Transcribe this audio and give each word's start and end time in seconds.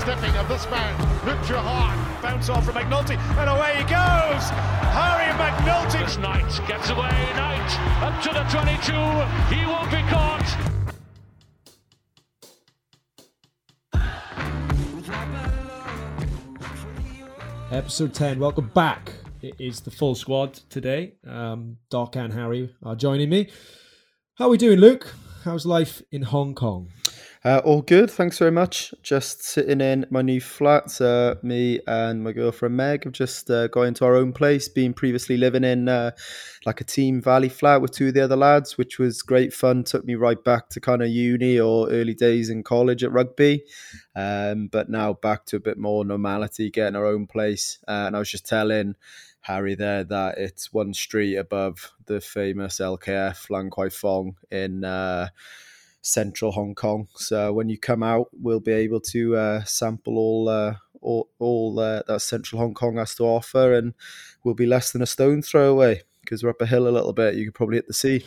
stepping 0.00 0.34
of 0.36 0.48
this 0.48 0.64
man, 0.70 0.98
Luke 1.26 1.36
Treharne. 1.40 2.22
Bounce 2.22 2.48
off 2.48 2.64
from 2.64 2.74
McNulty, 2.74 3.18
and 3.18 3.50
away 3.50 3.76
he 3.76 3.82
goes! 3.82 4.48
Harry 4.96 5.30
McNulty! 5.34 6.00
This 6.06 6.16
Knight 6.16 6.66
gets 6.66 6.88
away, 6.88 7.10
Knight 7.36 7.70
up 8.00 8.22
to 8.22 8.30
the 8.30 8.42
22, 8.48 8.92
he 9.54 9.66
won't 9.66 9.90
be 9.90 10.00
caught! 10.08 10.56
Episode 17.70 18.14
10, 18.14 18.38
welcome 18.38 18.70
back. 18.72 19.12
It 19.42 19.54
is 19.58 19.80
the 19.80 19.90
full 19.90 20.14
squad 20.14 20.54
today. 20.70 21.12
Um, 21.26 21.76
Doc 21.90 22.16
and 22.16 22.32
Harry 22.32 22.74
are 22.82 22.96
joining 22.96 23.28
me. 23.28 23.50
How 24.36 24.46
are 24.46 24.50
we 24.50 24.56
doing, 24.56 24.78
Luke? 24.78 25.14
How's 25.44 25.66
life 25.66 26.00
in 26.10 26.22
Hong 26.22 26.54
Kong? 26.54 26.88
Uh, 27.42 27.62
all 27.64 27.80
good, 27.80 28.10
thanks 28.10 28.36
very 28.36 28.50
much. 28.50 28.92
Just 29.02 29.42
sitting 29.42 29.80
in 29.80 30.04
my 30.10 30.20
new 30.20 30.42
flat. 30.42 31.00
Uh, 31.00 31.36
me 31.42 31.80
and 31.86 32.22
my 32.22 32.32
girlfriend 32.32 32.76
Meg 32.76 33.04
have 33.04 33.14
just 33.14 33.50
uh, 33.50 33.66
got 33.68 33.84
into 33.84 34.04
our 34.04 34.14
own 34.14 34.34
place. 34.34 34.68
being 34.68 34.92
previously 34.92 35.38
living 35.38 35.64
in 35.64 35.88
uh, 35.88 36.10
like 36.66 36.82
a 36.82 36.84
team 36.84 37.22
valley 37.22 37.48
flat 37.48 37.80
with 37.80 37.92
two 37.92 38.08
of 38.08 38.14
the 38.14 38.20
other 38.20 38.36
lads, 38.36 38.76
which 38.76 38.98
was 38.98 39.22
great 39.22 39.54
fun. 39.54 39.84
Took 39.84 40.04
me 40.04 40.16
right 40.16 40.42
back 40.44 40.68
to 40.70 40.80
kind 40.80 41.00
of 41.00 41.08
uni 41.08 41.58
or 41.58 41.88
early 41.88 42.12
days 42.12 42.50
in 42.50 42.62
college 42.62 43.02
at 43.02 43.12
rugby. 43.12 43.64
Um, 44.14 44.66
but 44.66 44.90
now 44.90 45.14
back 45.14 45.46
to 45.46 45.56
a 45.56 45.60
bit 45.60 45.78
more 45.78 46.04
normality, 46.04 46.70
getting 46.70 46.94
our 46.96 47.06
own 47.06 47.26
place. 47.26 47.78
Uh, 47.88 48.04
and 48.06 48.16
I 48.16 48.18
was 48.18 48.30
just 48.30 48.46
telling 48.46 48.96
Harry 49.40 49.74
there 49.74 50.04
that 50.04 50.36
it's 50.36 50.74
one 50.74 50.92
street 50.92 51.36
above 51.36 51.90
the 52.04 52.20
famous 52.20 52.80
LKF 52.80 53.48
Lan 53.48 53.70
Kwai 53.70 53.88
Fong 53.88 54.36
in 54.50 54.84
uh, 54.84 55.28
central 56.02 56.52
Hong 56.52 56.74
Kong. 56.74 57.08
So 57.14 57.52
when 57.52 57.68
you 57.68 57.78
come 57.78 58.02
out, 58.02 58.28
we'll 58.32 58.60
be 58.60 58.72
able 58.72 59.00
to 59.00 59.36
uh, 59.36 59.64
sample 59.64 60.16
all 60.18 60.48
uh, 60.48 60.74
all, 61.02 61.28
all 61.38 61.78
uh, 61.78 62.02
that 62.06 62.20
central 62.20 62.60
Hong 62.60 62.74
Kong 62.74 62.96
has 62.96 63.14
to 63.16 63.24
offer, 63.24 63.74
and 63.74 63.94
we'll 64.44 64.54
be 64.54 64.66
less 64.66 64.92
than 64.92 65.02
a 65.02 65.06
stone 65.06 65.42
throw 65.42 65.70
away 65.70 66.02
because 66.22 66.42
we're 66.44 66.50
up 66.50 66.60
a 66.60 66.66
hill 66.66 66.86
a 66.86 66.90
little 66.90 67.12
bit. 67.12 67.34
You 67.34 67.46
could 67.46 67.54
probably 67.54 67.76
hit 67.76 67.86
the 67.86 67.94
sea. 67.94 68.24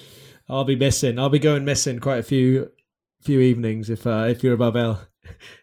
I'll 0.50 0.64
be 0.66 0.76
missing. 0.76 1.20
I'll 1.20 1.30
be 1.30 1.40
going 1.40 1.64
missing 1.66 2.00
quite 2.00 2.18
a 2.20 2.24
few 2.24 2.72
few 3.22 3.40
evenings 3.40 3.90
if 3.90 4.06
uh, 4.08 4.26
if 4.30 4.44
you're 4.44 4.54
above 4.56 4.76
L 4.76 5.02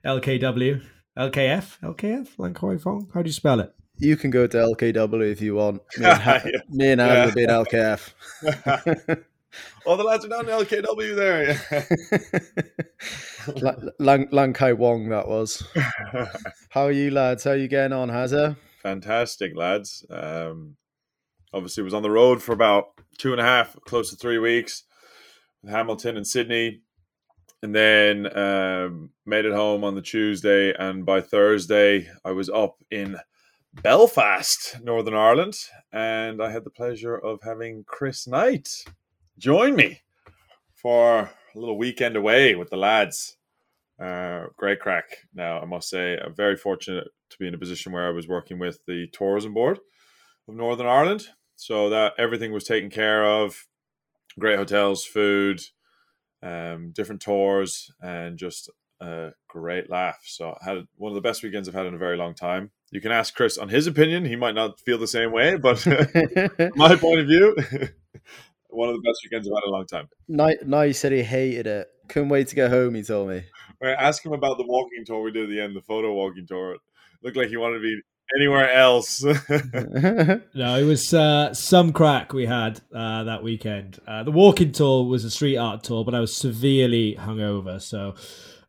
LKW 0.04 0.82
LKF 1.18 1.78
LKF 1.82 2.28
Lan 2.38 2.54
Kwai 2.54 2.78
Fong. 2.78 3.08
How 3.12 3.22
do 3.22 3.28
you 3.28 3.32
spell 3.34 3.60
it? 3.60 3.74
You 3.98 4.16
can 4.16 4.30
go 4.30 4.46
to 4.46 4.56
LKW 4.56 5.30
if 5.30 5.42
you 5.42 5.56
want. 5.56 5.82
Me 5.98 6.06
and, 6.06 6.18
ha- 6.22 6.40
Yeah. 6.46 6.60
me 6.70 6.90
and 6.92 7.00
Yeah. 7.00 7.24
will 7.26 7.32
be 7.34 7.46
LKF. 7.46 8.14
All 9.86 9.96
the 9.96 10.04
lads 10.04 10.24
are 10.24 10.28
down 10.28 10.48
in 10.48 10.54
LKW 10.54 11.16
there. 11.16 11.60
La- 13.56 13.90
Lang, 13.98 14.28
Lang 14.30 14.52
Kai 14.52 14.72
Wong, 14.72 15.08
that 15.08 15.28
was. 15.28 15.62
How 16.70 16.84
are 16.84 16.92
you, 16.92 17.10
lads? 17.10 17.44
How 17.44 17.50
are 17.50 17.56
you 17.56 17.68
getting 17.68 17.92
on, 17.92 18.08
Hazza? 18.08 18.56
Fantastic, 18.82 19.56
lads. 19.56 20.04
Um, 20.10 20.76
obviously, 21.52 21.82
was 21.82 21.94
on 21.94 22.02
the 22.02 22.10
road 22.10 22.42
for 22.42 22.52
about 22.52 22.88
two 23.18 23.32
and 23.32 23.40
a 23.40 23.44
half, 23.44 23.76
close 23.86 24.10
to 24.10 24.16
three 24.16 24.38
weeks 24.38 24.84
with 25.62 25.72
Hamilton 25.72 26.16
and 26.16 26.26
Sydney. 26.26 26.82
And 27.62 27.74
then 27.74 28.38
um, 28.38 29.10
made 29.26 29.44
it 29.44 29.52
home 29.52 29.84
on 29.84 29.94
the 29.94 30.00
Tuesday. 30.00 30.72
And 30.72 31.04
by 31.04 31.20
Thursday, 31.20 32.08
I 32.24 32.32
was 32.32 32.48
up 32.48 32.76
in 32.90 33.18
Belfast, 33.74 34.78
Northern 34.82 35.14
Ireland. 35.14 35.58
And 35.92 36.42
I 36.42 36.50
had 36.50 36.64
the 36.64 36.70
pleasure 36.70 37.16
of 37.16 37.40
having 37.42 37.84
Chris 37.86 38.26
Knight 38.26 38.84
join 39.40 39.74
me 39.74 40.02
for 40.74 41.18
a 41.20 41.58
little 41.58 41.78
weekend 41.78 42.14
away 42.14 42.54
with 42.54 42.70
the 42.70 42.76
lads. 42.76 43.36
Uh, 43.98 44.44
great 44.56 44.80
crack. 44.80 45.04
Now, 45.34 45.60
I 45.60 45.64
must 45.64 45.88
say, 45.88 46.18
I'm 46.18 46.34
very 46.34 46.56
fortunate 46.56 47.08
to 47.30 47.38
be 47.38 47.48
in 47.48 47.54
a 47.54 47.58
position 47.58 47.92
where 47.92 48.06
I 48.06 48.10
was 48.10 48.28
working 48.28 48.58
with 48.58 48.80
the 48.86 49.06
tourism 49.12 49.54
board 49.54 49.78
of 50.46 50.54
Northern 50.54 50.86
Ireland. 50.86 51.28
So 51.56 51.90
that 51.90 52.14
everything 52.18 52.52
was 52.52 52.64
taken 52.64 52.88
care 52.88 53.24
of. 53.24 53.66
Great 54.38 54.56
hotels, 54.56 55.04
food, 55.04 55.60
um, 56.42 56.92
different 56.94 57.20
tours, 57.20 57.90
and 58.00 58.38
just 58.38 58.70
a 59.00 59.30
great 59.48 59.90
laugh. 59.90 60.20
So 60.24 60.56
I 60.60 60.64
had 60.64 60.86
one 60.96 61.10
of 61.10 61.14
the 61.14 61.20
best 61.20 61.42
weekends 61.42 61.68
I've 61.68 61.74
had 61.74 61.86
in 61.86 61.94
a 61.94 61.98
very 61.98 62.16
long 62.16 62.34
time. 62.34 62.70
You 62.90 63.00
can 63.00 63.12
ask 63.12 63.34
Chris 63.34 63.58
on 63.58 63.68
his 63.68 63.86
opinion. 63.86 64.24
He 64.24 64.36
might 64.36 64.54
not 64.54 64.80
feel 64.80 64.98
the 64.98 65.06
same 65.06 65.32
way, 65.32 65.56
but 65.56 65.86
my 66.76 66.96
point 66.96 67.20
of 67.20 67.26
view, 67.26 67.56
one 68.70 68.88
of 68.88 68.94
the 68.94 69.02
best 69.02 69.20
weekends 69.24 69.48
I've 69.48 69.54
had 69.54 69.64
in 69.64 69.68
a 69.68 69.72
long 69.72 69.86
time. 69.86 70.08
Now, 70.28 70.50
now 70.64 70.82
he 70.82 70.92
said 70.92 71.12
he 71.12 71.22
hated 71.22 71.66
it. 71.66 71.88
Couldn't 72.08 72.28
wait 72.28 72.48
to 72.48 72.54
get 72.54 72.70
home, 72.70 72.94
he 72.94 73.02
told 73.02 73.28
me. 73.28 73.44
Right, 73.80 73.96
ask 73.98 74.24
him 74.24 74.32
about 74.32 74.58
the 74.58 74.66
walking 74.66 75.04
tour 75.06 75.22
we 75.22 75.32
did 75.32 75.44
at 75.44 75.48
the 75.50 75.60
end, 75.60 75.76
the 75.76 75.82
photo 75.82 76.12
walking 76.12 76.46
tour. 76.46 76.74
It 76.74 76.80
looked 77.22 77.36
like 77.36 77.48
he 77.48 77.56
wanted 77.56 77.78
to 77.78 77.82
be 77.82 78.00
anywhere 78.36 78.70
else. 78.72 79.24
No, 80.52 80.78
it 80.78 80.84
was 80.84 81.14
uh, 81.14 81.54
some 81.54 81.92
crack 81.92 82.32
we 82.32 82.46
had 82.46 82.80
uh, 82.94 83.24
that 83.24 83.42
weekend. 83.42 83.98
Uh, 84.06 84.22
the 84.24 84.30
walking 84.30 84.72
tour 84.72 85.04
was 85.04 85.24
a 85.24 85.30
street 85.30 85.56
art 85.56 85.82
tour, 85.84 86.04
but 86.04 86.14
I 86.14 86.20
was 86.20 86.36
severely 86.36 87.16
hungover, 87.18 87.80
so 87.80 88.14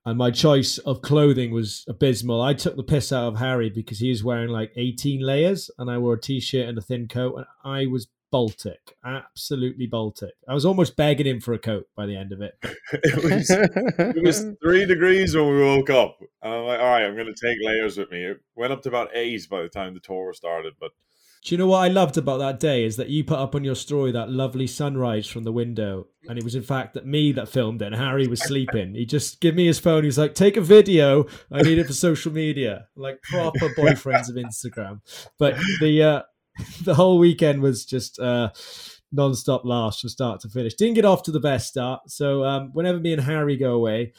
and 0.05 0.17
my 0.17 0.31
choice 0.31 0.77
of 0.79 1.01
clothing 1.01 1.51
was 1.51 1.85
abysmal. 1.87 2.41
I 2.41 2.53
took 2.53 2.75
the 2.75 2.83
piss 2.83 3.11
out 3.11 3.27
of 3.27 3.37
Harry 3.37 3.69
because 3.69 3.99
he 3.99 4.09
was 4.09 4.23
wearing 4.23 4.49
like 4.49 4.71
18 4.75 5.21
layers, 5.21 5.69
and 5.77 5.91
I 5.91 5.97
wore 5.97 6.15
a 6.15 6.19
t-shirt 6.19 6.67
and 6.67 6.77
a 6.77 6.81
thin 6.81 7.07
coat, 7.07 7.35
and 7.35 7.45
I 7.63 7.85
was 7.85 8.07
Baltic, 8.31 8.95
absolutely 9.05 9.87
Baltic. 9.87 10.33
I 10.47 10.53
was 10.53 10.65
almost 10.65 10.95
begging 10.95 11.27
him 11.27 11.41
for 11.41 11.53
a 11.53 11.59
coat 11.59 11.87
by 11.95 12.05
the 12.05 12.15
end 12.15 12.31
of 12.31 12.41
it. 12.41 12.53
it 12.93 13.23
was 13.23 13.49
it 13.49 14.23
was 14.23 14.45
three 14.63 14.85
degrees 14.85 15.35
when 15.35 15.47
we 15.47 15.61
woke 15.61 15.89
up, 15.89 16.17
and 16.41 16.53
I'm 16.53 16.65
like, 16.65 16.79
all 16.79 16.85
right, 16.85 17.03
I'm 17.03 17.15
going 17.15 17.33
to 17.33 17.47
take 17.47 17.57
layers 17.61 17.97
with 17.97 18.09
me. 18.09 18.23
It 18.23 18.41
went 18.55 18.71
up 18.71 18.81
to 18.83 18.89
about 18.89 19.09
eight 19.13 19.47
by 19.49 19.61
the 19.61 19.69
time 19.69 19.93
the 19.93 19.99
tour 19.99 20.33
started, 20.33 20.73
but 20.79 20.91
Do 21.43 21.55
you 21.55 21.57
know 21.57 21.67
what 21.67 21.79
I 21.79 21.87
loved 21.87 22.17
about 22.17 22.37
that 22.37 22.59
day 22.59 22.85
is 22.85 22.97
that 22.97 23.09
you 23.09 23.23
put 23.23 23.39
up 23.39 23.55
on 23.55 23.63
your 23.63 23.75
story 23.75 24.11
that 24.11 24.29
lovely 24.29 24.67
sunrise 24.67 25.27
from 25.27 25.43
the 25.43 25.51
window, 25.51 26.07
and 26.29 26.37
it 26.37 26.43
was 26.43 26.55
in 26.55 26.63
fact 26.63 26.93
that 26.93 27.05
me 27.05 27.31
that 27.33 27.49
filmed 27.49 27.81
it, 27.81 27.87
and 27.87 27.95
Harry 27.95 28.27
was 28.27 28.41
sleeping. 28.41 28.95
He 28.95 29.05
just 29.05 29.41
gave 29.41 29.55
me 29.55 29.65
his 29.65 29.79
phone. 29.79 30.03
He's 30.03 30.19
like, 30.19 30.35
"Take 30.35 30.55
a 30.55 30.61
video. 30.61 31.25
I 31.51 31.63
need 31.63 31.79
it 31.79 31.87
for 31.87 31.93
social 31.93 32.31
media." 32.31 32.87
Like 32.95 33.21
proper 33.23 33.69
boyfriends 33.77 34.29
of 34.29 34.35
Instagram. 34.35 35.01
But 35.37 35.55
the 35.79 36.03
uh, 36.03 36.21
the 36.83 36.95
whole 36.95 37.17
weekend 37.17 37.61
was 37.61 37.85
just 37.85 38.19
uh, 38.19 38.49
non-stop 39.11 39.65
laughs 39.65 39.99
from 40.01 40.09
start 40.09 40.41
to 40.41 40.49
finish. 40.49 40.73
Didn't 40.73 40.95
get 40.95 41.05
off 41.05 41.23
to 41.23 41.31
the 41.31 41.39
best 41.39 41.69
start. 41.69 42.09
So 42.09 42.43
um, 42.43 42.71
whenever 42.73 42.99
me 42.99 43.13
and 43.13 43.21
Harry 43.21 43.57
go 43.57 43.73
away. 43.73 44.13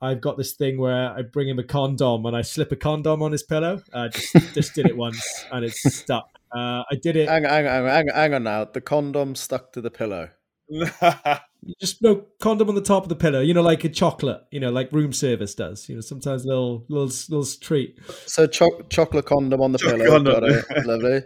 I've 0.00 0.20
got 0.20 0.36
this 0.36 0.52
thing 0.52 0.78
where 0.78 1.16
I 1.16 1.22
bring 1.22 1.48
him 1.48 1.58
a 1.58 1.62
condom 1.62 2.26
and 2.26 2.36
I 2.36 2.42
slip 2.42 2.70
a 2.72 2.76
condom 2.76 3.22
on 3.22 3.32
his 3.32 3.42
pillow. 3.42 3.80
Uh, 3.90 4.08
just, 4.08 4.34
just 4.52 4.74
did 4.74 4.84
it 4.84 4.94
once 4.94 5.46
and 5.50 5.64
it's 5.64 5.80
stuck. 5.94 6.28
Uh, 6.54 6.82
I 6.90 6.96
did 7.00 7.16
it. 7.16 7.26
hang, 7.26 7.46
on, 7.46 7.50
hang, 7.50 7.66
on, 7.66 7.86
hang, 7.86 8.08
hang 8.08 8.34
on 8.34 8.42
now. 8.42 8.64
The 8.64 8.82
condom 8.82 9.34
stuck 9.34 9.72
to 9.72 9.80
the 9.80 9.90
pillow. 9.90 10.28
You 11.66 11.74
just 11.80 12.02
no 12.02 12.26
condom 12.40 12.68
on 12.68 12.74
the 12.74 12.82
top 12.82 13.04
of 13.04 13.08
the 13.08 13.16
pillow, 13.16 13.40
you 13.40 13.54
know, 13.54 13.62
like 13.62 13.84
a 13.84 13.88
chocolate, 13.88 14.42
you 14.50 14.60
know, 14.60 14.70
like 14.70 14.92
room 14.92 15.14
service 15.14 15.54
does. 15.54 15.88
You 15.88 15.94
know, 15.94 16.02
sometimes 16.02 16.44
a 16.44 16.48
little 16.48 16.84
little 16.90 17.06
little 17.30 17.46
treat. 17.58 17.98
So 18.26 18.46
cho- 18.46 18.82
chocolate 18.90 19.24
condom 19.24 19.62
on 19.62 19.72
the 19.72 19.78
Chocolate 19.78 20.06
pillow. 20.06 20.62
Lovely. 20.84 21.22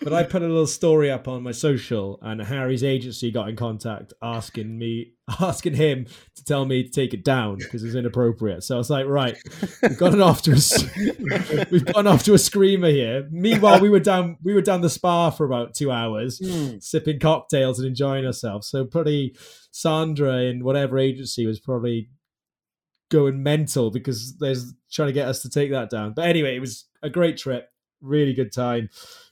But 0.00 0.12
I 0.12 0.22
put 0.22 0.42
a 0.42 0.46
little 0.46 0.66
story 0.66 1.10
up 1.10 1.28
on 1.28 1.42
my 1.42 1.52
social, 1.52 2.18
and 2.22 2.40
Harry's 2.40 2.84
agency 2.84 3.30
got 3.30 3.48
in 3.48 3.56
contact 3.56 4.12
asking 4.22 4.78
me, 4.78 5.12
asking 5.40 5.74
him 5.74 6.06
to 6.34 6.44
tell 6.44 6.64
me 6.64 6.84
to 6.84 6.90
take 6.90 7.14
it 7.14 7.24
down 7.24 7.58
because 7.58 7.82
it's 7.82 7.94
inappropriate. 7.94 8.62
So 8.62 8.74
I 8.74 8.78
was 8.78 8.90
like, 8.90 9.06
right, 9.06 9.36
we've 9.82 9.98
gotten 9.98 10.20
off 10.20 10.42
to 10.42 10.52
a, 10.52 11.66
we've 11.70 11.84
gotten 11.84 12.06
off 12.06 12.22
to 12.24 12.34
a 12.34 12.38
screamer 12.38 12.90
here. 12.90 13.28
Meanwhile, 13.30 13.80
we 13.80 13.90
were 13.90 14.00
down, 14.00 14.36
we 14.42 14.54
were 14.54 14.62
down 14.62 14.80
the 14.80 14.90
spa 14.90 15.30
for 15.30 15.46
about 15.46 15.74
two 15.74 15.90
hours, 15.90 16.38
hmm. 16.38 16.78
sipping 16.80 17.18
cocktails 17.18 17.78
and 17.78 17.88
enjoying 17.88 18.26
ourselves. 18.26 18.68
So 18.68 18.84
probably 18.84 19.36
Sandra 19.70 20.42
in 20.42 20.64
whatever 20.64 20.98
agency 20.98 21.46
was 21.46 21.60
probably 21.60 22.10
going 23.10 23.42
mental 23.42 23.90
because 23.90 24.36
there's 24.38 24.74
trying 24.90 25.08
to 25.08 25.12
get 25.12 25.28
us 25.28 25.42
to 25.42 25.50
take 25.50 25.70
that 25.70 25.90
down. 25.90 26.12
But 26.14 26.26
anyway, 26.26 26.56
it 26.56 26.60
was 26.60 26.86
a 27.02 27.10
great 27.10 27.36
trip, 27.36 27.68
really 28.00 28.34
good 28.34 28.52
time. 28.52 28.88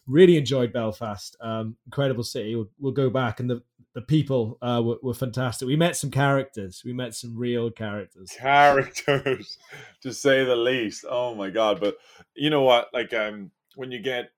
Really 0.07 0.37
enjoyed 0.37 0.73
Belfast. 0.73 1.37
Um, 1.41 1.77
incredible 1.87 2.25
city. 2.25 2.55
We'll, 2.55 2.69
we'll 2.79 2.93
go 2.93 3.11
back, 3.11 3.41
and 3.41 3.49
the 3.49 3.63
the 3.95 4.03
people 4.03 4.59
uh, 4.61 4.83
were, 4.85 4.97
were 5.03 5.15
fantastic. 5.15 5.67
We 5.69 5.77
met 5.77 5.97
some 5.97 6.11
characters. 6.11 6.83
We 6.85 6.93
met 6.93 7.15
some 7.15 7.37
real 7.37 7.71
characters. 7.71 8.31
characters 8.37 9.57
to 10.03 10.13
say 10.13 10.45
the 10.45 10.57
least 10.57 11.05
oh 11.09 11.35
my 11.35 11.51
god 11.51 11.81
but 11.81 11.97
you 12.35 12.51
know 12.51 12.63
what 12.63 12.89
like 12.93 13.13
um 13.15 13.51
when 13.77 13.91
you 13.91 14.01
get 14.01 14.31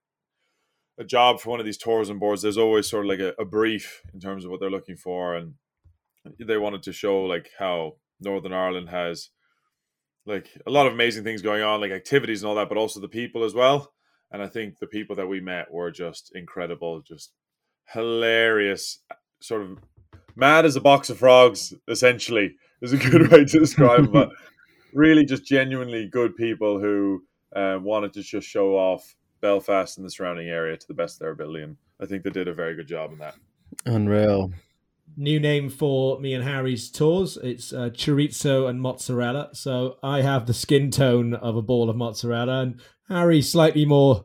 a 0.98 1.04
job 1.04 1.40
for 1.40 1.50
one 1.50 1.60
of 1.60 1.66
these 1.66 1.76
tourism 1.76 2.18
boards 2.18 2.42
there's 2.42 2.58
always 2.58 2.88
sort 2.88 3.04
of 3.04 3.08
like 3.08 3.20
a, 3.20 3.34
a 3.40 3.44
brief 3.44 4.02
in 4.14 4.20
terms 4.20 4.44
of 4.44 4.50
what 4.50 4.60
they're 4.60 4.70
looking 4.70 4.96
for 4.96 5.34
and 5.34 5.54
they 6.38 6.56
wanted 6.56 6.82
to 6.82 6.92
show 6.92 7.22
like 7.22 7.50
how 7.58 7.94
northern 8.20 8.52
ireland 8.52 8.88
has 8.88 9.30
like 10.24 10.48
a 10.66 10.70
lot 10.70 10.86
of 10.86 10.92
amazing 10.92 11.24
things 11.24 11.42
going 11.42 11.62
on 11.62 11.80
like 11.80 11.90
activities 11.90 12.42
and 12.42 12.48
all 12.48 12.54
that 12.54 12.68
but 12.68 12.78
also 12.78 13.00
the 13.00 13.08
people 13.08 13.44
as 13.44 13.54
well 13.54 13.92
and 14.32 14.42
i 14.42 14.46
think 14.46 14.78
the 14.78 14.86
people 14.86 15.16
that 15.16 15.26
we 15.26 15.40
met 15.40 15.70
were 15.70 15.90
just 15.90 16.32
incredible 16.34 17.00
just 17.00 17.32
hilarious 17.92 19.00
sort 19.40 19.62
of 19.62 19.78
mad 20.34 20.64
as 20.64 20.76
a 20.76 20.80
box 20.80 21.08
of 21.10 21.18
frogs 21.18 21.72
essentially 21.88 22.54
is 22.82 22.92
a 22.92 22.96
good 22.96 23.30
way 23.30 23.44
to 23.44 23.58
describe 23.58 24.04
it 24.04 24.12
but 24.12 24.30
really 24.92 25.24
just 25.24 25.44
genuinely 25.44 26.08
good 26.08 26.34
people 26.36 26.80
who 26.80 27.22
uh, 27.54 27.78
wanted 27.80 28.12
to 28.12 28.22
just 28.22 28.48
show 28.48 28.76
off 28.76 29.14
Belfast 29.40 29.96
and 29.96 30.06
the 30.06 30.10
surrounding 30.10 30.48
area 30.48 30.76
to 30.76 30.86
the 30.88 30.94
best 30.94 31.16
of 31.16 31.20
their 31.20 31.30
ability. 31.30 31.62
And 31.64 31.76
I 32.00 32.06
think 32.06 32.22
they 32.22 32.30
did 32.30 32.48
a 32.48 32.54
very 32.54 32.74
good 32.74 32.88
job 32.88 33.12
in 33.12 33.18
that. 33.18 33.34
Unreal. 33.84 34.52
New 35.16 35.40
name 35.40 35.70
for 35.70 36.20
me 36.20 36.34
and 36.34 36.44
Harry's 36.44 36.90
tours. 36.90 37.38
It's 37.42 37.72
uh, 37.72 37.90
chorizo 37.90 38.68
and 38.68 38.80
mozzarella. 38.80 39.50
So 39.52 39.96
I 40.02 40.22
have 40.22 40.46
the 40.46 40.54
skin 40.54 40.90
tone 40.90 41.34
of 41.34 41.56
a 41.56 41.62
ball 41.62 41.88
of 41.88 41.96
mozzarella, 41.96 42.62
and 42.62 42.80
Harry 43.08 43.40
slightly 43.40 43.84
more 43.84 44.24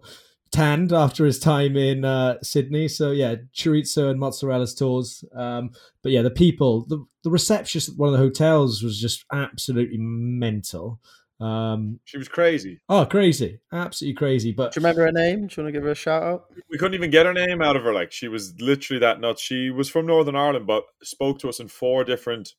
tanned 0.51 0.91
after 0.91 1.25
his 1.25 1.39
time 1.39 1.77
in 1.77 2.03
uh, 2.03 2.37
Sydney. 2.43 2.87
So 2.87 3.11
yeah, 3.11 3.35
chorizo 3.55 4.09
and 4.09 4.19
mozzarella's 4.19 4.75
tours. 4.75 5.23
Um, 5.35 5.71
but 6.03 6.11
yeah, 6.11 6.21
the 6.21 6.29
people, 6.31 6.85
the 6.87 7.05
the 7.23 7.29
receptionist 7.29 7.89
at 7.89 7.97
one 7.97 8.09
of 8.09 8.13
the 8.13 8.25
hotels 8.25 8.83
was 8.83 8.99
just 8.99 9.23
absolutely 9.31 9.97
mental. 9.99 10.99
Um, 11.41 11.99
She 12.05 12.17
was 12.17 12.27
crazy. 12.27 12.79
oh, 12.89 13.05
crazy, 13.05 13.59
absolutely 13.73 14.15
crazy. 14.15 14.51
But 14.51 14.73
Do 14.73 14.79
you 14.79 14.83
remember 14.85 15.05
her 15.05 15.11
name? 15.11 15.47
Do 15.47 15.55
you 15.55 15.63
want 15.63 15.73
to 15.73 15.79
give 15.79 15.83
her 15.83 15.91
a 15.91 15.95
shout 15.95 16.23
out? 16.23 16.45
We 16.69 16.77
couldn't 16.77 16.93
even 16.93 17.09
get 17.09 17.25
her 17.25 17.33
name 17.33 17.61
out 17.61 17.75
of 17.75 17.83
her. 17.83 17.93
Like 17.93 18.11
she 18.11 18.27
was 18.27 18.53
literally 18.61 18.99
that 18.99 19.19
nuts. 19.19 19.41
She 19.41 19.69
was 19.71 19.89
from 19.89 20.05
Northern 20.05 20.35
Ireland, 20.35 20.67
but 20.67 20.83
spoke 21.03 21.39
to 21.39 21.49
us 21.49 21.59
in 21.59 21.67
four 21.67 22.03
different 22.03 22.53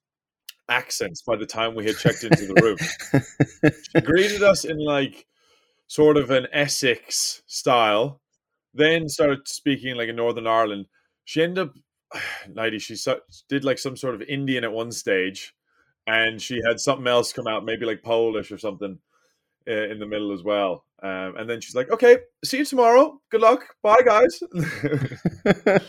accents 0.69 1.23
by 1.23 1.37
the 1.37 1.47
time 1.47 1.75
we 1.75 1.85
had 1.87 1.97
checked 1.97 2.25
into 2.25 2.47
the 2.47 2.61
room. 2.63 2.79
she 3.73 4.01
greeted 4.05 4.43
us 4.43 4.65
in 4.65 4.79
like 4.79 5.27
sort 5.87 6.17
of 6.17 6.31
an 6.31 6.47
Essex 6.53 7.43
style, 7.47 8.21
then 8.75 9.09
started 9.09 9.47
speaking 9.47 9.97
like 9.97 10.09
in 10.09 10.17
Northern 10.17 10.47
Ireland. 10.47 10.87
She 11.25 11.43
ended 11.43 11.69
up, 11.69 11.75
Nighty, 12.49 12.79
she 12.79 12.97
did 13.49 13.65
like 13.65 13.79
some 13.79 13.97
sort 13.97 14.15
of 14.15 14.23
Indian 14.23 14.65
at 14.65 14.73
one 14.73 14.93
stage, 14.93 15.53
and 16.07 16.41
she 16.41 16.61
had 16.67 16.81
something 16.81 17.07
else 17.07 17.33
come 17.33 17.47
out, 17.47 17.65
maybe 17.65 17.87
like 17.87 18.03
Polish 18.03 18.51
or 18.51 18.59
something 18.59 18.99
uh, 19.69 19.89
in 19.89 19.99
the 19.99 20.07
middle 20.07 20.33
as 20.33 20.43
well. 20.43 20.85
Um, 21.03 21.37
and 21.37 21.51
then 21.51 21.61
she's 21.61 21.75
like, 21.75 21.91
"Okay, 21.91 22.19
see 22.45 22.59
you 22.59 22.65
tomorrow. 22.65 23.21
Good 23.31 23.41
luck. 23.41 23.65
Bye, 23.83 24.03
guys." 24.05 24.41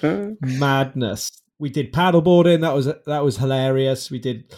madness. 0.41 1.41
We 1.59 1.69
did 1.69 1.93
paddleboarding. 1.93 2.61
That 2.61 2.73
was 2.73 2.85
that 2.85 3.23
was 3.23 3.37
hilarious. 3.37 4.09
We 4.09 4.19
did 4.19 4.53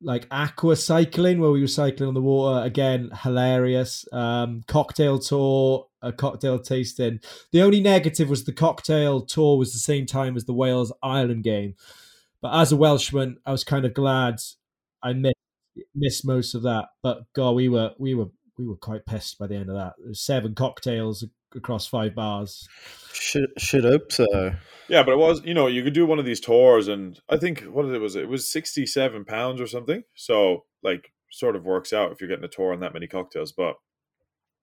like 0.00 0.26
aqua 0.30 0.76
cycling 0.76 1.40
where 1.40 1.50
we 1.50 1.60
were 1.60 1.66
cycling 1.66 2.08
on 2.08 2.14
the 2.14 2.22
water. 2.22 2.64
Again, 2.64 3.10
hilarious. 3.22 4.06
Um, 4.12 4.62
cocktail 4.68 5.18
tour, 5.18 5.88
a 6.00 6.12
cocktail 6.12 6.60
tasting. 6.60 7.20
The 7.50 7.62
only 7.62 7.80
negative 7.80 8.28
was 8.28 8.44
the 8.44 8.52
cocktail 8.52 9.22
tour 9.22 9.58
was 9.58 9.72
the 9.72 9.80
same 9.80 10.06
time 10.06 10.36
as 10.36 10.44
the 10.44 10.54
Wales 10.54 10.92
Ireland 11.02 11.42
game. 11.42 11.74
But 12.40 12.54
as 12.54 12.70
a 12.70 12.76
Welshman, 12.76 13.38
I 13.44 13.50
was 13.50 13.64
kind 13.64 13.84
of 13.84 13.94
glad 13.94 14.38
I 15.02 15.12
missed 15.12 15.36
missed 15.94 16.26
most 16.26 16.54
of 16.54 16.62
that. 16.62 16.86
But 17.02 17.22
God, 17.34 17.52
we 17.52 17.68
were 17.68 17.92
we 17.98 18.14
were 18.14 18.28
we 18.58 18.66
were 18.66 18.76
quite 18.76 19.06
pissed 19.06 19.38
by 19.38 19.46
the 19.46 19.56
end 19.56 19.70
of 19.70 19.76
that. 19.76 19.94
There 19.98 20.14
seven 20.14 20.54
cocktails 20.54 21.24
across 21.54 21.86
five 21.86 22.14
bars. 22.14 22.68
should 23.12 23.50
should 23.56 23.84
hope 23.84 24.12
so. 24.12 24.52
yeah, 24.88 25.02
but 25.02 25.12
it 25.12 25.18
was, 25.18 25.42
you 25.44 25.54
know, 25.54 25.66
you 25.66 25.82
could 25.82 25.92
do 25.92 26.06
one 26.06 26.18
of 26.18 26.24
these 26.24 26.40
tours, 26.40 26.88
and 26.88 27.18
I 27.28 27.36
think 27.36 27.62
what 27.62 27.84
it 27.84 28.00
was, 28.00 28.16
it 28.16 28.28
was 28.28 28.50
sixty-seven 28.50 29.24
pounds 29.24 29.60
or 29.60 29.66
something. 29.66 30.02
So, 30.14 30.64
like, 30.82 31.12
sort 31.30 31.56
of 31.56 31.64
works 31.64 31.92
out 31.92 32.12
if 32.12 32.20
you're 32.20 32.28
getting 32.28 32.44
a 32.44 32.48
tour 32.48 32.72
on 32.72 32.80
that 32.80 32.94
many 32.94 33.06
cocktails. 33.06 33.52
But 33.52 33.76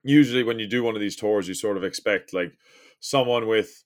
usually, 0.04 0.44
when 0.44 0.60
you 0.60 0.68
do 0.68 0.84
one 0.84 0.96
of 0.96 1.02
these 1.02 1.16
tours, 1.16 1.48
you 1.48 1.54
sort 1.54 1.78
of 1.78 1.84
expect 1.84 2.34
like 2.34 2.54
someone 3.00 3.48
with 3.48 3.84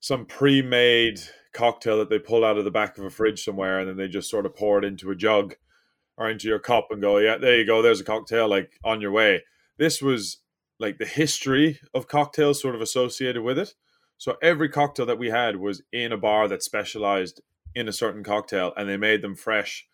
some 0.00 0.26
pre-made 0.26 1.20
cocktail 1.52 1.98
that 1.98 2.10
they 2.10 2.18
pull 2.18 2.44
out 2.44 2.58
of 2.58 2.64
the 2.64 2.70
back 2.70 2.98
of 2.98 3.04
a 3.04 3.10
fridge 3.10 3.44
somewhere, 3.44 3.78
and 3.78 3.88
then 3.88 3.96
they 3.96 4.08
just 4.08 4.30
sort 4.30 4.46
of 4.46 4.56
pour 4.56 4.78
it 4.78 4.84
into 4.84 5.10
a 5.10 5.16
jug 5.16 5.54
or 6.16 6.30
into 6.30 6.48
your 6.48 6.58
cup 6.58 6.88
and 6.90 7.00
go, 7.00 7.18
yeah, 7.18 7.36
there 7.38 7.58
you 7.58 7.66
go, 7.66 7.82
there's 7.82 8.00
a 8.00 8.04
cocktail, 8.04 8.48
like 8.48 8.78
on 8.84 9.00
your 9.00 9.12
way. 9.12 9.42
This 9.78 10.02
was 10.02 10.38
like 10.78 10.98
the 10.98 11.06
history 11.06 11.80
of 11.94 12.08
cocktails 12.08 12.60
sort 12.60 12.74
of 12.74 12.80
associated 12.80 13.42
with 13.42 13.58
it. 13.58 13.74
So 14.18 14.36
every 14.42 14.68
cocktail 14.68 15.06
that 15.06 15.18
we 15.18 15.30
had 15.30 15.56
was 15.56 15.82
in 15.92 16.12
a 16.12 16.16
bar 16.16 16.48
that 16.48 16.62
specialized 16.62 17.40
in 17.74 17.88
a 17.88 17.92
certain 17.92 18.22
cocktail, 18.22 18.72
and 18.76 18.88
they 18.88 18.96
made 18.96 19.22
them 19.22 19.34
fresh 19.34 19.86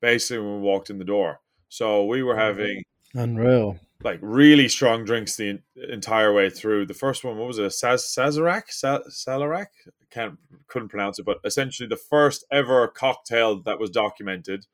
basically 0.00 0.44
when 0.44 0.56
we 0.56 0.62
walked 0.62 0.90
in 0.90 0.98
the 0.98 1.04
door. 1.04 1.40
So 1.68 2.04
we 2.04 2.22
were 2.22 2.36
having 2.36 2.82
Unreal. 3.14 3.78
like 4.04 4.18
really 4.20 4.68
strong 4.68 5.04
drinks 5.04 5.36
the 5.36 5.60
entire 5.90 6.32
way 6.32 6.50
through. 6.50 6.86
The 6.86 6.94
first 6.94 7.24
one, 7.24 7.38
what 7.38 7.46
was 7.48 7.58
it? 7.58 7.72
Saz- 7.72 8.16
Sazerac? 8.16 8.64
Sa- 8.68 9.02
Salarac? 9.08 9.66
Can't 10.10 10.38
couldn't 10.66 10.88
pronounce 10.88 11.18
it, 11.18 11.24
but 11.24 11.38
essentially 11.44 11.88
the 11.88 11.96
first 11.96 12.44
ever 12.52 12.86
cocktail 12.88 13.62
that 13.62 13.78
was 13.78 13.90
documented, 13.90 14.66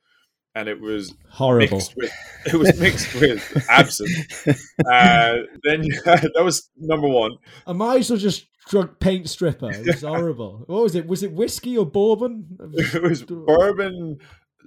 and 0.59 0.69
it 0.69 0.81
was 0.81 1.15
Horrible. 1.31 1.77
mixed 1.79 1.95
with 1.97 2.13
it 2.47 2.55
was 2.55 2.79
mixed 2.81 3.15
with 3.21 3.67
absinthe. 3.71 4.67
Uh, 4.91 5.37
then 5.65 5.83
you 5.83 6.01
had, 6.05 6.23
that 6.35 6.43
was 6.45 6.69
number 6.77 7.09
one. 7.09 7.33
I 7.67 7.73
might 7.73 8.01
as 8.01 8.11
well 8.11 8.19
just 8.19 8.47
drunk 8.69 8.99
paint 9.01 9.29
stripper. 9.29 9.71
It 9.71 9.87
was 9.87 10.03
horrible. 10.03 10.65
what 10.67 10.83
was 10.83 10.95
it? 10.95 11.07
Was 11.07 11.23
it 11.23 11.33
whiskey 11.33 11.77
or 11.79 11.87
bourbon? 11.87 12.59
It 12.75 13.03
was 13.03 13.23
bourbon, 13.23 14.19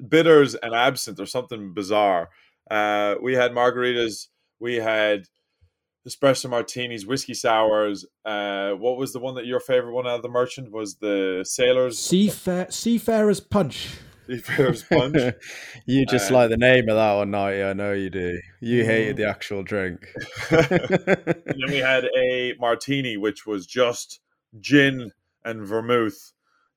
bitters, 0.07 0.55
and 0.55 0.73
absinthe, 0.73 1.19
or 1.19 1.25
something 1.25 1.73
bizarre. 1.73 2.29
Uh, 2.69 3.15
we 3.21 3.33
had 3.35 3.51
margaritas. 3.51 4.27
We 4.59 4.75
had 4.75 5.25
espresso 6.07 6.49
martinis, 6.49 7.05
whiskey 7.05 7.33
sours. 7.33 8.05
Uh, 8.25 8.71
what 8.73 8.97
was 8.97 9.13
the 9.13 9.19
one 9.19 9.35
that 9.35 9.45
your 9.45 9.59
favorite 9.59 9.93
one 9.93 10.07
out 10.07 10.15
of 10.17 10.21
the 10.23 10.29
merchant 10.29 10.71
was? 10.71 10.95
The 10.97 11.43
sailors 11.47 11.97
Seafa- 11.97 12.71
Seafarer's 12.71 13.39
punch. 13.39 13.89
Seafarers 14.39 14.83
punch. 14.83 15.35
you 15.85 16.05
just 16.05 16.31
Uh, 16.31 16.35
like 16.35 16.49
the 16.49 16.57
name 16.57 16.87
of 16.89 16.95
that 16.95 17.13
one, 17.13 17.31
Nighty. 17.31 17.63
I 17.63 17.73
know 17.73 17.93
you 17.93 18.09
do. 18.09 18.39
You 18.59 18.85
hated 18.85 19.17
the 19.17 19.27
actual 19.27 19.63
drink. 19.63 20.07
and 20.49 21.35
then 21.45 21.69
we 21.69 21.77
had 21.77 22.05
a 22.17 22.53
martini, 22.59 23.17
which 23.17 23.45
was 23.45 23.65
just 23.65 24.19
gin 24.59 25.11
and 25.43 25.65
vermouth 25.65 26.31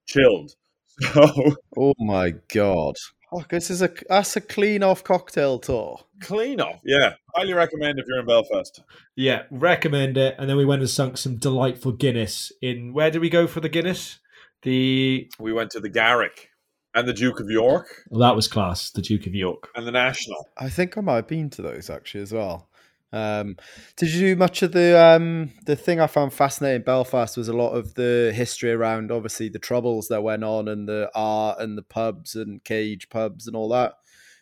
chilled. 0.06 0.53
So 1.01 1.56
oh 1.77 1.95
my 1.99 2.35
god. 2.53 2.95
Oh, 3.33 3.45
this 3.51 3.69
is 3.71 3.83
a 3.83 3.91
that's 4.09 4.37
a 4.37 4.41
clean 4.41 4.83
off 4.83 5.03
cocktail 5.03 5.59
tour. 5.59 6.01
clean 6.21 6.61
off. 6.61 6.81
Yeah. 6.85 7.15
Highly 7.35 7.53
recommend 7.53 7.99
if 7.99 8.06
you're 8.06 8.21
in 8.21 8.27
Belfast. 8.27 8.81
Yeah, 9.17 9.43
recommend 9.51 10.17
it. 10.17 10.37
And 10.39 10.49
then 10.49 10.56
we 10.56 10.65
went 10.65 10.83
and 10.83 10.91
sunk 10.91 11.19
some 11.19 11.37
delightful 11.37 11.93
Guinness 11.93 12.53
in. 12.62 12.93
Where 12.93 13.11
did 13.11 13.21
we 13.21 13.29
go 13.29 13.47
for 13.47 13.61
the 13.61 13.69
Guinness? 13.69 14.19
The 14.62 15.29
We 15.39 15.53
went 15.53 15.71
to 15.73 15.81
the 15.81 15.89
Garrick 15.89 16.49
and 16.94 17.08
the 17.08 17.12
Duke 17.12 17.41
of 17.41 17.51
York 17.51 18.05
well, 18.08 18.20
that 18.20 18.36
was 18.36 18.48
class. 18.48 18.91
The 18.91 19.03
Duke 19.03 19.27
of 19.27 19.34
York. 19.34 19.70
and 19.74 19.86
the 19.86 19.93
National. 19.93 20.48
I 20.56 20.69
think 20.69 20.96
I 20.96 21.01
might 21.01 21.17
have 21.17 21.29
been 21.29 21.51
to 21.51 21.63
those 21.63 21.91
actually 21.91 22.22
as 22.22 22.32
well. 22.32 22.69
Um, 23.13 23.56
did 23.96 24.13
you 24.13 24.34
do 24.34 24.36
much 24.36 24.63
of 24.63 24.72
the 24.72 25.01
um, 25.01 25.53
the 25.67 25.77
thing 25.77 26.01
I 26.01 26.08
found 26.08 26.32
fascinating 26.32 26.77
in 26.77 26.82
Belfast 26.82 27.36
was 27.36 27.48
a 27.48 27.53
lot 27.53 27.70
of 27.70 27.94
the 27.94 28.32
history 28.34 28.72
around 28.72 29.13
obviously 29.13 29.48
the 29.48 29.60
troubles 29.60 30.08
that 30.08 30.24
went 30.24 30.43
on 30.43 30.67
and 30.67 30.89
the 30.89 31.10
art 31.15 31.60
and 31.60 31.79
the 31.79 31.82
pubs 31.82 32.34
and 32.34 32.63
cage 32.65 33.08
pubs 33.10 33.46
and 33.46 33.55
all 33.55 33.69
that. 33.69 33.94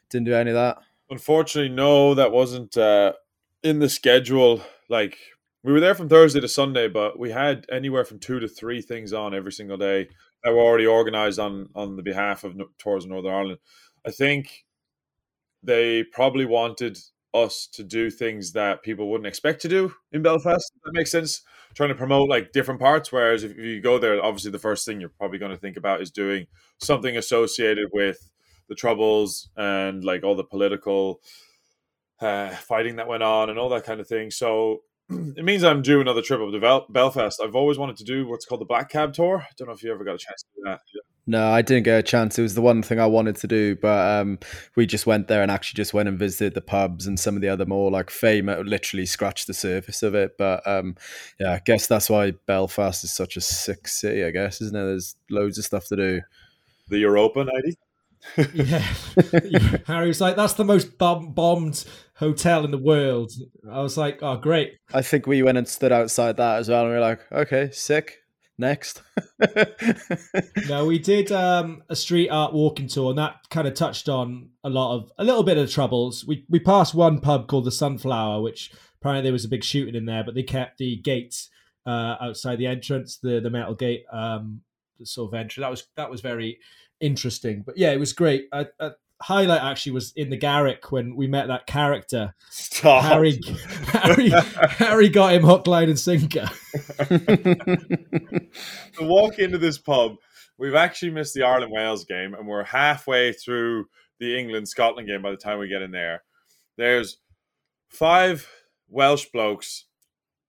Didn't 0.08 0.26
do 0.26 0.34
any 0.34 0.50
of 0.50 0.54
that. 0.54 0.78
Unfortunately, 1.10 1.74
no, 1.74 2.14
that 2.14 2.32
wasn't 2.32 2.76
uh, 2.78 3.12
in 3.62 3.78
the 3.78 3.90
schedule. 3.90 4.62
Like 4.88 5.18
we 5.62 5.72
were 5.72 5.80
there 5.80 5.94
from 5.94 6.08
Thursday 6.08 6.40
to 6.40 6.48
Sunday, 6.48 6.88
but 6.88 7.18
we 7.18 7.30
had 7.30 7.66
anywhere 7.70 8.06
from 8.06 8.20
two 8.20 8.40
to 8.40 8.48
three 8.48 8.80
things 8.80 9.12
on 9.12 9.34
every 9.34 9.52
single 9.52 9.76
day 9.76 10.08
that 10.44 10.52
were 10.52 10.60
already 10.60 10.86
organised 10.86 11.38
on 11.38 11.68
on 11.74 11.96
the 11.96 12.02
behalf 12.02 12.44
of 12.44 12.60
Tours 12.78 13.06
Northern 13.06 13.32
Ireland. 13.32 13.58
I 14.06 14.10
think 14.10 14.64
they 15.62 16.04
probably 16.04 16.44
wanted 16.44 16.98
us 17.34 17.66
to 17.72 17.82
do 17.82 18.10
things 18.10 18.52
that 18.52 18.82
people 18.82 19.10
wouldn't 19.10 19.26
expect 19.26 19.62
to 19.62 19.68
do 19.68 19.94
in 20.12 20.22
Belfast. 20.22 20.72
That 20.84 20.92
makes 20.92 21.10
sense. 21.10 21.42
Trying 21.74 21.88
to 21.88 21.94
promote 21.94 22.28
like 22.28 22.52
different 22.52 22.80
parts. 22.80 23.10
Whereas 23.10 23.44
if 23.44 23.56
you 23.56 23.80
go 23.80 23.98
there, 23.98 24.22
obviously 24.22 24.50
the 24.50 24.58
first 24.58 24.84
thing 24.84 25.00
you're 25.00 25.08
probably 25.08 25.38
going 25.38 25.52
to 25.52 25.56
think 25.56 25.76
about 25.76 26.02
is 26.02 26.10
doing 26.10 26.46
something 26.78 27.16
associated 27.16 27.88
with 27.92 28.30
the 28.68 28.74
troubles 28.74 29.48
and 29.56 30.04
like 30.04 30.24
all 30.24 30.34
the 30.34 30.44
political 30.44 31.20
uh, 32.20 32.50
fighting 32.50 32.96
that 32.96 33.08
went 33.08 33.22
on 33.22 33.48
and 33.48 33.58
all 33.58 33.70
that 33.70 33.84
kind 33.84 34.00
of 34.00 34.06
thing. 34.06 34.30
So 34.30 34.82
it 35.36 35.44
means 35.44 35.64
I'm 35.64 35.82
due 35.82 36.00
another 36.00 36.22
trip 36.22 36.40
up 36.40 36.50
to 36.52 36.60
Bel- 36.60 36.86
Belfast. 36.88 37.40
I've 37.42 37.54
always 37.54 37.78
wanted 37.78 37.96
to 37.98 38.04
do 38.04 38.26
what's 38.26 38.44
called 38.44 38.60
the 38.60 38.66
Black 38.66 38.90
Cab 38.90 39.12
Tour. 39.12 39.44
I 39.48 39.52
don't 39.56 39.68
know 39.68 39.74
if 39.74 39.82
you 39.82 39.92
ever 39.92 40.04
got 40.04 40.14
a 40.14 40.18
chance 40.18 40.42
to 40.42 40.48
do 40.56 40.62
that. 40.64 40.80
No, 41.24 41.50
I 41.50 41.62
didn't 41.62 41.84
get 41.84 42.00
a 42.00 42.02
chance. 42.02 42.36
It 42.36 42.42
was 42.42 42.56
the 42.56 42.62
one 42.62 42.82
thing 42.82 42.98
I 42.98 43.06
wanted 43.06 43.36
to 43.36 43.46
do, 43.46 43.76
but 43.76 44.20
um, 44.20 44.40
we 44.74 44.86
just 44.86 45.06
went 45.06 45.28
there 45.28 45.40
and 45.40 45.52
actually 45.52 45.76
just 45.76 45.94
went 45.94 46.08
and 46.08 46.18
visited 46.18 46.54
the 46.54 46.60
pubs 46.60 47.06
and 47.06 47.18
some 47.18 47.36
of 47.36 47.42
the 47.42 47.48
other 47.48 47.64
more 47.64 47.92
like 47.92 48.10
famous, 48.10 48.60
literally 48.66 49.06
scratched 49.06 49.46
the 49.46 49.54
surface 49.54 50.02
of 50.02 50.16
it. 50.16 50.32
But 50.36 50.66
um, 50.66 50.96
yeah, 51.38 51.52
I 51.52 51.60
guess 51.64 51.86
that's 51.86 52.10
why 52.10 52.32
Belfast 52.46 53.04
is 53.04 53.12
such 53.12 53.36
a 53.36 53.40
sick 53.40 53.86
city. 53.86 54.24
I 54.24 54.32
guess, 54.32 54.60
isn't 54.60 54.76
it? 54.76 54.84
There's 54.84 55.14
loads 55.30 55.58
of 55.58 55.64
stuff 55.64 55.86
to 55.88 55.96
do. 55.96 56.20
The 56.88 56.98
Europa 56.98 57.44
90. 57.44 57.78
Yeah. 58.54 58.84
Harry 59.86 60.08
was 60.08 60.20
like, 60.20 60.36
that's 60.36 60.54
the 60.54 60.64
most 60.64 60.96
bomb- 60.98 61.32
bombed 61.32 61.84
hotel 62.14 62.64
in 62.64 62.70
the 62.70 62.78
world. 62.78 63.32
I 63.70 63.80
was 63.80 63.96
like, 63.96 64.20
oh, 64.22 64.36
great. 64.36 64.74
I 64.94 65.02
think 65.02 65.26
we 65.26 65.42
went 65.42 65.58
and 65.58 65.68
stood 65.68 65.92
outside 65.92 66.36
that 66.36 66.58
as 66.58 66.68
well, 66.68 66.82
and 66.82 66.90
we 66.90 66.94
were 66.94 67.00
like, 67.00 67.20
okay, 67.32 67.70
sick. 67.72 68.18
next. 68.58 69.02
no, 70.68 70.86
we 70.86 70.98
did 70.98 71.32
um, 71.32 71.82
a 71.88 71.96
street 71.96 72.28
art 72.28 72.52
walking 72.52 72.88
tour, 72.88 73.10
and 73.10 73.18
that 73.18 73.36
kind 73.50 73.66
of 73.68 73.74
touched 73.74 74.08
on 74.08 74.50
a 74.64 74.70
lot 74.70 74.96
of 74.96 75.10
a 75.18 75.24
little 75.24 75.42
bit 75.42 75.58
of 75.58 75.70
troubles. 75.70 76.24
We 76.26 76.44
we 76.48 76.60
passed 76.60 76.94
one 76.94 77.20
pub 77.20 77.48
called 77.48 77.64
the 77.64 77.72
Sunflower, 77.72 78.40
which 78.40 78.72
apparently 79.00 79.24
there 79.24 79.32
was 79.32 79.44
a 79.44 79.48
big 79.48 79.64
shooting 79.64 79.94
in 79.94 80.06
there, 80.06 80.24
but 80.24 80.34
they 80.34 80.42
kept 80.42 80.78
the 80.78 80.96
gates 80.96 81.50
uh, 81.86 82.16
outside 82.20 82.56
the 82.58 82.66
entrance, 82.66 83.18
the 83.18 83.40
the 83.40 83.50
metal 83.50 83.74
gate 83.74 84.04
um, 84.12 84.62
sort 85.02 85.32
of 85.32 85.38
entrance. 85.38 85.64
That 85.64 85.70
was 85.70 85.86
that 85.96 86.10
was 86.10 86.20
very 86.20 86.58
interesting. 87.02 87.62
But 87.66 87.76
yeah, 87.76 87.90
it 87.92 88.00
was 88.00 88.12
great. 88.12 88.48
I, 88.52 88.66
I, 88.80 88.92
highlight 89.22 89.62
actually 89.62 89.92
was 89.92 90.12
in 90.16 90.30
the 90.30 90.36
Garrick 90.36 90.90
when 90.90 91.14
we 91.16 91.26
met 91.26 91.48
that 91.48 91.66
character. 91.66 92.34
Stop. 92.50 93.04
Harry, 93.04 93.40
Harry, 93.86 94.30
Harry 94.30 95.08
got 95.08 95.32
him 95.32 95.42
hook, 95.42 95.66
line, 95.66 95.88
and 95.88 95.98
sinker. 95.98 96.50
to 96.98 98.48
walk 99.00 99.38
into 99.38 99.58
this 99.58 99.78
pub, 99.78 100.16
we've 100.58 100.74
actually 100.74 101.10
missed 101.10 101.34
the 101.34 101.44
Ireland 101.44 101.72
Wales 101.72 102.04
game, 102.04 102.34
and 102.34 102.46
we're 102.46 102.64
halfway 102.64 103.32
through 103.32 103.86
the 104.18 104.38
England 104.38 104.68
Scotland 104.68 105.08
game 105.08 105.22
by 105.22 105.30
the 105.30 105.36
time 105.36 105.58
we 105.58 105.68
get 105.68 105.82
in 105.82 105.92
there. 105.92 106.22
There's 106.76 107.18
five 107.88 108.48
Welsh 108.88 109.26
blokes 109.32 109.86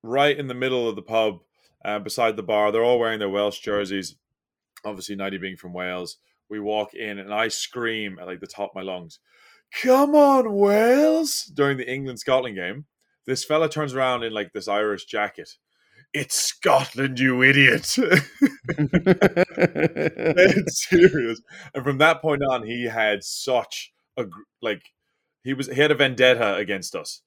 right 0.01 0.37
in 0.37 0.47
the 0.47 0.53
middle 0.53 0.89
of 0.89 0.95
the 0.95 1.01
pub, 1.01 1.39
uh, 1.85 1.99
beside 1.99 2.35
the 2.35 2.43
bar. 2.43 2.71
They're 2.71 2.83
all 2.83 2.99
wearing 2.99 3.19
their 3.19 3.29
Welsh 3.29 3.59
jerseys. 3.59 4.15
Obviously, 4.85 5.15
Nighty 5.15 5.37
being 5.37 5.57
from 5.57 5.73
Wales 5.73 6.17
we 6.53 6.59
walk 6.59 6.93
in 6.93 7.17
and 7.17 7.33
I 7.33 7.47
scream 7.47 8.19
at 8.19 8.27
like 8.27 8.39
the 8.39 8.47
top 8.47 8.69
of 8.69 8.75
my 8.75 8.83
lungs, 8.83 9.19
"Come 9.81 10.13
on, 10.13 10.53
Wales!" 10.53 11.51
during 11.53 11.77
the 11.77 11.91
England 11.91 12.19
Scotland 12.19 12.55
game. 12.55 12.85
This 13.25 13.43
fella 13.43 13.69
turns 13.69 13.95
around 13.95 14.23
in 14.23 14.33
like 14.33 14.53
this 14.53 14.67
Irish 14.67 15.05
jacket. 15.05 15.49
It's 16.13 16.35
Scotland, 16.35 17.19
you 17.19 17.41
idiot! 17.41 17.95
it's 20.37 20.87
serious. 20.87 21.41
And 21.73 21.83
from 21.83 21.97
that 21.97 22.21
point 22.21 22.43
on, 22.47 22.67
he 22.67 22.85
had 22.85 23.23
such 23.23 23.91
a 24.15 24.25
like 24.61 24.83
he 25.43 25.55
was 25.55 25.67
he 25.67 25.81
had 25.81 25.89
a 25.91 25.95
vendetta 25.95 26.53
against 26.55 26.93
us. 26.95 27.21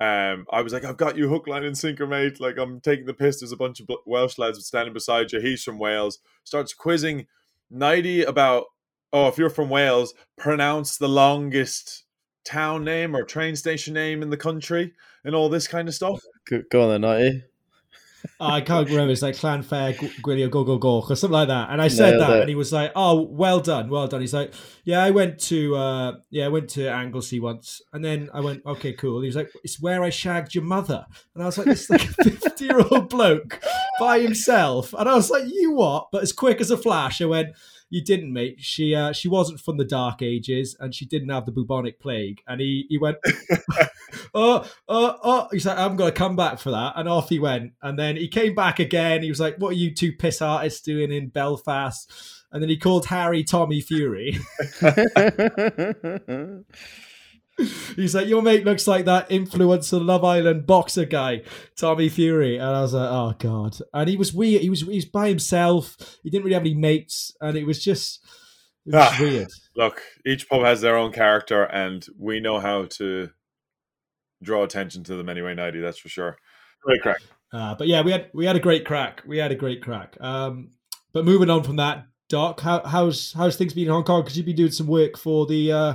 Um, 0.00 0.46
I 0.50 0.62
was 0.62 0.72
like, 0.72 0.84
I've 0.84 0.96
got 0.96 1.16
you 1.16 1.28
hook, 1.28 1.46
line, 1.46 1.62
and 1.62 1.78
sinker, 1.78 2.08
mate. 2.08 2.40
Like 2.40 2.58
I'm 2.58 2.80
taking 2.80 3.06
the 3.06 3.14
piss. 3.14 3.38
There's 3.38 3.52
a 3.52 3.56
bunch 3.56 3.78
of 3.78 3.88
Welsh 4.04 4.36
lads 4.36 4.66
standing 4.66 4.92
beside 4.92 5.30
you. 5.30 5.38
He's 5.40 5.62
from 5.62 5.78
Wales. 5.78 6.18
Starts 6.42 6.74
quizzing 6.74 7.26
Nighty 7.70 8.22
about 8.22 8.64
oh, 9.14 9.28
if 9.28 9.38
you're 9.38 9.48
from 9.48 9.70
Wales, 9.70 10.12
pronounce 10.36 10.98
the 10.98 11.08
longest 11.08 12.04
town 12.44 12.84
name 12.84 13.16
or 13.16 13.22
train 13.24 13.56
station 13.56 13.94
name 13.94 14.22
in 14.22 14.28
the 14.28 14.36
country 14.36 14.92
and 15.24 15.34
all 15.34 15.48
this 15.48 15.68
kind 15.68 15.88
of 15.88 15.94
stuff. 15.94 16.20
Go 16.70 16.82
on 16.82 16.90
then, 16.90 17.00
Nighty. 17.02 17.44
I 18.40 18.62
can't 18.62 18.88
remember. 18.88 19.12
It's 19.12 19.20
like 19.22 19.34
Llanfair, 19.36 19.94
Gwylio, 20.22 20.50
Go 20.50 20.64
Go 20.64 20.78
Go, 20.78 21.02
or 21.02 21.14
something 21.14 21.30
like 21.30 21.48
that. 21.48 21.68
And 21.70 21.80
I 21.80 21.88
said 21.88 22.16
Nailed 22.16 22.22
that, 22.22 22.36
it. 22.36 22.40
and 22.40 22.48
he 22.48 22.54
was 22.54 22.72
like, 22.72 22.90
"Oh, 22.96 23.20
well 23.20 23.60
done, 23.60 23.90
well 23.90 24.08
done." 24.08 24.22
He's 24.22 24.32
like, 24.32 24.54
"Yeah, 24.84 25.02
I 25.02 25.10
went 25.10 25.38
to, 25.40 25.76
uh, 25.76 26.12
yeah, 26.30 26.46
I 26.46 26.48
went 26.48 26.70
to 26.70 26.88
Anglesey 26.88 27.38
once, 27.38 27.82
and 27.92 28.02
then 28.02 28.30
I 28.32 28.40
went, 28.40 28.62
okay, 28.64 28.94
cool." 28.94 29.20
He 29.20 29.26
was 29.26 29.36
like, 29.36 29.52
"It's 29.62 29.78
where 29.80 30.02
I 30.02 30.08
shagged 30.08 30.54
your 30.54 30.64
mother," 30.64 31.04
and 31.34 31.42
I 31.42 31.46
was 31.46 31.58
like, 31.58 31.66
"It's 31.66 31.90
like 31.90 32.04
a 32.04 32.12
fifty-year-old 32.30 33.10
bloke 33.10 33.62
by 33.98 34.20
himself," 34.20 34.94
and 34.96 35.08
I 35.08 35.14
was 35.14 35.30
like, 35.30 35.44
"You 35.46 35.72
what?" 35.72 36.08
But 36.12 36.22
as 36.22 36.32
quick 36.32 36.60
as 36.60 36.70
a 36.70 36.76
flash, 36.76 37.20
I 37.20 37.26
went 37.26 37.48
you 37.94 38.02
didn't, 38.02 38.32
mate. 38.32 38.56
She 38.58 38.92
uh, 38.92 39.12
she 39.12 39.28
wasn't 39.28 39.60
from 39.60 39.76
the 39.76 39.84
Dark 39.84 40.20
Ages, 40.20 40.76
and 40.80 40.92
she 40.92 41.06
didn't 41.06 41.28
have 41.28 41.46
the 41.46 41.52
bubonic 41.52 42.00
plague. 42.00 42.42
And 42.48 42.60
he 42.60 42.86
he 42.88 42.98
went, 42.98 43.18
oh 44.34 44.68
oh 44.88 45.18
oh. 45.22 45.48
He's 45.52 45.64
like, 45.64 45.78
I'm 45.78 45.94
gonna 45.94 46.10
come 46.10 46.34
back 46.34 46.58
for 46.58 46.72
that, 46.72 46.94
and 46.96 47.08
off 47.08 47.28
he 47.28 47.38
went. 47.38 47.74
And 47.82 47.96
then 47.96 48.16
he 48.16 48.26
came 48.26 48.56
back 48.56 48.80
again. 48.80 49.22
He 49.22 49.28
was 49.28 49.38
like, 49.38 49.58
What 49.58 49.70
are 49.70 49.78
you 49.78 49.94
two 49.94 50.12
piss 50.12 50.42
artists 50.42 50.80
doing 50.80 51.12
in 51.12 51.28
Belfast? 51.28 52.12
And 52.50 52.60
then 52.60 52.68
he 52.68 52.76
called 52.76 53.06
Harry 53.06 53.44
Tommy 53.44 53.80
Fury. 53.80 54.40
He's 57.56 58.14
like, 58.14 58.26
your 58.26 58.42
mate 58.42 58.64
looks 58.64 58.88
like 58.88 59.04
that 59.04 59.28
influencer 59.28 60.04
Love 60.04 60.24
Island 60.24 60.66
boxer 60.66 61.04
guy, 61.04 61.42
Tommy 61.76 62.08
Fury. 62.08 62.56
And 62.56 62.66
I 62.66 62.80
was 62.80 62.94
like, 62.94 63.08
oh 63.08 63.34
god. 63.38 63.78
And 63.92 64.08
he 64.08 64.16
was 64.16 64.32
weird. 64.32 64.62
He 64.62 64.70
was 64.70 64.80
he 64.80 64.96
was 64.96 65.04
by 65.04 65.28
himself. 65.28 65.96
He 66.22 66.30
didn't 66.30 66.44
really 66.44 66.54
have 66.54 66.62
any 66.62 66.74
mates, 66.74 67.34
and 67.40 67.56
it 67.56 67.64
was 67.64 67.82
just, 67.82 68.24
it 68.86 68.94
was 68.94 69.08
ah, 69.08 69.16
weird. 69.20 69.48
Look, 69.76 70.02
each 70.26 70.48
pub 70.48 70.62
has 70.62 70.80
their 70.80 70.96
own 70.96 71.12
character, 71.12 71.62
and 71.62 72.04
we 72.18 72.40
know 72.40 72.58
how 72.58 72.86
to 72.86 73.30
draw 74.42 74.64
attention 74.64 75.04
to 75.04 75.14
them 75.14 75.28
anyway. 75.28 75.54
Nighty, 75.54 75.80
that's 75.80 75.98
for 75.98 76.08
sure. 76.08 76.36
Great 76.82 77.02
crack. 77.02 77.20
Uh, 77.52 77.76
but 77.76 77.86
yeah, 77.86 78.02
we 78.02 78.10
had 78.10 78.30
we 78.34 78.46
had 78.46 78.56
a 78.56 78.60
great 78.60 78.84
crack. 78.84 79.22
We 79.24 79.38
had 79.38 79.52
a 79.52 79.56
great 79.56 79.80
crack. 79.80 80.16
Um, 80.20 80.72
but 81.12 81.24
moving 81.24 81.50
on 81.50 81.62
from 81.62 81.76
that, 81.76 82.06
Doc, 82.28 82.60
how, 82.60 82.82
how's 82.84 83.32
how's 83.32 83.56
things 83.56 83.74
been 83.74 83.84
in 83.84 83.90
Hong 83.90 84.02
Kong? 84.02 84.22
Because 84.22 84.36
you've 84.36 84.46
been 84.46 84.56
doing 84.56 84.72
some 84.72 84.88
work 84.88 85.16
for 85.16 85.46
the. 85.46 85.70
Uh, 85.70 85.94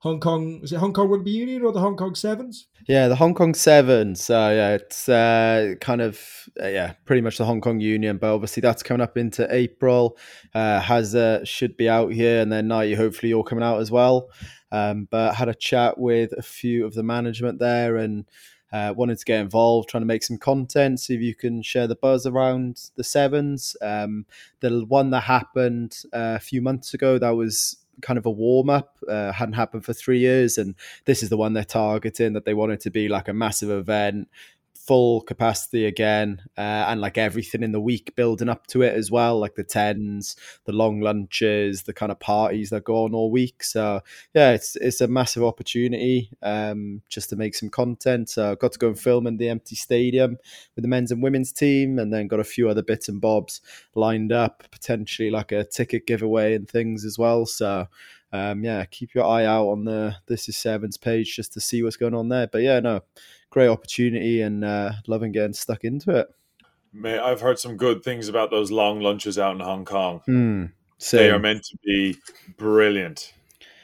Hong 0.00 0.20
Kong. 0.20 0.60
Is 0.62 0.72
it 0.72 0.76
Hong 0.76 0.92
Kong 0.92 1.08
Rugby 1.08 1.32
Union 1.32 1.62
or 1.62 1.72
the 1.72 1.80
Hong 1.80 1.96
Kong 1.96 2.14
Sevens? 2.14 2.68
Yeah, 2.86 3.08
the 3.08 3.16
Hong 3.16 3.34
Kong 3.34 3.52
Sevens. 3.52 4.22
So 4.22 4.50
yeah, 4.50 4.74
it's 4.74 5.08
uh, 5.08 5.74
kind 5.80 6.00
of 6.00 6.20
uh, 6.60 6.68
yeah, 6.68 6.92
pretty 7.04 7.20
much 7.20 7.36
the 7.36 7.44
Hong 7.44 7.60
Kong 7.60 7.80
Union. 7.80 8.16
But 8.18 8.32
obviously 8.32 8.60
that's 8.60 8.82
coming 8.82 9.00
up 9.00 9.16
into 9.16 9.52
April. 9.52 10.16
Uh, 10.54 10.80
has 10.80 11.14
uh, 11.14 11.44
should 11.44 11.76
be 11.76 11.88
out 11.88 12.12
here, 12.12 12.40
and 12.40 12.52
then 12.52 12.68
night 12.68 12.96
hopefully 12.96 13.30
you're 13.30 13.42
coming 13.42 13.64
out 13.64 13.80
as 13.80 13.90
well. 13.90 14.30
Um, 14.70 15.08
but 15.10 15.34
had 15.34 15.48
a 15.48 15.54
chat 15.54 15.98
with 15.98 16.32
a 16.32 16.42
few 16.42 16.86
of 16.86 16.94
the 16.94 17.02
management 17.02 17.58
there 17.58 17.96
and. 17.96 18.24
Uh, 18.70 18.92
wanted 18.94 19.16
to 19.18 19.24
get 19.24 19.40
involved, 19.40 19.88
trying 19.88 20.02
to 20.02 20.06
make 20.06 20.22
some 20.22 20.36
content, 20.36 21.00
see 21.00 21.14
if 21.14 21.22
you 21.22 21.34
can 21.34 21.62
share 21.62 21.86
the 21.86 21.96
buzz 21.96 22.26
around 22.26 22.90
the 22.96 23.02
sevens. 23.02 23.74
Um, 23.80 24.26
the 24.60 24.84
one 24.86 25.08
that 25.08 25.22
happened 25.22 25.96
uh, 26.12 26.36
a 26.36 26.38
few 26.38 26.60
months 26.60 26.92
ago, 26.92 27.16
that 27.16 27.30
was 27.30 27.78
kind 28.02 28.18
of 28.18 28.26
a 28.26 28.30
warm 28.30 28.70
up. 28.70 28.96
Uh, 29.08 29.32
hadn't 29.32 29.54
happened 29.54 29.84
for 29.84 29.92
three 29.92 30.18
years, 30.18 30.58
and 30.58 30.74
this 31.04 31.22
is 31.22 31.28
the 31.28 31.36
one 31.36 31.52
they're 31.52 31.64
targeting. 31.64 32.32
That 32.32 32.44
they 32.44 32.54
want 32.54 32.72
it 32.72 32.80
to 32.80 32.90
be 32.90 33.08
like 33.08 33.28
a 33.28 33.32
massive 33.32 33.70
event, 33.70 34.28
full 34.88 35.20
capacity 35.20 35.84
again, 35.84 36.40
uh, 36.56 36.86
and 36.88 36.98
like 37.02 37.18
everything 37.18 37.62
in 37.62 37.72
the 37.72 37.80
week 37.80 38.16
building 38.16 38.48
up 38.48 38.66
to 38.68 38.80
it 38.80 38.94
as 38.94 39.10
well, 39.10 39.38
like 39.38 39.54
the 39.54 39.62
tens, 39.62 40.34
the 40.64 40.72
long 40.72 41.00
lunches, 41.00 41.82
the 41.82 41.92
kind 41.92 42.10
of 42.10 42.18
parties 42.18 42.70
that 42.70 42.84
go 42.84 43.04
on 43.04 43.14
all 43.14 43.30
week. 43.30 43.62
So 43.62 44.00
yeah, 44.34 44.52
it's 44.52 44.76
it's 44.76 45.02
a 45.02 45.06
massive 45.06 45.44
opportunity 45.44 46.30
um, 46.42 47.02
just 47.10 47.28
to 47.28 47.36
make 47.36 47.54
some 47.54 47.68
content. 47.68 48.30
So 48.30 48.52
I 48.52 48.54
got 48.54 48.72
to 48.72 48.78
go 48.78 48.88
and 48.88 48.98
film 48.98 49.26
in 49.26 49.36
the 49.36 49.50
empty 49.50 49.76
stadium 49.76 50.38
with 50.74 50.82
the 50.82 50.88
men's 50.88 51.12
and 51.12 51.22
women's 51.22 51.52
team, 51.52 51.98
and 51.98 52.10
then 52.10 52.26
got 52.26 52.40
a 52.40 52.44
few 52.44 52.70
other 52.70 52.82
bits 52.82 53.10
and 53.10 53.20
bobs 53.20 53.60
lined 53.94 54.32
up, 54.32 54.64
potentially 54.70 55.30
like 55.30 55.52
a 55.52 55.64
ticket 55.64 56.06
giveaway 56.06 56.54
and 56.54 56.66
things 56.66 57.04
as 57.04 57.18
well. 57.18 57.44
So 57.44 57.88
um, 58.32 58.62
yeah, 58.64 58.84
keep 58.84 59.14
your 59.14 59.24
eye 59.24 59.44
out 59.44 59.68
on 59.68 59.84
the 59.84 60.16
This 60.26 60.48
Is 60.48 60.56
Sevens 60.56 60.96
page 60.96 61.34
just 61.34 61.52
to 61.54 61.60
see 61.60 61.82
what's 61.82 61.96
going 61.96 62.14
on 62.14 62.28
there. 62.28 62.46
But 62.46 62.62
yeah, 62.62 62.80
no, 62.80 63.00
great 63.50 63.68
opportunity 63.68 64.42
and 64.42 64.64
uh, 64.64 64.92
loving 65.06 65.32
getting 65.32 65.54
stuck 65.54 65.84
into 65.84 66.10
it. 66.16 66.28
May 66.92 67.18
I've 67.18 67.40
heard 67.40 67.58
some 67.58 67.76
good 67.76 68.02
things 68.02 68.28
about 68.28 68.50
those 68.50 68.70
long 68.70 69.00
lunches 69.00 69.38
out 69.38 69.54
in 69.54 69.60
Hong 69.60 69.84
Kong. 69.84 70.22
Mm, 70.28 70.72
they 71.10 71.30
are 71.30 71.38
meant 71.38 71.64
to 71.64 71.78
be 71.84 72.16
brilliant. 72.56 73.32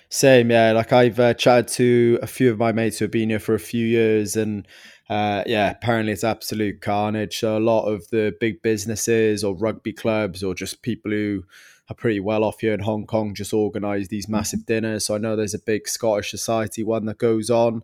Same, 0.08 0.50
yeah. 0.50 0.72
Like 0.72 0.92
I've 0.92 1.18
uh, 1.18 1.34
chatted 1.34 1.68
to 1.74 2.18
a 2.22 2.26
few 2.26 2.50
of 2.50 2.58
my 2.58 2.72
mates 2.72 2.98
who 2.98 3.04
have 3.04 3.12
been 3.12 3.30
here 3.30 3.40
for 3.40 3.54
a 3.54 3.60
few 3.60 3.84
years, 3.86 4.36
and 4.36 4.66
uh, 5.08 5.42
yeah, 5.46 5.70
apparently 5.70 6.12
it's 6.12 6.24
absolute 6.24 6.80
carnage. 6.80 7.38
So 7.38 7.58
a 7.58 7.60
lot 7.60 7.86
of 7.86 8.08
the 8.08 8.34
big 8.40 8.62
businesses 8.62 9.44
or 9.44 9.54
rugby 9.54 9.92
clubs 9.92 10.42
or 10.42 10.54
just 10.54 10.82
people 10.82 11.10
who 11.10 11.44
are 11.88 11.94
pretty 11.94 12.20
well 12.20 12.44
off 12.44 12.60
here 12.60 12.72
in 12.72 12.80
Hong 12.80 13.06
Kong 13.06 13.34
just 13.34 13.52
organise 13.52 14.08
these 14.08 14.28
massive 14.28 14.60
mm-hmm. 14.60 14.86
dinners. 14.86 15.06
So 15.06 15.14
I 15.14 15.18
know 15.18 15.36
there's 15.36 15.54
a 15.54 15.58
big 15.58 15.86
Scottish 15.88 16.30
Society 16.30 16.82
one 16.82 17.04
that 17.06 17.18
goes 17.18 17.50
on. 17.50 17.82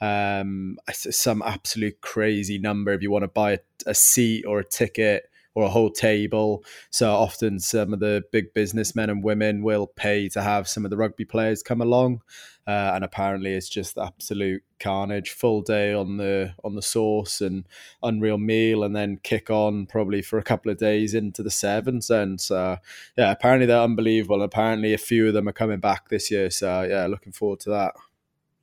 Um, 0.00 0.78
some 0.92 1.42
absolute 1.42 2.00
crazy 2.00 2.58
number 2.58 2.92
if 2.92 3.02
you 3.02 3.10
want 3.10 3.24
to 3.24 3.28
buy 3.28 3.52
a, 3.52 3.58
a 3.86 3.94
seat 3.94 4.44
or 4.46 4.60
a 4.60 4.64
ticket 4.64 5.28
or 5.54 5.64
a 5.64 5.68
whole 5.68 5.90
table. 5.90 6.64
So 6.90 7.10
often, 7.12 7.58
some 7.58 7.92
of 7.92 8.00
the 8.00 8.24
big 8.32 8.54
businessmen 8.54 9.10
and 9.10 9.22
women 9.22 9.62
will 9.62 9.86
pay 9.86 10.28
to 10.30 10.42
have 10.42 10.68
some 10.68 10.84
of 10.84 10.90
the 10.90 10.96
rugby 10.96 11.24
players 11.24 11.62
come 11.62 11.80
along, 11.80 12.22
uh, 12.66 12.92
and 12.94 13.04
apparently 13.04 13.52
it's 13.52 13.68
just 13.68 13.98
absolute 13.98 14.62
carnage. 14.80 15.30
Full 15.30 15.62
day 15.62 15.92
on 15.92 16.16
the 16.16 16.54
on 16.64 16.74
the 16.74 16.82
sauce 16.82 17.40
and 17.40 17.66
unreal 18.02 18.38
meal, 18.38 18.82
and 18.82 18.94
then 18.96 19.18
kick 19.22 19.50
on 19.50 19.86
probably 19.86 20.22
for 20.22 20.38
a 20.38 20.44
couple 20.44 20.70
of 20.70 20.78
days 20.78 21.14
into 21.14 21.42
the 21.42 21.50
sevens. 21.50 22.10
And 22.10 22.40
so, 22.40 22.78
yeah, 23.16 23.30
apparently 23.30 23.66
they're 23.66 23.80
unbelievable. 23.80 24.42
Apparently, 24.42 24.94
a 24.94 24.98
few 24.98 25.28
of 25.28 25.34
them 25.34 25.48
are 25.48 25.52
coming 25.52 25.80
back 25.80 26.08
this 26.08 26.30
year. 26.30 26.50
So 26.50 26.82
yeah, 26.82 27.06
looking 27.06 27.32
forward 27.32 27.60
to 27.60 27.70
that. 27.70 27.94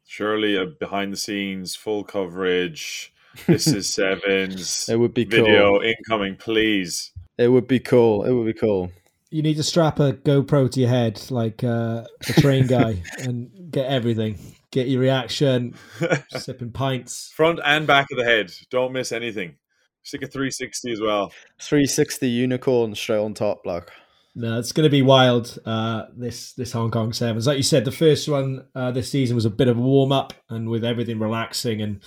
Surely 0.05 0.55
a 0.55 0.65
behind 0.65 1.13
the 1.13 1.17
scenes 1.17 1.75
full 1.75 2.03
coverage 2.03 3.13
this 3.47 3.67
is 3.67 3.89
Sevens. 3.89 4.87
it 4.89 4.97
would 4.97 5.13
be 5.13 5.25
video 5.25 5.79
cool. 5.79 5.81
incoming, 5.81 6.35
please. 6.35 7.11
It 7.37 7.47
would 7.47 7.67
be 7.67 7.79
cool. 7.79 8.23
It 8.23 8.31
would 8.31 8.45
be 8.45 8.59
cool. 8.59 8.91
You 9.31 9.41
need 9.43 9.57
to 9.57 9.63
strap 9.63 9.99
a 9.99 10.13
GoPro 10.13 10.71
to 10.71 10.79
your 10.79 10.89
head 10.89 11.21
like 11.29 11.63
uh, 11.63 12.03
a 12.27 12.41
train 12.41 12.67
guy 12.67 13.01
and 13.19 13.71
get 13.71 13.85
everything. 13.85 14.37
Get 14.71 14.87
your 14.87 15.01
reaction, 15.01 15.75
sipping 16.29 16.71
pints. 16.71 17.31
Front 17.35 17.59
and 17.65 17.87
back 17.87 18.07
of 18.11 18.17
the 18.17 18.23
head. 18.23 18.51
Don't 18.69 18.93
miss 18.93 19.11
anything. 19.11 19.55
Stick 20.03 20.21
a 20.23 20.27
360 20.27 20.91
as 20.91 21.01
well. 21.01 21.31
360 21.61 22.27
unicorn 22.27 22.95
straight 22.95 23.19
on 23.19 23.33
top, 23.33 23.65
like. 23.65 23.89
No, 24.35 24.59
it's 24.59 24.71
going 24.71 24.85
to 24.85 24.91
be 24.91 25.01
wild. 25.01 25.57
Uh, 25.65 26.05
this 26.15 26.53
this 26.53 26.71
Hong 26.71 26.91
Kong 26.91 27.13
Sevens, 27.13 27.47
like 27.47 27.57
you 27.57 27.63
said, 27.63 27.83
the 27.83 27.91
first 27.91 28.29
one 28.29 28.65
uh, 28.75 28.91
this 28.91 29.11
season 29.11 29.35
was 29.35 29.45
a 29.45 29.49
bit 29.49 29.67
of 29.67 29.77
a 29.77 29.81
warm 29.81 30.11
up, 30.11 30.33
and 30.49 30.69
with 30.69 30.85
everything 30.85 31.19
relaxing 31.19 31.81
and 31.81 32.01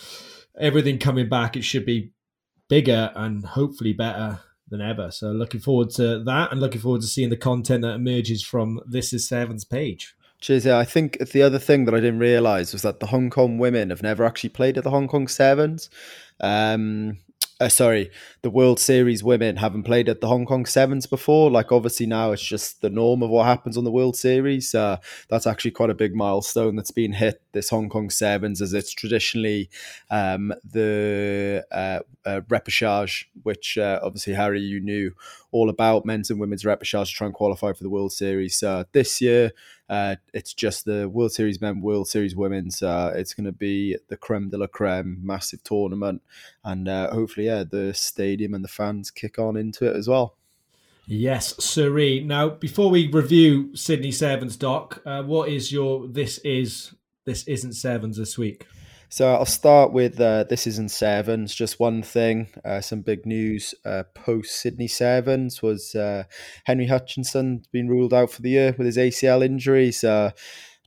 everything 0.58 0.98
coming 0.98 1.28
back, 1.28 1.56
it 1.56 1.62
should 1.62 1.86
be 1.86 2.12
bigger 2.68 3.12
and 3.14 3.44
hopefully 3.44 3.92
better 3.92 4.40
than 4.68 4.80
ever. 4.80 5.10
So 5.10 5.28
looking 5.28 5.60
forward 5.60 5.90
to 5.90 6.22
that, 6.24 6.50
and 6.50 6.60
looking 6.60 6.80
forward 6.80 7.02
to 7.02 7.06
seeing 7.06 7.30
the 7.30 7.36
content 7.36 7.82
that 7.82 7.94
emerges 7.94 8.42
from 8.42 8.80
this 8.86 9.12
is 9.12 9.28
Sevens 9.28 9.64
page. 9.64 10.14
Cheers. 10.40 10.64
Yeah, 10.64 10.78
I 10.78 10.84
think 10.84 11.18
the 11.30 11.42
other 11.42 11.60
thing 11.60 11.84
that 11.84 11.94
I 11.94 12.00
didn't 12.00 12.18
realize 12.18 12.72
was 12.72 12.82
that 12.82 12.98
the 12.98 13.06
Hong 13.06 13.30
Kong 13.30 13.58
women 13.58 13.90
have 13.90 14.02
never 14.02 14.24
actually 14.24 14.50
played 14.50 14.76
at 14.76 14.82
the 14.82 14.90
Hong 14.90 15.06
Kong 15.06 15.28
Sevens. 15.28 15.88
Um, 16.40 17.18
uh, 17.62 17.68
sorry, 17.68 18.10
the 18.42 18.50
World 18.50 18.80
Series 18.80 19.22
women 19.22 19.56
haven't 19.56 19.84
played 19.84 20.08
at 20.08 20.20
the 20.20 20.26
Hong 20.26 20.46
Kong 20.46 20.66
Sevens 20.66 21.06
before. 21.06 21.48
Like, 21.48 21.70
obviously, 21.70 22.06
now 22.06 22.32
it's 22.32 22.42
just 22.42 22.80
the 22.80 22.90
norm 22.90 23.22
of 23.22 23.30
what 23.30 23.46
happens 23.46 23.76
on 23.76 23.84
the 23.84 23.90
World 23.92 24.16
Series. 24.16 24.74
Uh, 24.74 24.96
that's 25.28 25.46
actually 25.46 25.70
quite 25.70 25.88
a 25.88 25.94
big 25.94 26.12
milestone 26.12 26.74
that's 26.74 26.90
been 26.90 27.12
hit 27.12 27.40
this 27.52 27.70
Hong 27.70 27.88
Kong 27.88 28.10
Sevens, 28.10 28.60
as 28.60 28.74
it's 28.74 28.92
traditionally 28.92 29.70
um, 30.10 30.52
the 30.64 31.64
uh, 31.70 32.00
uh, 32.24 32.40
repechage, 32.48 33.26
which 33.44 33.78
uh, 33.78 34.00
obviously, 34.02 34.32
Harry, 34.32 34.60
you 34.60 34.80
knew 34.80 35.12
all 35.52 35.70
about 35.70 36.04
men's 36.04 36.30
and 36.30 36.40
women's 36.40 36.64
repechage 36.64 37.06
to 37.06 37.12
try 37.12 37.26
and 37.26 37.34
qualify 37.34 37.72
for 37.72 37.84
the 37.84 37.90
World 37.90 38.12
Series. 38.12 38.60
Uh, 38.60 38.84
this 38.90 39.20
year, 39.20 39.52
uh, 39.92 40.16
it's 40.32 40.54
just 40.54 40.86
the 40.86 41.06
World 41.06 41.32
Series 41.32 41.60
men, 41.60 41.82
World 41.82 42.08
Series 42.08 42.34
women's. 42.34 42.82
Uh, 42.82 43.12
it's 43.14 43.34
going 43.34 43.44
to 43.44 43.52
be 43.52 43.98
the 44.08 44.16
creme 44.16 44.48
de 44.48 44.56
la 44.56 44.66
creme, 44.66 45.18
massive 45.22 45.62
tournament, 45.64 46.22
and 46.64 46.88
uh, 46.88 47.10
hopefully, 47.10 47.44
yeah, 47.44 47.62
the 47.62 47.92
stadium 47.92 48.54
and 48.54 48.64
the 48.64 48.68
fans 48.68 49.10
kick 49.10 49.38
on 49.38 49.54
into 49.54 49.84
it 49.84 49.94
as 49.94 50.08
well. 50.08 50.38
Yes, 51.04 51.62
siree. 51.62 52.24
Now, 52.24 52.48
before 52.48 52.88
we 52.88 53.10
review 53.10 53.76
Sydney 53.76 54.12
Sevens, 54.12 54.56
Doc, 54.56 55.02
uh, 55.04 55.24
what 55.24 55.50
is 55.50 55.70
your 55.70 56.08
this 56.08 56.38
is 56.38 56.94
this 57.26 57.46
isn't 57.46 57.74
Sevens 57.74 58.16
this 58.16 58.38
week? 58.38 58.66
So 59.12 59.30
I'll 59.30 59.44
start 59.44 59.92
with 59.92 60.18
uh, 60.18 60.44
this 60.44 60.66
isn't 60.66 60.90
sevens. 60.90 61.54
Just 61.54 61.78
one 61.78 62.02
thing, 62.02 62.48
uh, 62.64 62.80
some 62.80 63.02
big 63.02 63.26
news 63.26 63.74
uh, 63.84 64.04
post 64.14 64.58
Sydney 64.58 64.88
sevens 64.88 65.60
was 65.60 65.94
uh, 65.94 66.24
Henry 66.64 66.86
Hutchison 66.86 67.62
being 67.72 67.88
ruled 67.88 68.14
out 68.14 68.30
for 68.30 68.40
the 68.40 68.48
year 68.48 68.74
with 68.78 68.86
his 68.86 68.96
ACL 68.96 69.44
injuries. 69.44 70.02
not 70.02 70.32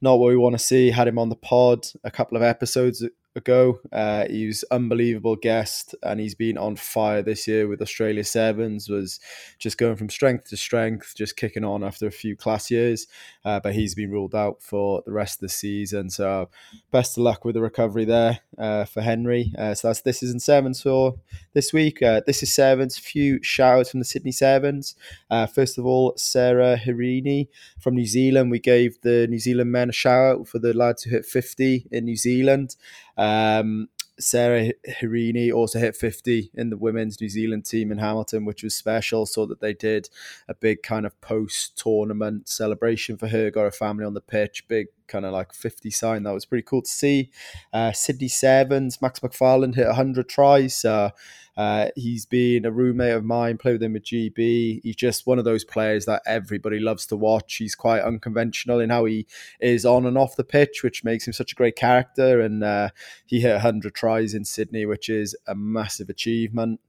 what 0.01 0.29
we 0.29 0.37
want 0.37 0.53
to 0.53 0.65
see. 0.65 0.89
Had 0.89 1.07
him 1.07 1.19
on 1.19 1.29
the 1.29 1.35
pod 1.35 1.85
a 2.03 2.09
couple 2.09 2.35
of 2.35 2.41
episodes 2.41 3.03
ago. 3.35 3.79
Uh, 3.91 4.25
he 4.29 4.47
was 4.47 4.63
unbelievable 4.71 5.35
guest, 5.35 5.95
and 6.03 6.19
he's 6.19 6.35
been 6.35 6.57
on 6.57 6.75
fire 6.75 7.21
this 7.21 7.47
year 7.47 7.67
with 7.67 7.81
Australia 7.81 8.23
Sevens. 8.23 8.89
Was 8.89 9.19
just 9.59 9.77
going 9.77 9.95
from 9.95 10.09
strength 10.09 10.49
to 10.49 10.57
strength, 10.57 11.13
just 11.15 11.37
kicking 11.37 11.63
on 11.63 11.83
after 11.83 12.07
a 12.07 12.11
few 12.11 12.35
class 12.35 12.71
years. 12.71 13.07
Uh, 13.43 13.59
but 13.59 13.73
he's 13.73 13.95
been 13.95 14.11
ruled 14.11 14.35
out 14.35 14.61
for 14.61 15.03
the 15.05 15.11
rest 15.11 15.37
of 15.37 15.41
the 15.41 15.49
season. 15.49 16.09
So 16.09 16.49
best 16.91 17.17
of 17.17 17.23
luck 17.23 17.45
with 17.45 17.55
the 17.55 17.61
recovery 17.61 18.05
there 18.05 18.39
uh, 18.57 18.85
for 18.85 19.01
Henry. 19.01 19.53
Uh, 19.57 19.75
so 19.75 19.89
that's 19.89 20.01
this 20.01 20.23
is 20.23 20.31
in 20.31 20.39
sevens 20.39 20.81
for 20.81 21.15
this 21.53 21.73
week. 21.73 22.01
Uh, 22.01 22.21
this 22.25 22.41
is 22.41 22.53
sevens. 22.53 22.97
Few 22.97 23.41
shout 23.43 23.87
from 23.87 23.99
the 23.99 24.05
Sydney 24.05 24.31
Sevens. 24.31 24.95
Uh, 25.29 25.45
first 25.45 25.77
of 25.77 25.85
all, 25.85 26.13
Sarah 26.17 26.77
Hirini 26.77 27.47
from 27.79 27.95
New 27.95 28.05
Zealand. 28.05 28.51
We 28.51 28.59
gave 28.59 28.99
the 29.01 29.27
New 29.27 29.39
Zealand 29.39 29.71
men 29.71 29.89
a 29.89 29.93
shout 29.93 30.35
out 30.35 30.47
for 30.47 30.59
the 30.59 30.73
lads 30.73 31.03
who 31.03 31.11
hit 31.11 31.25
50 31.25 31.87
in 31.91 32.05
New 32.05 32.15
Zealand. 32.15 32.75
Um, 33.17 33.89
Sarah 34.17 34.71
Hirini 34.87 35.53
also 35.53 35.79
hit 35.79 35.95
50 35.95 36.51
in 36.53 36.69
the 36.69 36.77
women's 36.77 37.19
New 37.19 37.27
Zealand 37.29 37.65
team 37.65 37.91
in 37.91 37.97
Hamilton, 37.97 38.45
which 38.45 38.63
was 38.63 38.75
special. 38.75 39.25
So 39.25 39.45
that 39.45 39.59
they 39.59 39.73
did 39.73 40.09
a 40.47 40.53
big 40.53 40.83
kind 40.83 41.05
of 41.05 41.19
post 41.21 41.77
tournament 41.77 42.47
celebration 42.47 43.17
for 43.17 43.27
her, 43.27 43.51
got 43.51 43.63
her 43.63 43.71
family 43.71 44.05
on 44.05 44.13
the 44.13 44.21
pitch, 44.21 44.67
big 44.67 44.87
kind 45.07 45.25
of 45.25 45.33
like 45.33 45.53
50 45.53 45.89
sign. 45.91 46.23
That 46.23 46.33
was 46.33 46.45
pretty 46.45 46.63
cool 46.63 46.81
to 46.81 46.89
see. 46.89 47.31
Uh, 47.73 47.91
Sydney 47.91 48.27
Sevens, 48.27 49.01
Max 49.01 49.19
McFarland 49.19 49.75
hit 49.75 49.87
100 49.87 50.27
tries. 50.29 50.83
Uh, 50.83 51.11
uh, 51.57 51.87
he's 51.95 52.25
been 52.25 52.65
a 52.65 52.71
roommate 52.71 53.13
of 53.13 53.23
mine, 53.23 53.57
played 53.57 53.73
with 53.73 53.83
him 53.83 53.95
at 53.95 54.03
GB. 54.03 54.81
He's 54.83 54.95
just 54.95 55.25
one 55.25 55.39
of 55.39 55.45
those 55.45 55.63
players 55.63 56.05
that 56.05 56.21
everybody 56.25 56.79
loves 56.79 57.05
to 57.07 57.15
watch. 57.15 57.55
He's 57.55 57.75
quite 57.75 58.01
unconventional 58.01 58.79
in 58.79 58.89
how 58.89 59.05
he 59.05 59.25
is 59.59 59.85
on 59.85 60.05
and 60.05 60.17
off 60.17 60.35
the 60.35 60.43
pitch, 60.43 60.83
which 60.83 61.03
makes 61.03 61.25
him 61.25 61.33
such 61.33 61.53
a 61.53 61.55
great 61.55 61.75
character. 61.75 62.41
And 62.41 62.63
uh, 62.63 62.89
he 63.25 63.39
hit 63.39 63.53
100 63.53 63.95
tries 63.95 64.33
in 64.33 64.43
Sydney, 64.43 64.85
which 64.85 65.07
is 65.07 65.35
a 65.47 65.55
massive 65.55 66.09
achievement. 66.09 66.81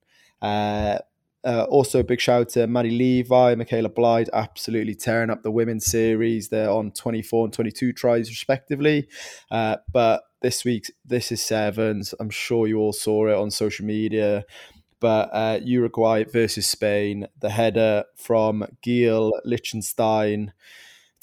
Uh, 0.42 0.98
uh, 1.46 1.64
also, 1.70 2.02
big 2.02 2.20
shout 2.20 2.40
out 2.40 2.48
to 2.50 2.66
Maddie 2.66 2.90
Levi, 2.90 3.54
Michaela 3.54 3.88
Blyde, 3.88 4.28
absolutely 4.32 4.96
tearing 4.96 5.30
up 5.30 5.44
the 5.44 5.50
women's 5.50 5.86
series. 5.86 6.48
They're 6.48 6.70
on 6.70 6.90
24 6.90 7.44
and 7.44 7.52
22 7.54 7.92
tries, 7.92 8.28
respectively. 8.28 9.06
Uh, 9.48 9.76
but 9.92 10.24
this 10.42 10.64
week's 10.64 10.90
This 11.04 11.30
is 11.30 11.40
Sevens. 11.40 12.14
I'm 12.18 12.30
sure 12.30 12.66
you 12.66 12.78
all 12.78 12.92
saw 12.92 13.28
it 13.28 13.36
on 13.36 13.52
social 13.52 13.86
media. 13.86 14.44
But 14.98 15.30
uh, 15.32 15.60
Uruguay 15.62 16.24
versus 16.24 16.66
Spain, 16.66 17.28
the 17.40 17.50
header 17.50 18.04
from 18.16 18.66
Gael 18.82 19.32
Lichtenstein 19.44 20.52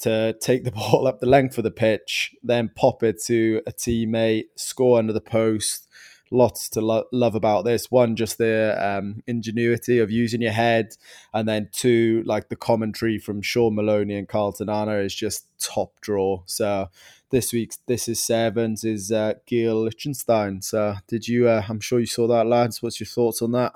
to 0.00 0.34
take 0.40 0.64
the 0.64 0.72
ball 0.72 1.06
up 1.06 1.20
the 1.20 1.26
length 1.26 1.58
of 1.58 1.64
the 1.64 1.70
pitch, 1.70 2.34
then 2.42 2.70
pop 2.74 3.02
it 3.02 3.22
to 3.24 3.60
a 3.66 3.72
teammate, 3.72 4.44
score 4.56 4.98
under 4.98 5.12
the 5.12 5.20
post. 5.20 5.86
Lots 6.30 6.68
to 6.70 6.80
lo- 6.80 7.04
love 7.12 7.34
about 7.34 7.64
this. 7.64 7.90
One, 7.90 8.16
just 8.16 8.38
the 8.38 8.76
um, 8.80 9.22
ingenuity 9.26 9.98
of 9.98 10.10
using 10.10 10.40
your 10.40 10.52
head, 10.52 10.96
and 11.32 11.48
then 11.48 11.68
two, 11.72 12.22
like 12.26 12.48
the 12.48 12.56
commentary 12.56 13.18
from 13.18 13.42
Sean 13.42 13.74
Maloney 13.74 14.16
and 14.16 14.28
Karl 14.28 14.52
Te 14.52 14.64
Nana 14.64 14.96
is 14.96 15.14
just 15.14 15.46
top 15.58 16.00
draw. 16.00 16.42
So 16.46 16.88
this 17.34 17.52
week's 17.52 17.78
This 17.86 18.08
Is 18.08 18.20
Sevens 18.20 18.84
is 18.84 19.10
uh, 19.10 19.34
Gael 19.44 19.82
Lichtenstein. 19.82 20.62
So, 20.62 20.94
did 21.08 21.26
you? 21.26 21.48
Uh, 21.48 21.64
I'm 21.68 21.80
sure 21.80 21.98
you 21.98 22.06
saw 22.06 22.28
that, 22.28 22.46
lads. 22.46 22.80
What's 22.80 23.00
your 23.00 23.08
thoughts 23.08 23.42
on 23.42 23.52
that? 23.52 23.72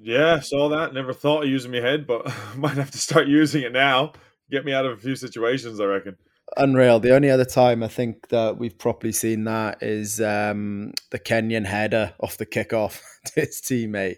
Yeah, 0.00 0.40
saw 0.40 0.68
that. 0.68 0.92
Never 0.92 1.14
thought 1.14 1.44
of 1.44 1.48
using 1.48 1.72
my 1.72 1.80
head, 1.80 2.06
but 2.06 2.30
might 2.56 2.76
have 2.76 2.90
to 2.90 2.98
start 2.98 3.28
using 3.28 3.62
it 3.62 3.72
now. 3.72 4.12
Get 4.50 4.64
me 4.64 4.72
out 4.72 4.84
of 4.84 4.92
a 4.92 5.00
few 5.00 5.16
situations, 5.16 5.80
I 5.80 5.84
reckon. 5.84 6.16
Unreal. 6.56 7.00
The 7.00 7.14
only 7.14 7.30
other 7.30 7.44
time 7.44 7.82
I 7.82 7.88
think 7.88 8.28
that 8.28 8.58
we've 8.58 8.76
properly 8.78 9.12
seen 9.12 9.44
that 9.44 9.82
is 9.82 10.20
um, 10.20 10.92
the 11.10 11.18
Kenyan 11.18 11.66
header 11.66 12.14
off 12.20 12.38
the 12.38 12.46
kickoff 12.46 13.02
to 13.26 13.40
his 13.40 13.60
teammate. 13.60 14.16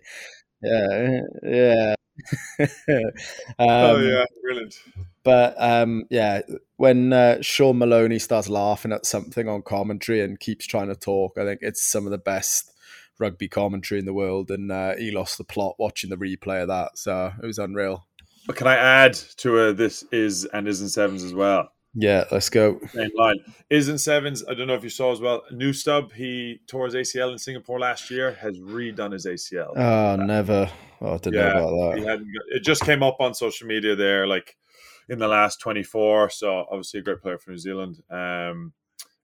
Yeah, 0.63 1.21
yeah. 1.43 1.95
um, 2.99 3.09
oh 3.59 3.99
yeah, 3.99 4.25
brilliant. 4.43 4.77
But 5.23 5.55
um, 5.59 6.05
yeah, 6.11 6.43
when 6.77 7.13
uh, 7.13 7.43
Sean 7.43 7.79
Maloney 7.79 8.19
starts 8.19 8.49
laughing 8.49 8.93
at 8.93 9.07
something 9.07 9.49
on 9.49 9.63
commentary 9.63 10.23
and 10.23 10.39
keeps 10.39 10.67
trying 10.67 10.89
to 10.89 10.97
talk, 10.97 11.39
I 11.39 11.45
think 11.45 11.61
it's 11.63 11.85
some 11.91 12.07
of 12.07 12.11
the 12.11 12.19
best 12.19 12.73
rugby 13.19 13.49
commentary 13.49 13.99
in 13.99 14.07
the 14.07 14.15
world. 14.15 14.51
And 14.51 14.73
uh, 14.73 14.97
he 14.97 15.11
lost 15.11 15.39
the 15.39 15.45
plot 15.45 15.77
watching 15.79 16.11
the 16.11 16.17
replay 16.17 16.63
of 16.63 16.69
that, 16.69 16.99
so 16.99 17.33
it 17.43 17.47
was 17.47 17.59
unreal. 17.59 18.07
But 18.47 18.57
can 18.57 18.67
I 18.67 18.77
add 18.77 19.15
to 19.39 19.59
uh, 19.59 19.73
this 19.73 20.05
is 20.11 20.45
and 20.47 20.67
isn't 20.67 20.89
sevens 20.89 21.23
as 21.23 21.35
well? 21.35 21.71
Yeah, 21.95 22.25
let's 22.31 22.51
go. 22.51 22.79
Same 22.93 23.11
line. 23.17 23.39
Isn't 23.71 23.99
sevens? 23.99 24.45
I 24.49 24.55
don't 24.55 24.67
know 24.67 24.75
if 24.75 24.85
you 24.85 24.91
saw 24.91 25.13
as 25.13 25.21
well. 25.21 25.43
New 25.51 25.73
stub. 25.73 26.13
He 26.13 26.61
tore 26.67 26.85
his 26.85 26.95
ACL 26.95 27.33
in 27.33 27.39
Singapore 27.39 27.81
last 27.81 28.11
year. 28.11 28.33
Has 28.35 28.59
redone 28.59 29.13
his 29.13 29.27
ACL. 29.27 29.77
Oh, 29.77 30.17
never. 30.17 30.71
Oh, 31.01 31.15
I 31.15 31.19
didn't 31.19 31.35
yeah, 31.35 31.53
know 31.55 31.69
about 31.69 31.97
that. 31.97 32.07
Hadn't, 32.07 32.29
it 32.49 32.63
just 32.63 32.85
came 32.85 33.03
up 33.03 33.17
on 33.21 33.35
social 33.35 33.67
media 33.67 33.97
there, 33.97 34.27
like 34.27 34.57
in 35.09 35.19
the 35.19 35.29
last 35.29 35.61
24. 35.61 36.31
So 36.31 36.67
obviously 36.71 37.01
a 37.01 37.03
great 37.03 37.23
player 37.23 37.39
for 37.39 37.51
New 37.51 37.59
Zealand. 37.59 38.03
Um, 38.11 38.73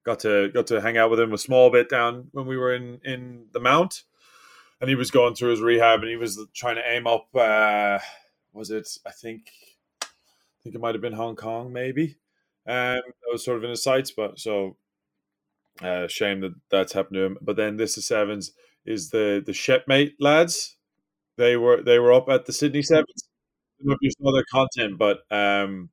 got 0.05 0.21
to 0.21 0.51
got 0.51 0.67
to 0.69 0.81
hang 0.81 0.97
out 0.97 1.11
with 1.11 1.21
him 1.21 1.33
a 1.33 1.39
small 1.39 1.71
bit 1.71 1.89
down 1.89 2.29
when 2.33 2.47
we 2.47 2.57
were 2.57 2.75
in 2.75 3.01
in 3.05 3.47
the 3.53 3.61
Mount, 3.61 4.03
and 4.81 4.89
he 4.89 4.97
was 4.97 5.11
going 5.11 5.35
through 5.35 5.51
his 5.51 5.61
rehab 5.61 6.01
and 6.01 6.09
he 6.09 6.17
was 6.17 6.41
trying 6.55 6.77
to 6.77 6.89
aim 6.89 7.07
up. 7.07 7.29
Uh, 7.35 7.99
was 8.53 8.71
it? 8.71 8.89
I 9.07 9.11
think. 9.11 9.51
I 10.03 10.65
think 10.65 10.77
it 10.77 10.81
might 10.81 10.95
have 10.95 11.03
been 11.03 11.13
Hong 11.13 11.37
Kong, 11.37 11.75
maybe. 11.75 12.17
Um, 12.67 13.03
that 13.05 13.31
was 13.33 13.45
sort 13.45 13.59
of 13.59 13.65
in 13.65 13.71
his 13.71 13.83
sights, 13.83 14.11
but 14.11 14.39
so 14.39 14.77
uh, 15.83 16.07
shame 16.09 16.41
that 16.41 16.55
that's 16.71 16.93
happened 16.93 17.17
to 17.17 17.25
him. 17.25 17.39
But 17.43 17.57
then 17.57 17.77
this 17.77 17.99
is 17.99 18.07
sevens 18.07 18.53
is 18.87 19.11
the 19.11 19.43
the 19.45 19.53
shipmate 19.53 20.15
lads. 20.21 20.77
They 21.37 21.57
were 21.57 21.83
they 21.83 21.99
were 21.99 22.13
up 22.13 22.29
at 22.29 22.47
the 22.47 22.53
Sydney 22.53 22.83
Sevens 22.83 23.29
I 23.81 23.83
don't 23.85 23.89
know 23.91 23.95
if 23.95 23.99
you 24.03 24.11
saw 24.11 24.33
their 24.33 24.45
content, 24.51 24.99
but 24.99 25.21
um, 25.31 25.91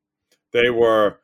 they 0.53 0.69
were 0.69 1.19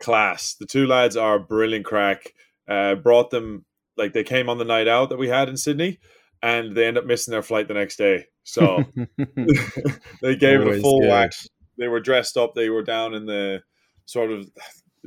class. 0.00 0.54
The 0.58 0.66
two 0.66 0.86
lads 0.86 1.16
are 1.16 1.38
brilliant 1.38 1.84
crack. 1.84 2.32
Uh, 2.68 2.94
brought 2.94 3.30
them 3.30 3.64
like 3.96 4.12
they 4.12 4.24
came 4.24 4.48
on 4.48 4.58
the 4.58 4.64
night 4.64 4.88
out 4.88 5.08
that 5.10 5.18
we 5.18 5.28
had 5.28 5.48
in 5.48 5.56
Sydney, 5.56 5.98
and 6.42 6.76
they 6.76 6.86
end 6.86 6.98
up 6.98 7.04
missing 7.04 7.32
their 7.32 7.42
flight 7.42 7.68
the 7.68 7.74
next 7.74 7.96
day. 7.96 8.26
So 8.44 8.84
they 10.22 10.36
gave 10.36 10.60
Always 10.60 10.76
it 10.76 10.78
a 10.78 10.80
full 10.80 11.00
good. 11.00 11.08
whack. 11.08 11.32
They 11.78 11.88
were 11.88 12.00
dressed 12.00 12.36
up. 12.36 12.54
They 12.54 12.70
were 12.70 12.82
down 12.82 13.14
in 13.14 13.26
the 13.26 13.62
sort 14.06 14.30
of. 14.30 14.46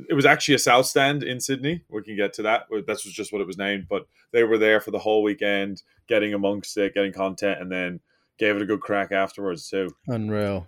It 0.08 0.14
was 0.14 0.26
actually 0.26 0.56
a 0.56 0.58
south 0.58 0.86
stand 0.86 1.22
in 1.22 1.40
Sydney. 1.40 1.82
We 1.88 2.02
can 2.02 2.16
get 2.16 2.32
to 2.34 2.42
that. 2.42 2.64
That's 2.86 3.04
just 3.04 3.32
what 3.32 3.40
it 3.40 3.46
was 3.46 3.58
named. 3.58 3.86
But 3.88 4.06
they 4.32 4.42
were 4.44 4.58
there 4.58 4.80
for 4.80 4.90
the 4.90 4.98
whole 4.98 5.22
weekend, 5.22 5.82
getting 6.08 6.34
amongst 6.34 6.76
it, 6.76 6.94
getting 6.94 7.12
content, 7.12 7.60
and 7.60 7.70
then 7.70 8.00
gave 8.38 8.56
it 8.56 8.62
a 8.62 8.66
good 8.66 8.80
crack 8.80 9.12
afterwards 9.12 9.68
too. 9.68 9.90
Unreal. 10.08 10.66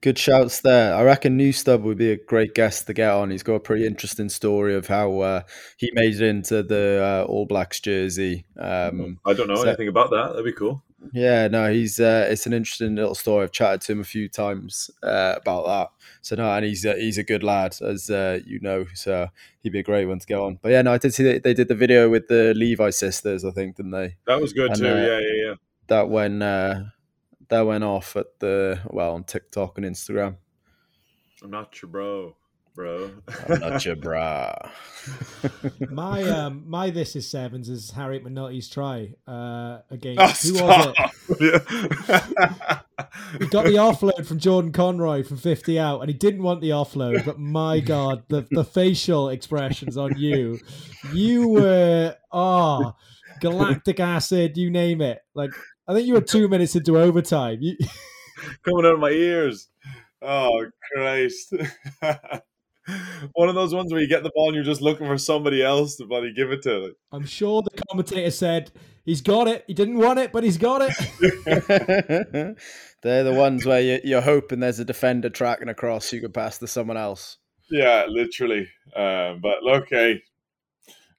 Good 0.00 0.18
shouts 0.18 0.60
there. 0.60 0.94
I 0.94 1.02
reckon 1.02 1.38
Newstub 1.38 1.82
would 1.82 1.96
be 1.96 2.10
a 2.10 2.16
great 2.16 2.54
guest 2.54 2.86
to 2.86 2.92
get 2.92 3.10
on. 3.10 3.30
He's 3.30 3.42
got 3.42 3.54
a 3.54 3.60
pretty 3.60 3.86
interesting 3.86 4.28
story 4.28 4.74
of 4.74 4.86
how 4.86 5.20
uh, 5.20 5.42
he 5.78 5.90
made 5.94 6.14
it 6.14 6.22
into 6.22 6.62
the 6.62 7.00
uh, 7.02 7.28
All 7.28 7.46
Blacks 7.46 7.80
jersey. 7.80 8.44
Um, 8.58 9.18
I 9.24 9.32
don't 9.32 9.48
know 9.48 9.56
so- 9.56 9.62
anything 9.62 9.88
about 9.88 10.10
that. 10.10 10.30
That'd 10.30 10.44
be 10.44 10.52
cool. 10.52 10.82
Yeah, 11.12 11.48
no, 11.48 11.72
he's 11.72 12.00
uh, 12.00 12.26
it's 12.30 12.46
an 12.46 12.52
interesting 12.52 12.94
little 12.94 13.14
story. 13.14 13.44
I've 13.44 13.52
chatted 13.52 13.80
to 13.82 13.92
him 13.92 14.00
a 14.00 14.04
few 14.04 14.28
times 14.28 14.90
uh, 15.02 15.34
about 15.36 15.66
that. 15.66 16.06
So 16.22 16.36
no, 16.36 16.50
and 16.52 16.64
he's 16.64 16.86
uh, 16.86 16.94
he's 16.96 17.18
a 17.18 17.22
good 17.22 17.42
lad, 17.42 17.76
as 17.82 18.10
uh, 18.10 18.40
you 18.46 18.60
know. 18.60 18.86
So 18.94 19.28
he'd 19.62 19.72
be 19.72 19.80
a 19.80 19.84
great 19.84 20.06
one 20.06 20.18
to 20.18 20.26
get 20.26 20.38
on. 20.38 20.58
But 20.62 20.72
yeah, 20.72 20.82
no, 20.82 20.92
I 20.92 20.98
did 20.98 21.14
see 21.14 21.24
that 21.24 21.42
they 21.42 21.54
did 21.54 21.68
the 21.68 21.74
video 21.74 22.08
with 22.08 22.28
the 22.28 22.54
Levi 22.54 22.90
sisters. 22.90 23.44
I 23.44 23.50
think, 23.50 23.76
didn't 23.76 23.92
they? 23.92 24.16
That 24.26 24.40
was 24.40 24.52
good 24.52 24.70
And, 24.70 24.78
too. 24.80 24.88
uh, 24.88 24.94
yeah, 24.94 25.18
yeah, 25.18 25.44
yeah. 25.48 25.54
That 25.88 26.08
went 26.08 26.42
uh, 26.42 26.82
that 27.48 27.60
went 27.62 27.84
off 27.84 28.16
at 28.16 28.38
the 28.40 28.80
well 28.86 29.14
on 29.14 29.24
TikTok 29.24 29.76
and 29.78 29.86
Instagram. 29.86 30.36
I'm 31.42 31.50
not 31.50 31.80
your 31.82 31.90
bro, 31.90 32.36
bro. 32.74 33.10
I'm 33.48 33.60
not 33.60 33.84
your 33.84 33.96
bra. 33.96 34.54
My 35.90 36.22
um 36.22 36.64
my 36.66 36.88
this 36.88 37.14
is 37.14 37.28
sevens 37.28 37.68
is 37.68 37.90
Harriet 37.90 38.24
McNulty's 38.24 38.70
try 38.70 39.14
uh 39.28 39.64
Oh, 39.64 39.82
against 39.90 40.46
who 40.46 40.54
was 40.54 40.94
it? 41.38 41.62
stop. 42.04 42.86
He 43.38 43.46
got 43.48 43.64
the 43.64 43.74
offload 43.74 44.26
from 44.26 44.38
Jordan 44.38 44.72
Conroy 44.72 45.24
from 45.24 45.36
50 45.36 45.78
out, 45.78 46.00
and 46.00 46.08
he 46.08 46.14
didn't 46.14 46.42
want 46.42 46.60
the 46.60 46.70
offload. 46.70 47.24
But 47.24 47.38
my 47.38 47.80
God, 47.94 48.24
the, 48.28 48.46
the 48.50 48.64
facial 48.64 49.30
expressions 49.30 49.96
on 49.96 50.16
you, 50.16 50.58
you 51.12 51.48
were 51.48 52.16
ah 52.32 52.94
galactic 53.40 54.00
acid, 54.00 54.56
you 54.56 54.70
name 54.70 55.00
it. 55.00 55.20
Like 55.34 55.50
I 55.88 55.94
think 55.94 56.06
you 56.06 56.14
were 56.14 56.20
two 56.20 56.48
minutes 56.48 56.76
into 56.76 56.98
overtime. 56.98 57.58
You, 57.60 57.76
Coming 58.64 58.86
out 58.86 58.94
of 58.94 59.00
my 59.00 59.10
ears. 59.10 59.68
Oh 60.22 60.66
Christ. 60.92 61.54
One 63.32 63.48
of 63.48 63.54
those 63.54 63.74
ones 63.74 63.92
where 63.92 64.00
you 64.00 64.08
get 64.08 64.22
the 64.22 64.30
ball 64.34 64.48
and 64.48 64.54
you're 64.54 64.64
just 64.64 64.82
looking 64.82 65.06
for 65.06 65.18
somebody 65.18 65.62
else 65.62 65.96
to 65.96 66.06
bloody 66.06 66.32
give 66.34 66.50
it 66.50 66.62
to. 66.62 66.94
I'm 67.12 67.24
sure 67.26 67.62
the 67.62 67.82
commentator 67.88 68.30
said 68.30 68.70
he's 69.04 69.22
got 69.22 69.48
it. 69.48 69.64
He 69.66 69.74
didn't 69.74 69.98
want 69.98 70.18
it, 70.18 70.32
but 70.32 70.44
he's 70.44 70.58
got 70.58 70.82
it. 70.82 72.56
They're 73.02 73.24
the 73.24 73.32
ones 73.32 73.66
where 73.66 73.80
you, 73.80 74.00
you're 74.02 74.20
hoping 74.22 74.60
there's 74.60 74.78
a 74.78 74.84
defender 74.84 75.28
tracking 75.28 75.68
across 75.68 76.12
you 76.12 76.20
can 76.20 76.32
pass 76.32 76.58
to 76.58 76.66
someone 76.66 76.96
else. 76.96 77.38
Yeah, 77.70 78.06
literally. 78.08 78.68
Um, 78.96 79.40
but 79.40 79.62
look, 79.62 79.88
hey, 79.90 80.22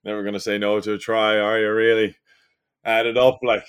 never 0.03 0.23
gonna 0.23 0.39
say 0.39 0.57
no 0.57 0.79
to 0.79 0.93
a 0.93 0.97
try, 0.97 1.37
are 1.37 1.59
you? 1.59 1.71
Really? 1.71 2.15
Add 2.83 3.05
it 3.05 3.17
up, 3.17 3.39
like. 3.43 3.65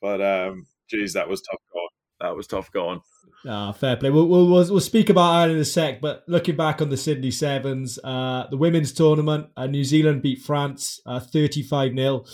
But 0.00 0.20
um, 0.20 0.66
geez, 0.88 1.12
that 1.12 1.28
was 1.28 1.42
tough 1.42 1.60
going. 1.72 1.88
That 2.20 2.36
was 2.36 2.46
tough 2.46 2.72
going. 2.72 3.00
Ah, 3.48 3.72
fair 3.72 3.96
play. 3.96 4.10
We'll, 4.10 4.26
we'll, 4.26 4.46
we'll, 4.46 4.80
speak 4.80 5.08
about 5.08 5.30
Ireland 5.30 5.56
in 5.56 5.62
a 5.62 5.64
sec, 5.64 6.02
but 6.02 6.24
looking 6.26 6.56
back 6.56 6.82
on 6.82 6.90
the 6.90 6.96
Sydney 6.96 7.30
Sevens, 7.30 7.98
uh, 8.04 8.46
the 8.50 8.58
women's 8.58 8.92
tournament, 8.92 9.46
uh, 9.56 9.66
New 9.66 9.84
Zealand 9.84 10.20
beat 10.20 10.40
France 10.40 11.00
uh, 11.06 11.20
35 11.20 11.94
0 11.94 12.24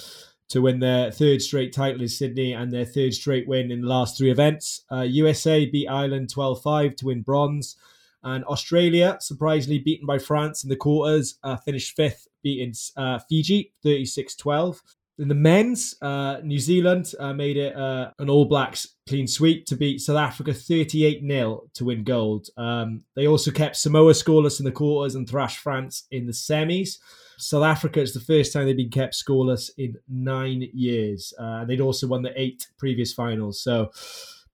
to 0.48 0.62
win 0.62 0.80
their 0.80 1.12
third 1.12 1.42
straight 1.42 1.72
title 1.72 2.02
in 2.02 2.08
Sydney 2.08 2.52
and 2.52 2.72
their 2.72 2.84
third 2.84 3.14
straight 3.14 3.46
win 3.46 3.70
in 3.70 3.82
the 3.82 3.88
last 3.88 4.18
three 4.18 4.30
events. 4.30 4.84
Uh, 4.90 5.02
USA 5.02 5.66
beat 5.66 5.88
Ireland 5.88 6.30
12 6.30 6.62
5 6.62 6.96
to 6.96 7.06
win 7.06 7.22
bronze. 7.22 7.76
And 8.24 8.44
Australia, 8.46 9.18
surprisingly 9.20 9.78
beaten 9.78 10.06
by 10.06 10.18
France 10.18 10.64
in 10.64 10.70
the 10.70 10.74
quarters, 10.74 11.38
uh, 11.44 11.56
finished 11.58 11.94
fifth, 11.94 12.26
beating 12.42 12.74
uh, 12.96 13.20
Fiji 13.28 13.72
36 13.84 14.34
12. 14.34 14.82
In 15.18 15.28
the 15.28 15.34
men's, 15.34 15.94
uh, 16.02 16.40
New 16.42 16.58
Zealand 16.58 17.12
uh, 17.18 17.32
made 17.32 17.56
it 17.56 17.74
uh, 17.74 18.10
an 18.18 18.28
All 18.28 18.44
Blacks 18.44 18.96
clean 19.08 19.26
sweep 19.26 19.64
to 19.66 19.76
beat 19.76 20.00
South 20.00 20.18
Africa 20.18 20.52
38 20.52 21.22
0 21.26 21.62
to 21.72 21.84
win 21.86 22.04
gold. 22.04 22.48
Um, 22.58 23.02
they 23.14 23.26
also 23.26 23.50
kept 23.50 23.76
Samoa 23.76 24.12
scoreless 24.12 24.58
in 24.58 24.66
the 24.66 24.72
quarters 24.72 25.14
and 25.14 25.28
thrashed 25.28 25.58
France 25.58 26.06
in 26.10 26.26
the 26.26 26.32
semis. 26.32 26.98
South 27.38 27.64
Africa 27.64 28.00
is 28.00 28.12
the 28.12 28.20
first 28.20 28.52
time 28.52 28.66
they've 28.66 28.76
been 28.76 28.90
kept 28.90 29.14
scoreless 29.14 29.70
in 29.78 29.96
nine 30.06 30.68
years. 30.74 31.32
Uh, 31.38 31.64
they'd 31.64 31.80
also 31.80 32.06
won 32.06 32.20
the 32.20 32.38
eight 32.38 32.66
previous 32.78 33.14
finals. 33.14 33.62
So, 33.62 33.90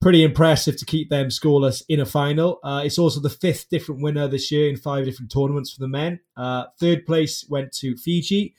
pretty 0.00 0.22
impressive 0.22 0.76
to 0.76 0.84
keep 0.84 1.10
them 1.10 1.28
scoreless 1.28 1.82
in 1.88 2.00
a 2.00 2.06
final. 2.06 2.60
Uh, 2.62 2.82
it's 2.84 2.98
also 2.98 3.20
the 3.20 3.30
fifth 3.30 3.68
different 3.68 4.02
winner 4.02 4.28
this 4.28 4.50
year 4.52 4.68
in 4.68 4.76
five 4.76 5.04
different 5.04 5.30
tournaments 5.32 5.72
for 5.72 5.80
the 5.80 5.88
men. 5.88 6.20
Uh, 6.36 6.66
third 6.78 7.04
place 7.04 7.44
went 7.48 7.72
to 7.72 7.96
Fiji 7.96 8.54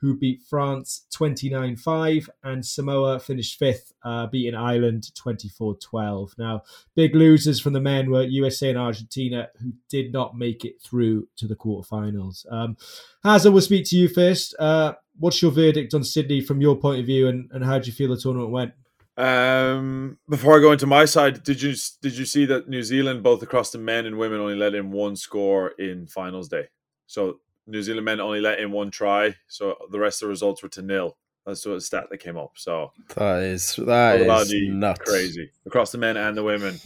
who 0.00 0.16
beat 0.16 0.42
France 0.42 1.06
29 1.12 1.76
5, 1.76 2.30
and 2.44 2.64
Samoa 2.64 3.18
finished 3.18 3.58
fifth, 3.58 3.92
uh, 4.04 4.26
beating 4.26 4.54
Ireland 4.54 5.14
24 5.14 5.76
12. 5.76 6.34
Now, 6.38 6.62
big 6.94 7.14
losers 7.14 7.60
from 7.60 7.72
the 7.72 7.80
men 7.80 8.10
were 8.10 8.22
USA 8.22 8.70
and 8.70 8.78
Argentina, 8.78 9.48
who 9.60 9.72
did 9.88 10.12
not 10.12 10.36
make 10.36 10.64
it 10.64 10.80
through 10.82 11.28
to 11.36 11.46
the 11.46 11.56
quarterfinals. 11.56 12.50
Um, 12.52 12.76
Hazza, 13.24 13.52
we'll 13.52 13.62
speak 13.62 13.86
to 13.86 13.96
you 13.96 14.08
first. 14.08 14.54
Uh, 14.58 14.94
what's 15.18 15.40
your 15.40 15.50
verdict 15.50 15.94
on 15.94 16.04
Sydney 16.04 16.40
from 16.40 16.60
your 16.60 16.76
point 16.76 17.00
of 17.00 17.06
view, 17.06 17.28
and, 17.28 17.50
and 17.52 17.64
how 17.64 17.78
do 17.78 17.86
you 17.86 17.92
feel 17.92 18.10
the 18.10 18.16
tournament 18.16 18.50
went? 18.50 18.72
Um, 19.16 20.18
before 20.28 20.58
I 20.58 20.60
go 20.60 20.72
into 20.72 20.86
my 20.86 21.06
side, 21.06 21.42
did 21.42 21.62
you 21.62 21.74
did 22.02 22.18
you 22.18 22.26
see 22.26 22.44
that 22.46 22.68
New 22.68 22.82
Zealand, 22.82 23.22
both 23.22 23.42
across 23.42 23.70
the 23.70 23.78
men 23.78 24.04
and 24.04 24.18
women, 24.18 24.40
only 24.40 24.56
let 24.56 24.74
in 24.74 24.90
one 24.90 25.16
score 25.16 25.68
in 25.78 26.06
finals 26.06 26.48
day? 26.48 26.68
So 27.06 27.40
New 27.66 27.82
Zealand 27.82 28.04
men 28.04 28.20
only 28.20 28.40
let 28.40 28.58
in 28.60 28.70
one 28.70 28.90
try, 28.90 29.34
so 29.48 29.76
the 29.90 29.98
rest 29.98 30.22
of 30.22 30.26
the 30.26 30.30
results 30.30 30.62
were 30.62 30.68
to 30.70 30.82
nil. 30.82 31.16
That's 31.44 31.62
the 31.62 31.80
stat 31.80 32.06
that 32.10 32.18
came 32.18 32.36
up. 32.36 32.52
So 32.56 32.92
That 33.14 33.42
is 33.42 33.76
that 33.76 34.20
is 34.20 34.68
nuts. 34.68 35.00
crazy 35.00 35.50
across 35.64 35.92
the 35.92 35.98
men 35.98 36.16
and 36.16 36.36
the 36.36 36.42
women. 36.42 36.78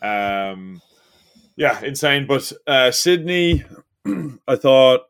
Um, 0.00 0.80
yeah, 1.56 1.82
insane. 1.84 2.26
But 2.26 2.50
uh, 2.66 2.90
Sydney, 2.90 3.64
I 4.48 4.56
thought, 4.56 5.02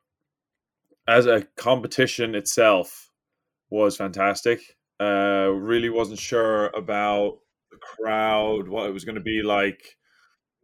as 1.07 1.27
a 1.27 1.47
competition 1.57 2.35
itself, 2.35 3.11
was 3.71 3.97
fantastic. 3.97 4.61
Uh, 5.01 5.51
really 5.55 5.91
wasn't 5.91 6.19
sure 6.19 6.67
about 6.69 7.39
the 7.71 7.77
crowd, 7.79 8.67
what 8.69 8.87
it 8.89 8.93
was 8.93 9.05
going 9.05 9.15
to 9.15 9.21
be 9.21 9.43
like, 9.43 9.97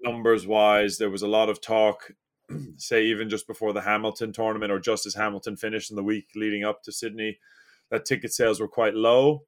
numbers 0.03 0.47
wise. 0.47 0.99
There 0.99 1.11
was 1.11 1.23
a 1.23 1.29
lot 1.29 1.49
of 1.49 1.61
talk, 1.61 2.11
say 2.77 3.05
even 3.07 3.29
just 3.29 3.47
before 3.47 3.73
the 3.73 3.83
Hamilton 3.83 4.33
tournament 4.33 4.73
or 4.73 4.79
just 4.79 5.07
as 5.07 5.15
Hamilton 5.15 5.57
finished 5.57 5.91
in 5.91 5.97
the 5.97 6.03
week 6.03 6.29
leading 6.35 6.65
up 6.65 6.83
to 6.83 6.93
Sydney, 6.93 7.39
that 7.91 8.05
ticket 8.05 8.33
sales 8.33 8.61
were 8.61 8.69
quite 8.69 8.95
low 8.95 9.45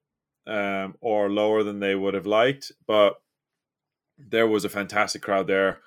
um, 0.47 0.95
or 1.01 1.29
lower 1.29 1.63
than 1.63 1.79
they 1.79 1.95
would 1.95 2.13
have 2.13 2.25
liked. 2.25 2.71
But 2.85 3.15
there 4.17 4.47
was 4.47 4.65
a 4.65 4.69
fantastic 4.69 5.21
crowd 5.21 5.47
there 5.47 5.79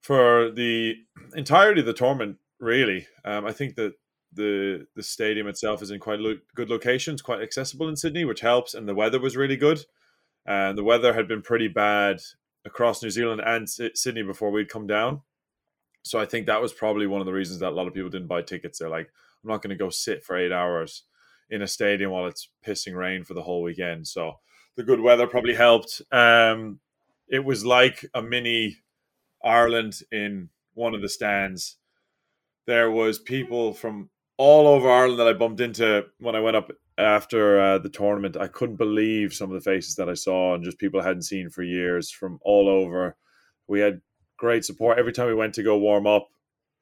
for 0.00 0.50
the 0.50 0.96
entirety 1.34 1.80
of 1.80 1.86
the 1.86 1.92
tournament. 1.92 2.38
Really, 2.60 3.06
um, 3.24 3.46
I 3.46 3.52
think 3.52 3.76
that 3.76 3.94
the 4.32 4.86
the 4.96 5.02
stadium 5.02 5.46
itself 5.46 5.80
is 5.82 5.90
in 5.90 6.00
quite 6.00 6.18
lo- 6.18 6.38
good 6.54 6.70
locations, 6.70 7.22
quite 7.22 7.40
accessible 7.40 7.88
in 7.88 7.96
Sydney, 7.96 8.24
which 8.24 8.40
helps. 8.40 8.74
And 8.74 8.88
the 8.88 8.94
weather 8.94 9.20
was 9.20 9.36
really 9.36 9.56
good. 9.56 9.84
And 10.44 10.76
the 10.76 10.84
weather 10.84 11.12
had 11.12 11.28
been 11.28 11.42
pretty 11.42 11.68
bad 11.68 12.20
across 12.64 13.02
New 13.02 13.10
Zealand 13.10 13.42
and 13.44 13.64
S- 13.64 13.80
Sydney 13.94 14.22
before 14.22 14.50
we'd 14.50 14.68
come 14.70 14.86
down. 14.86 15.22
So 16.02 16.18
I 16.18 16.26
think 16.26 16.46
that 16.46 16.62
was 16.62 16.72
probably 16.72 17.06
one 17.06 17.20
of 17.20 17.26
the 17.26 17.32
reasons 17.32 17.60
that 17.60 17.70
a 17.70 17.74
lot 17.74 17.86
of 17.86 17.94
people 17.94 18.10
didn't 18.10 18.28
buy 18.28 18.42
tickets. 18.42 18.78
They're 18.78 18.88
like, 18.88 19.08
I'm 19.42 19.50
not 19.50 19.62
going 19.62 19.70
to 19.70 19.76
go 19.76 19.90
sit 19.90 20.24
for 20.24 20.36
eight 20.36 20.52
hours 20.52 21.04
in 21.50 21.62
a 21.62 21.66
stadium 21.66 22.10
while 22.10 22.26
it's 22.26 22.48
pissing 22.66 22.94
rain 22.94 23.24
for 23.24 23.34
the 23.34 23.42
whole 23.42 23.62
weekend. 23.62 24.06
So 24.06 24.34
the 24.76 24.82
good 24.82 25.00
weather 25.00 25.26
probably 25.26 25.54
helped. 25.54 26.02
Um, 26.12 26.80
it 27.28 27.44
was 27.44 27.64
like 27.64 28.04
a 28.14 28.22
mini 28.22 28.78
Ireland 29.44 30.00
in 30.10 30.48
one 30.74 30.94
of 30.94 31.02
the 31.02 31.08
stands. 31.08 31.76
There 32.66 32.90
was 32.90 33.18
people 33.18 33.72
from 33.72 34.10
all 34.36 34.66
over 34.66 34.90
Ireland 34.90 35.18
that 35.18 35.28
I 35.28 35.32
bumped 35.32 35.60
into 35.60 36.06
when 36.18 36.36
I 36.36 36.40
went 36.40 36.56
up 36.56 36.70
after 36.96 37.60
uh, 37.60 37.78
the 37.78 37.88
tournament. 37.88 38.36
I 38.36 38.46
couldn't 38.46 38.76
believe 38.76 39.32
some 39.32 39.50
of 39.50 39.54
the 39.54 39.70
faces 39.70 39.96
that 39.96 40.08
I 40.08 40.14
saw 40.14 40.54
and 40.54 40.64
just 40.64 40.78
people 40.78 41.00
I 41.00 41.06
hadn't 41.06 41.22
seen 41.22 41.50
for 41.50 41.62
years 41.62 42.10
from 42.10 42.38
all 42.42 42.68
over. 42.68 43.16
We 43.66 43.80
had 43.80 44.00
great 44.38 44.64
support 44.64 44.98
every 44.98 45.12
time 45.12 45.26
we 45.26 45.34
went 45.34 45.54
to 45.54 45.62
go 45.62 45.76
warm 45.76 46.06
up. 46.06 46.30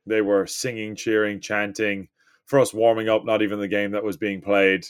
They 0.07 0.21
were 0.21 0.47
singing, 0.47 0.95
cheering, 0.95 1.41
chanting 1.41 2.09
for 2.45 2.61
us 2.61 2.73
warming 2.73 3.09
up. 3.09 3.25
Not 3.25 3.43
even 3.43 3.59
the 3.59 3.67
game 3.67 3.91
that 3.91 4.05
was 4.05 4.17
being 4.17 4.41
played. 4.41 4.87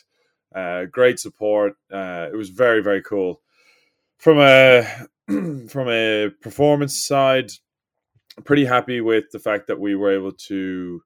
Uh, 0.55 0.85
great 0.85 1.18
support. 1.18 1.76
Uh, 1.90 2.29
it 2.31 2.37
was 2.37 2.50
very 2.50 2.83
very 2.83 3.02
cool. 3.02 3.40
From 4.18 4.38
a 4.40 4.85
from 5.68 5.88
a 5.88 6.31
performance 6.42 6.98
side, 6.98 7.50
pretty 8.44 8.66
happy 8.66 9.00
with 9.00 9.31
the 9.33 9.38
fact 9.38 9.66
that 9.68 9.81
we 9.81 9.94
were 9.94 10.12
able 10.12 10.33
to 10.33 11.02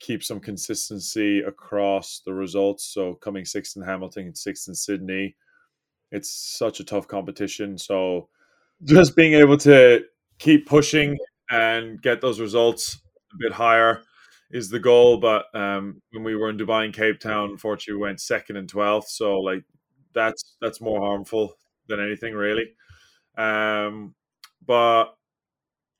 keep 0.00 0.24
some 0.24 0.40
consistency 0.40 1.40
across 1.40 2.22
the 2.26 2.34
results. 2.34 2.84
So 2.84 3.14
coming 3.14 3.44
sixth 3.44 3.76
in 3.76 3.82
Hamilton 3.82 4.26
and 4.26 4.36
sixth 4.38 4.66
in 4.66 4.74
Sydney, 4.74 5.36
it's 6.10 6.30
such 6.30 6.80
a 6.80 6.84
tough 6.84 7.06
competition. 7.06 7.78
So 7.78 8.28
just 8.84 9.14
being 9.14 9.34
able 9.34 9.56
to 9.58 10.04
keep 10.42 10.66
pushing 10.66 11.16
and 11.50 12.02
get 12.02 12.20
those 12.20 12.40
results 12.40 13.00
a 13.32 13.36
bit 13.38 13.52
higher 13.52 14.02
is 14.50 14.68
the 14.68 14.80
goal. 14.80 15.18
But 15.18 15.46
um, 15.54 16.02
when 16.10 16.24
we 16.24 16.34
were 16.34 16.50
in 16.50 16.58
Dubai 16.58 16.84
and 16.84 16.92
Cape 16.92 17.20
Town, 17.20 17.50
unfortunately, 17.50 18.00
we 18.00 18.08
went 18.08 18.20
second 18.20 18.56
and 18.56 18.68
twelfth. 18.68 19.08
So 19.08 19.38
like 19.38 19.62
that's 20.14 20.56
that's 20.60 20.80
more 20.80 21.00
harmful 21.00 21.54
than 21.88 22.00
anything 22.00 22.34
really. 22.34 22.72
Um, 23.38 24.14
but 24.66 25.14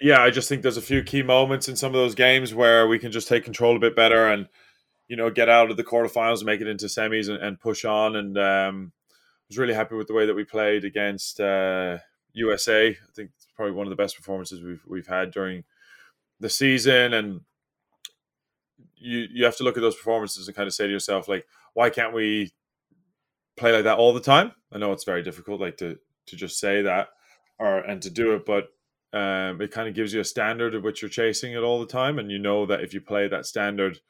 yeah, 0.01 0.21
I 0.21 0.31
just 0.31 0.49
think 0.49 0.63
there's 0.63 0.77
a 0.77 0.83
few 0.83 1.03
key 1.03 1.23
moments 1.23 1.69
in 1.69 1.77
some 1.77 1.95
of 1.95 2.01
those 2.01 2.15
games 2.15 2.53
where 2.53 2.89
we 2.89 2.99
can 2.99 3.13
just 3.13 3.29
take 3.29 3.45
control 3.45 3.77
a 3.77 3.81
bit 3.81 3.95
better 3.95 4.27
and 4.27 4.49
you 5.09 5.17
know 5.17 5.31
get 5.31 5.49
out 5.49 5.71
of 5.71 5.77
the 5.77 5.85
quarterfinals 5.85 6.39
and 6.39 6.47
make 6.47 6.61
it 6.61 6.67
into 6.67 6.87
semis 6.87 7.29
and, 7.29 7.43
and 7.43 7.61
push 7.61 7.85
on. 7.85 8.17
And 8.17 8.37
um, 8.37 8.93
I 9.13 9.47
was 9.49 9.59
really 9.59 9.75
happy 9.75 9.95
with 9.95 10.09
the 10.09 10.15
way 10.15 10.27
that 10.27 10.35
we 10.35 10.45
played 10.45 10.85
against 10.85 11.41
uh, 11.41 11.99
USA. 12.33 12.89
I 12.89 13.13
think 13.15 13.31
probably 13.63 13.77
one 13.77 13.87
of 13.87 13.91
the 13.91 14.03
best 14.03 14.17
performances 14.17 14.61
we've 14.61 14.83
we've 14.89 15.07
had 15.07 15.31
during 15.31 15.63
the 16.41 16.51
season. 16.51 17.15
And 17.15 17.43
you 18.97 19.29
you 19.31 19.45
have 19.45 19.57
to 19.59 19.63
look 19.65 19.77
at 19.77 19.81
those 19.83 19.95
performances 19.95 20.49
and 20.49 20.57
kind 20.57 20.67
of 20.67 20.75
say 20.75 20.87
to 20.87 20.93
yourself 20.93 21.29
like, 21.29 21.47
why 21.75 21.89
can't 21.89 22.13
we 22.13 22.53
play 23.57 23.73
like 23.73 23.85
that 23.85 23.99
all 23.99 24.13
the 24.13 24.21
time? 24.21 24.51
I 24.73 24.79
know 24.79 24.91
it's 24.91 25.05
very 25.05 25.23
difficult, 25.23 25.61
like 25.61 25.77
to 25.77 25.97
to 26.27 26.37
just 26.37 26.59
say 26.59 26.83
that 26.83 27.11
or 27.61 27.79
and 27.79 28.03
to 28.03 28.11
do 28.11 28.35
it, 28.35 28.45
but 28.45 28.69
um, 29.17 29.61
it 29.61 29.71
kind 29.71 29.89
of 29.89 29.95
gives 29.95 30.13
you 30.13 30.21
a 30.21 30.25
standard 30.25 30.75
of 30.75 30.83
which 30.83 31.01
you're 31.01 31.09
chasing 31.09 31.53
it 31.53 31.63
all 31.63 31.79
the 31.79 31.87
time, 31.87 32.19
and 32.19 32.33
you 32.33 32.41
know 32.41 32.67
that 32.67 32.81
if 32.81 32.93
you 32.93 33.01
play 33.01 33.29
that 33.29 33.47
standard 33.47 34.01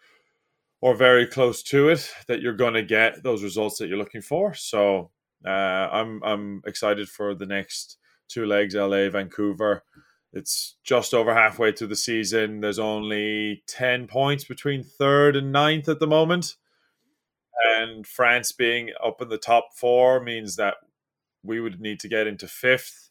or 0.81 0.95
very 0.95 1.27
close 1.27 1.63
to 1.65 1.91
it, 1.91 2.11
that 2.27 2.41
you're 2.41 2.55
going 2.55 2.75
to 2.75 2.83
get 2.83 3.23
those 3.23 3.43
results 3.43 3.77
that 3.79 3.89
you're 3.89 3.99
looking 3.99 4.23
for. 4.23 4.55
So 4.55 5.11
uh, 5.45 5.51
I'm 5.93 6.23
I'm 6.23 6.63
excited 6.65 7.11
for 7.11 7.35
the 7.35 7.47
next 7.47 7.99
two 8.33 8.47
legs, 8.47 8.75
LA, 8.75 9.09
Vancouver. 9.09 9.85
It's 10.33 10.77
just 10.83 11.13
over 11.13 11.35
halfway 11.35 11.73
through 11.73 11.89
the 11.89 11.97
season. 11.97 12.61
There's 12.61 12.79
only 12.79 13.63
ten 13.67 14.07
points 14.07 14.45
between 14.45 14.83
third 14.83 15.37
and 15.37 15.53
ninth 15.53 15.89
at 15.89 16.01
the 16.01 16.07
moment, 16.07 16.57
and 17.65 18.07
France 18.07 18.53
being 18.53 18.91
up 19.05 19.21
in 19.21 19.29
the 19.29 19.39
top 19.39 19.69
four 19.77 20.23
means 20.23 20.57
that 20.57 20.75
we 21.43 21.61
would 21.61 21.81
need 21.81 22.01
to 22.01 22.09
get 22.09 22.27
into 22.27 22.49
fifth 22.49 23.11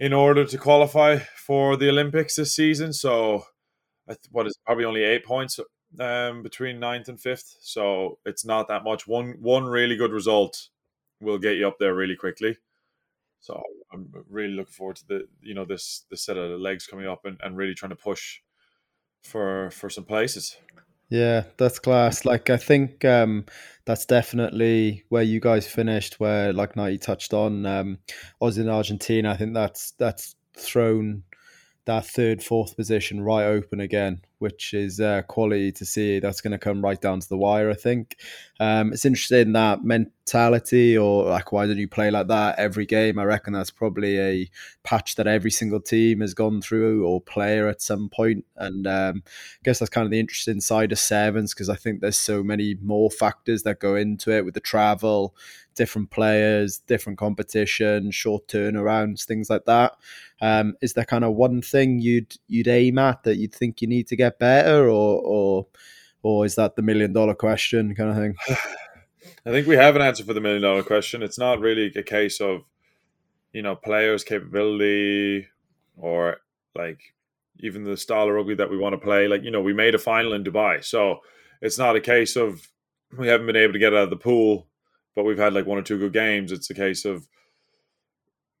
in 0.00 0.12
order 0.12 0.44
to 0.44 0.58
qualify 0.58 1.18
for 1.18 1.76
the 1.76 1.88
Olympics 1.88 2.34
this 2.34 2.56
season. 2.56 2.92
So, 2.92 3.44
what 4.30 4.46
is 4.46 4.58
probably 4.66 4.84
only 4.84 5.04
eight 5.04 5.24
points 5.24 5.60
um, 6.00 6.42
between 6.42 6.80
ninth 6.80 7.08
and 7.08 7.20
fifth. 7.20 7.56
So 7.60 8.18
it's 8.24 8.44
not 8.44 8.68
that 8.68 8.84
much. 8.84 9.06
One 9.06 9.36
one 9.40 9.64
really 9.64 9.96
good 9.96 10.12
result 10.12 10.68
will 11.20 11.38
get 11.38 11.56
you 11.56 11.68
up 11.68 11.78
there 11.78 11.94
really 11.94 12.16
quickly. 12.16 12.56
So 13.42 13.60
I'm 13.92 14.08
really 14.30 14.54
looking 14.54 14.72
forward 14.72 14.96
to 14.96 15.06
the 15.06 15.28
you 15.42 15.54
know 15.54 15.64
this 15.64 16.04
this 16.10 16.24
set 16.24 16.38
of 16.38 16.60
legs 16.60 16.86
coming 16.86 17.08
up 17.08 17.24
and, 17.24 17.38
and 17.42 17.56
really 17.56 17.74
trying 17.74 17.90
to 17.90 17.96
push 17.96 18.38
for 19.22 19.70
for 19.72 19.90
some 19.90 20.04
places. 20.04 20.56
Yeah, 21.08 21.42
that's 21.58 21.78
class. 21.78 22.24
Like 22.24 22.50
I 22.50 22.56
think 22.56 23.04
um, 23.04 23.44
that's 23.84 24.06
definitely 24.06 25.04
where 25.08 25.24
you 25.24 25.40
guys 25.40 25.66
finished. 25.66 26.20
Where 26.20 26.52
like 26.52 26.76
Nighty 26.76 26.98
touched 26.98 27.34
on 27.34 27.66
um, 27.66 27.98
Aussie 28.40 28.60
and 28.60 28.70
Argentina. 28.70 29.32
I 29.32 29.36
think 29.36 29.54
that's 29.54 29.90
that's 29.98 30.36
thrown 30.56 31.24
that 31.84 32.06
third, 32.06 32.42
fourth 32.42 32.76
position 32.76 33.20
right 33.20 33.44
open 33.44 33.80
again, 33.80 34.22
which 34.42 34.74
is 34.74 34.98
uh, 34.98 35.22
quality 35.28 35.70
to 35.70 35.86
see. 35.86 36.18
That's 36.18 36.40
going 36.40 36.50
to 36.50 36.58
come 36.58 36.82
right 36.82 37.00
down 37.00 37.20
to 37.20 37.28
the 37.28 37.36
wire, 37.36 37.70
I 37.70 37.74
think. 37.74 38.16
Um, 38.58 38.92
it's 38.92 39.04
interesting 39.04 39.52
that 39.52 39.84
mentality, 39.84 40.98
or 40.98 41.26
like, 41.26 41.52
why 41.52 41.66
did 41.66 41.78
you 41.78 41.86
play 41.86 42.10
like 42.10 42.26
that 42.26 42.58
every 42.58 42.84
game? 42.84 43.20
I 43.20 43.24
reckon 43.24 43.52
that's 43.52 43.70
probably 43.70 44.18
a 44.18 44.50
patch 44.82 45.14
that 45.14 45.28
every 45.28 45.52
single 45.52 45.80
team 45.80 46.20
has 46.22 46.34
gone 46.34 46.60
through 46.60 47.06
or 47.06 47.20
player 47.20 47.68
at 47.68 47.80
some 47.80 48.08
point. 48.08 48.44
And 48.56 48.84
um, 48.88 49.22
I 49.26 49.62
guess 49.62 49.78
that's 49.78 49.90
kind 49.90 50.06
of 50.06 50.10
the 50.10 50.20
interesting 50.20 50.60
side 50.60 50.90
of 50.90 50.98
sevens 50.98 51.54
because 51.54 51.68
I 51.68 51.76
think 51.76 52.00
there's 52.00 52.18
so 52.18 52.42
many 52.42 52.76
more 52.82 53.12
factors 53.12 53.62
that 53.62 53.78
go 53.78 53.94
into 53.94 54.32
it 54.32 54.44
with 54.44 54.54
the 54.54 54.60
travel, 54.60 55.36
different 55.74 56.10
players, 56.10 56.78
different 56.78 57.18
competition, 57.18 58.10
short 58.10 58.46
turnarounds, 58.48 59.24
things 59.24 59.48
like 59.48 59.64
that. 59.66 59.96
Um, 60.40 60.74
is 60.82 60.94
there 60.94 61.04
kind 61.04 61.24
of 61.24 61.34
one 61.34 61.62
thing 61.62 62.00
you'd 62.00 62.36
you'd 62.48 62.68
aim 62.68 62.98
at 62.98 63.22
that 63.22 63.36
you'd 63.36 63.54
think 63.54 63.80
you 63.80 63.88
need 63.88 64.08
to 64.08 64.16
get 64.16 64.31
better, 64.38 64.88
or 64.88 65.20
or 65.20 65.66
or 66.22 66.46
is 66.46 66.54
that 66.56 66.76
the 66.76 66.82
million 66.82 67.12
dollar 67.12 67.34
question 67.34 67.94
kind 67.94 68.10
of 68.10 68.16
thing? 68.16 68.36
I 69.46 69.50
think 69.50 69.66
we 69.66 69.76
have 69.76 69.96
an 69.96 70.02
answer 70.02 70.24
for 70.24 70.34
the 70.34 70.40
million 70.40 70.62
dollar 70.62 70.82
question. 70.82 71.22
It's 71.22 71.38
not 71.38 71.60
really 71.60 71.92
a 71.94 72.02
case 72.02 72.40
of 72.40 72.62
you 73.52 73.62
know 73.62 73.76
players' 73.76 74.24
capability 74.24 75.48
or 75.96 76.38
like 76.74 77.00
even 77.60 77.84
the 77.84 77.96
style 77.96 78.28
of 78.28 78.34
rugby 78.34 78.54
that 78.54 78.70
we 78.70 78.78
want 78.78 78.94
to 78.94 78.98
play. 78.98 79.28
Like 79.28 79.42
you 79.42 79.50
know, 79.50 79.60
we 79.60 79.72
made 79.72 79.94
a 79.94 79.98
final 79.98 80.32
in 80.32 80.44
Dubai, 80.44 80.84
so 80.84 81.20
it's 81.60 81.78
not 81.78 81.96
a 81.96 82.00
case 82.00 82.36
of 82.36 82.66
we 83.16 83.28
haven't 83.28 83.46
been 83.46 83.56
able 83.56 83.74
to 83.74 83.78
get 83.78 83.92
out 83.92 84.04
of 84.04 84.10
the 84.10 84.16
pool 84.16 84.66
but 85.14 85.24
we've 85.24 85.38
had 85.38 85.54
like 85.54 85.66
one 85.66 85.78
or 85.78 85.82
two 85.82 85.98
good 85.98 86.12
games. 86.12 86.52
It's 86.52 86.70
a 86.70 86.74
case 86.74 87.04
of 87.04 87.26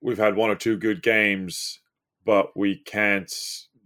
we've 0.00 0.18
had 0.18 0.36
one 0.36 0.50
or 0.50 0.54
two 0.54 0.76
good 0.76 1.02
games, 1.02 1.80
but 2.24 2.56
we 2.56 2.76
can't 2.76 3.32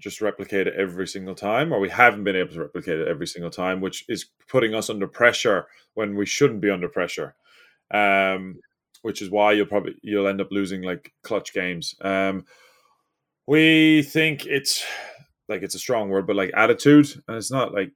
just 0.06 0.20
replicate 0.20 0.68
it 0.68 0.74
every 0.76 1.08
single 1.08 1.34
time, 1.34 1.72
or 1.72 1.80
we 1.80 1.88
haven't 1.88 2.22
been 2.22 2.36
able 2.36 2.52
to 2.52 2.60
replicate 2.60 3.00
it 3.00 3.08
every 3.08 3.26
single 3.26 3.50
time, 3.50 3.80
which 3.80 4.04
is 4.08 4.26
putting 4.48 4.72
us 4.72 4.88
under 4.88 5.08
pressure 5.08 5.66
when 5.94 6.14
we 6.14 6.24
shouldn't 6.24 6.60
be 6.60 6.70
under 6.70 6.88
pressure. 6.88 7.34
Um, 7.90 8.60
which 9.02 9.20
is 9.20 9.30
why 9.30 9.52
you'll 9.52 9.66
probably 9.66 9.96
you'll 10.02 10.28
end 10.28 10.40
up 10.40 10.52
losing 10.52 10.82
like 10.82 11.12
clutch 11.22 11.52
games. 11.52 11.96
Um, 12.02 12.44
we 13.48 14.02
think 14.02 14.46
it's 14.46 14.84
like 15.48 15.62
it's 15.62 15.74
a 15.74 15.80
strong 15.80 16.08
word, 16.08 16.26
but 16.28 16.36
like 16.36 16.52
attitude, 16.54 17.08
and 17.26 17.36
it's 17.36 17.50
not 17.50 17.74
like 17.74 17.90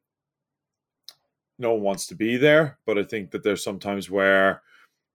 no 1.60 1.74
one 1.74 1.82
wants 1.82 2.06
to 2.08 2.16
be 2.16 2.36
there, 2.36 2.78
but 2.86 2.98
I 2.98 3.04
think 3.04 3.30
that 3.30 3.44
there's 3.44 3.62
sometimes 3.62 4.10
where 4.10 4.62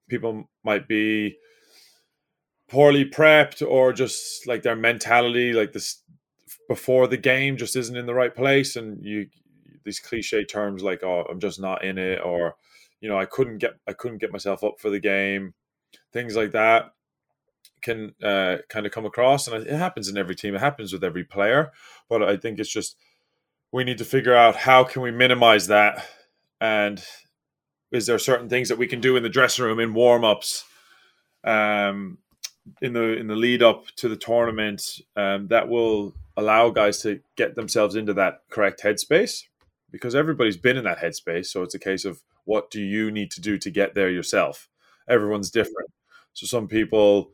people 0.08 0.48
might 0.64 0.88
be 0.88 1.36
poorly 2.68 3.04
prepped 3.04 3.66
or 3.66 3.92
just 3.92 4.46
like 4.46 4.62
their 4.62 4.76
mentality, 4.76 5.52
like 5.52 5.72
this 5.72 6.02
before 6.68 7.06
the 7.06 7.16
game, 7.16 7.56
just 7.56 7.76
isn't 7.76 7.96
in 7.96 8.06
the 8.06 8.14
right 8.14 8.34
place, 8.34 8.76
and 8.76 9.02
you 9.04 9.28
these 9.84 10.00
cliche 10.00 10.44
terms 10.44 10.82
like 10.82 11.02
"oh, 11.02 11.26
I'm 11.30 11.40
just 11.40 11.60
not 11.60 11.84
in 11.84 11.98
it," 11.98 12.20
or 12.24 12.56
you 13.00 13.08
know, 13.08 13.18
I 13.18 13.26
couldn't 13.26 13.58
get 13.58 13.74
I 13.86 13.92
couldn't 13.92 14.18
get 14.18 14.32
myself 14.32 14.64
up 14.64 14.78
for 14.78 14.90
the 14.90 15.00
game, 15.00 15.54
things 16.12 16.36
like 16.36 16.52
that 16.52 16.92
can 17.82 18.14
uh, 18.22 18.56
kind 18.68 18.86
of 18.86 18.92
come 18.92 19.06
across, 19.06 19.48
and 19.48 19.66
it 19.66 19.76
happens 19.76 20.08
in 20.08 20.16
every 20.16 20.34
team. 20.34 20.54
It 20.54 20.60
happens 20.60 20.92
with 20.92 21.04
every 21.04 21.24
player, 21.24 21.72
but 22.08 22.22
I 22.22 22.36
think 22.36 22.58
it's 22.58 22.72
just 22.72 22.96
we 23.72 23.84
need 23.84 23.98
to 23.98 24.04
figure 24.04 24.34
out 24.34 24.56
how 24.56 24.84
can 24.84 25.02
we 25.02 25.10
minimize 25.10 25.66
that 25.66 26.06
and 26.60 27.04
is 27.92 28.06
there 28.06 28.18
certain 28.18 28.48
things 28.48 28.68
that 28.68 28.78
we 28.78 28.86
can 28.86 29.00
do 29.00 29.16
in 29.16 29.22
the 29.22 29.28
dressing 29.28 29.64
room 29.64 29.78
in 29.78 29.94
warm 29.94 30.24
ups, 30.24 30.64
um, 31.44 32.18
in 32.82 32.92
the 32.92 33.16
in 33.16 33.26
the 33.26 33.36
lead 33.36 33.62
up 33.62 33.86
to 33.96 34.08
the 34.08 34.16
tournament 34.16 35.00
um, 35.16 35.46
that 35.48 35.68
will 35.68 36.14
allow 36.36 36.70
guys 36.70 37.00
to 37.02 37.20
get 37.36 37.54
themselves 37.54 37.94
into 37.94 38.14
that 38.14 38.40
correct 38.50 38.82
headspace 38.82 39.42
because 39.90 40.14
everybody's 40.14 40.56
been 40.56 40.76
in 40.76 40.84
that 40.84 40.98
headspace. 40.98 41.46
So 41.46 41.62
it's 41.62 41.74
a 41.74 41.78
case 41.78 42.04
of 42.04 42.22
what 42.44 42.70
do 42.70 42.80
you 42.80 43.10
need 43.10 43.30
to 43.32 43.40
do 43.40 43.58
to 43.58 43.70
get 43.70 43.94
there 43.94 44.10
yourself. 44.10 44.68
Everyone's 45.08 45.50
different. 45.50 45.90
So 46.32 46.46
some 46.46 46.68
people 46.68 47.30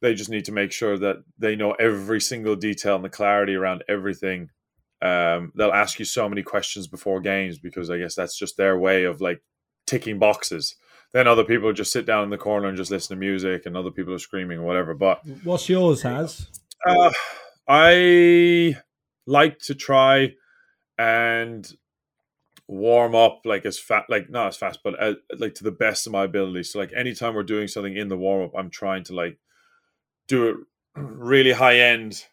they 0.00 0.14
just 0.14 0.30
need 0.30 0.44
to 0.44 0.52
make 0.52 0.72
sure 0.72 0.98
that 0.98 1.22
they 1.38 1.54
know 1.54 1.72
every 1.72 2.20
single 2.20 2.56
detail 2.56 2.96
and 2.96 3.04
the 3.04 3.08
clarity 3.08 3.54
around 3.54 3.84
everything 3.88 4.50
um, 5.00 5.52
they'll 5.54 5.72
ask 5.72 5.98
you 5.98 6.04
so 6.04 6.28
many 6.28 6.42
questions 6.42 6.86
before 6.86 7.20
games 7.20 7.58
because 7.58 7.90
I 7.90 7.98
guess 7.98 8.14
that's 8.14 8.36
just 8.36 8.56
their 8.56 8.76
way 8.78 9.04
of 9.04 9.20
like 9.20 9.40
ticking 9.86 10.18
boxes. 10.18 10.74
Then 11.12 11.26
other 11.26 11.44
people 11.44 11.72
just 11.72 11.92
sit 11.92 12.04
down 12.04 12.24
in 12.24 12.30
the 12.30 12.38
corner 12.38 12.68
and 12.68 12.76
just 12.76 12.90
listen 12.90 13.16
to 13.16 13.20
music, 13.20 13.64
and 13.64 13.76
other 13.76 13.90
people 13.90 14.12
are 14.12 14.18
screaming 14.18 14.58
or 14.58 14.64
whatever. 14.64 14.92
But 14.92 15.22
what's 15.42 15.68
yours, 15.68 16.02
Has? 16.02 16.48
Uh, 16.86 17.10
I 17.68 18.76
like 19.26 19.58
to 19.60 19.74
try 19.74 20.34
and 20.96 21.70
warm 22.66 23.14
up 23.14 23.42
like 23.44 23.66
as 23.66 23.78
fast, 23.78 24.08
like 24.08 24.30
not 24.30 24.48
as 24.48 24.56
fast, 24.56 24.80
but 24.82 24.98
as, 25.00 25.14
uh, 25.14 25.36
like 25.38 25.54
to 25.56 25.64
the 25.64 25.70
best 25.70 26.06
of 26.06 26.12
my 26.12 26.24
ability. 26.24 26.62
So 26.64 26.78
like 26.78 26.92
anytime 26.94 27.34
we're 27.34 27.42
doing 27.42 27.68
something 27.68 27.96
in 27.96 28.08
the 28.08 28.16
warm 28.16 28.44
up, 28.44 28.52
I'm 28.56 28.70
trying 28.70 29.04
to 29.04 29.14
like 29.14 29.38
do 30.26 30.48
it 30.48 30.56
really 30.96 31.52
high 31.52 31.78
end 31.78 32.24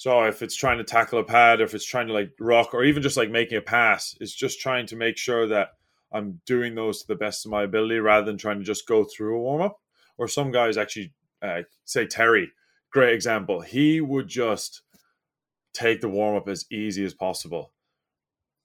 so 0.00 0.24
if 0.24 0.40
it's 0.40 0.56
trying 0.56 0.78
to 0.78 0.84
tackle 0.84 1.18
a 1.18 1.24
pad, 1.24 1.60
or 1.60 1.64
if 1.64 1.74
it's 1.74 1.84
trying 1.84 2.06
to 2.06 2.14
like 2.14 2.30
rock, 2.40 2.72
or 2.72 2.84
even 2.84 3.02
just 3.02 3.18
like 3.18 3.30
making 3.30 3.58
a 3.58 3.60
pass, 3.60 4.16
it's 4.18 4.34
just 4.34 4.58
trying 4.58 4.86
to 4.86 4.96
make 4.96 5.18
sure 5.18 5.46
that 5.48 5.72
I'm 6.10 6.40
doing 6.46 6.74
those 6.74 7.02
to 7.02 7.08
the 7.08 7.16
best 7.16 7.44
of 7.44 7.52
my 7.52 7.64
ability 7.64 7.98
rather 7.98 8.24
than 8.24 8.38
trying 8.38 8.60
to 8.60 8.64
just 8.64 8.88
go 8.88 9.04
through 9.04 9.36
a 9.36 9.42
warm 9.42 9.60
up. 9.60 9.78
Or 10.16 10.26
some 10.26 10.52
guys 10.52 10.78
actually 10.78 11.12
uh, 11.42 11.64
say 11.84 12.06
Terry, 12.06 12.50
great 12.92 13.14
example. 13.14 13.60
He 13.60 14.00
would 14.00 14.28
just 14.28 14.82
take 15.72 16.00
the 16.00 16.08
warm 16.08 16.36
up 16.36 16.48
as 16.48 16.64
easy 16.70 17.04
as 17.04 17.14
possible. 17.14 17.72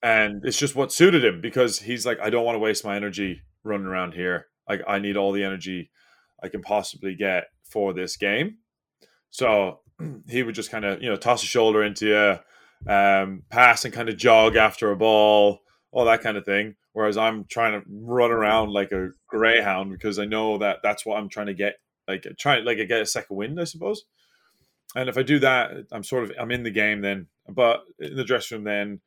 And 0.01 0.43
it's 0.43 0.57
just 0.57 0.75
what 0.75 0.91
suited 0.91 1.23
him 1.23 1.41
because 1.41 1.79
he's 1.79 2.05
like, 2.05 2.19
I 2.19 2.29
don't 2.29 2.45
want 2.45 2.55
to 2.55 2.59
waste 2.59 2.85
my 2.85 2.95
energy 2.95 3.41
running 3.63 3.88
around 3.88 4.13
here. 4.13 4.47
Like 4.69 4.81
I 4.88 4.99
need 4.99 5.17
all 5.17 5.31
the 5.31 5.43
energy 5.43 5.89
I 6.43 6.47
can 6.47 6.61
possibly 6.61 7.15
get 7.15 7.45
for 7.63 7.93
this 7.93 8.17
game. 8.17 8.57
So 9.29 9.79
he 10.29 10.43
would 10.43 10.55
just 10.55 10.71
kind 10.71 10.85
of 10.85 11.01
you 11.01 11.09
know 11.09 11.15
toss 11.15 11.43
a 11.43 11.47
shoulder 11.47 11.83
into 11.83 12.07
you, 12.07 12.91
um, 12.91 13.43
pass 13.49 13.85
and 13.85 13.93
kind 13.93 14.09
of 14.09 14.17
jog 14.17 14.55
after 14.55 14.91
a 14.91 14.95
ball, 14.95 15.59
all 15.91 16.05
that 16.05 16.21
kind 16.21 16.38
of 16.38 16.45
thing. 16.45 16.75
Whereas 16.93 17.17
I'm 17.17 17.45
trying 17.45 17.79
to 17.79 17.85
run 17.89 18.31
around 18.31 18.71
like 18.71 18.91
a 18.91 19.09
greyhound 19.27 19.91
because 19.91 20.17
I 20.17 20.25
know 20.25 20.57
that 20.59 20.79
that's 20.81 21.05
what 21.05 21.17
I'm 21.17 21.29
trying 21.29 21.47
to 21.47 21.53
get 21.53 21.75
like 22.08 22.26
try 22.38 22.60
like 22.60 22.80
I 22.80 22.84
get 22.84 23.02
a 23.02 23.06
second 23.06 23.36
wind, 23.38 23.60
I 23.60 23.65
suppose. 23.65 24.06
And 24.96 25.10
if 25.10 25.18
I 25.18 25.24
do 25.24 25.39
that, 25.39 25.72
I'm 25.91 26.04
sort 26.04 26.24
of 26.24 26.32
I'm 26.39 26.52
in 26.52 26.63
the 26.63 26.72
game 26.72 27.02
then. 27.02 27.28
But 27.48 27.82
in 28.00 28.15
the 28.15 28.24
dressing 28.24 28.58
room 28.58 28.65
then, 28.65 29.02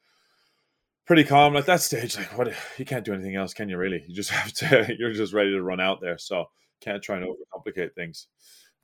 pretty 1.06 1.24
calm 1.24 1.56
at 1.56 1.66
that 1.66 1.80
stage. 1.80 2.16
Like 2.16 2.36
what 2.36 2.52
you 2.76 2.84
can't 2.84 3.04
do 3.04 3.14
anything 3.14 3.36
else, 3.36 3.54
can 3.54 3.68
you? 3.68 3.78
Really, 3.78 4.04
you 4.06 4.14
just 4.14 4.30
have 4.38 4.52
to. 4.54 4.94
You're 4.98 5.12
just 5.12 5.32
ready 5.32 5.52
to 5.52 5.62
run 5.62 5.80
out 5.80 6.00
there. 6.00 6.18
So 6.18 6.46
can't 6.80 7.02
try 7.02 7.16
and 7.16 7.26
overcomplicate 7.26 7.94
things. 7.94 8.28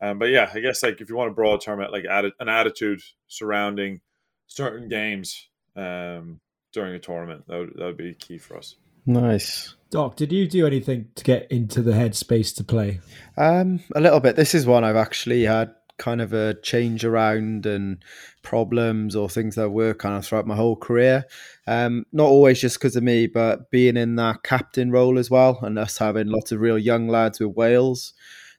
Um, 0.00 0.18
but 0.18 0.26
yeah, 0.26 0.50
I 0.52 0.60
guess 0.60 0.82
like 0.82 1.00
if 1.00 1.08
you 1.08 1.16
want 1.16 1.30
a 1.30 1.34
broad 1.34 1.60
term, 1.60 1.80
like 1.90 2.04
an 2.08 2.48
attitude 2.48 3.00
surrounding 3.28 4.00
certain 4.46 4.88
games 4.88 5.48
um, 5.76 6.40
during 6.72 6.94
a 6.94 6.98
tournament, 6.98 7.44
that 7.46 7.58
would, 7.58 7.72
that 7.76 7.84
would 7.84 7.96
be 7.96 8.14
key 8.14 8.38
for 8.38 8.56
us. 8.56 8.76
Nice. 9.06 9.74
Doc, 9.90 10.16
did 10.16 10.32
you 10.32 10.48
do 10.48 10.66
anything 10.66 11.08
to 11.14 11.24
get 11.24 11.50
into 11.50 11.82
the 11.82 11.92
headspace 11.92 12.54
to 12.56 12.64
play? 12.64 13.00
Um, 13.36 13.80
a 13.94 14.00
little 14.00 14.20
bit. 14.20 14.34
This 14.34 14.54
is 14.54 14.66
one 14.66 14.82
I've 14.82 14.96
actually 14.96 15.44
had 15.44 15.72
kind 15.98 16.20
of 16.20 16.32
a 16.32 16.54
change 16.54 17.04
around 17.04 17.66
and 17.66 18.04
problems 18.42 19.14
or 19.14 19.28
things 19.28 19.54
that 19.54 19.70
were 19.70 19.94
kind 19.94 20.16
of 20.16 20.26
throughout 20.26 20.46
my 20.46 20.56
whole 20.56 20.76
career. 20.76 21.24
Um, 21.66 22.04
not 22.12 22.26
always 22.26 22.60
just 22.60 22.78
because 22.78 22.96
of 22.96 23.04
me, 23.04 23.26
but 23.26 23.70
being 23.70 23.96
in 23.96 24.16
that 24.16 24.42
captain 24.42 24.90
role 24.90 25.18
as 25.18 25.30
well, 25.30 25.60
and 25.62 25.78
us 25.78 25.98
having 25.98 26.28
lots 26.28 26.50
of 26.50 26.60
real 26.60 26.78
young 26.78 27.08
lads 27.08 27.38
with 27.38 27.56
Wales. 27.56 28.14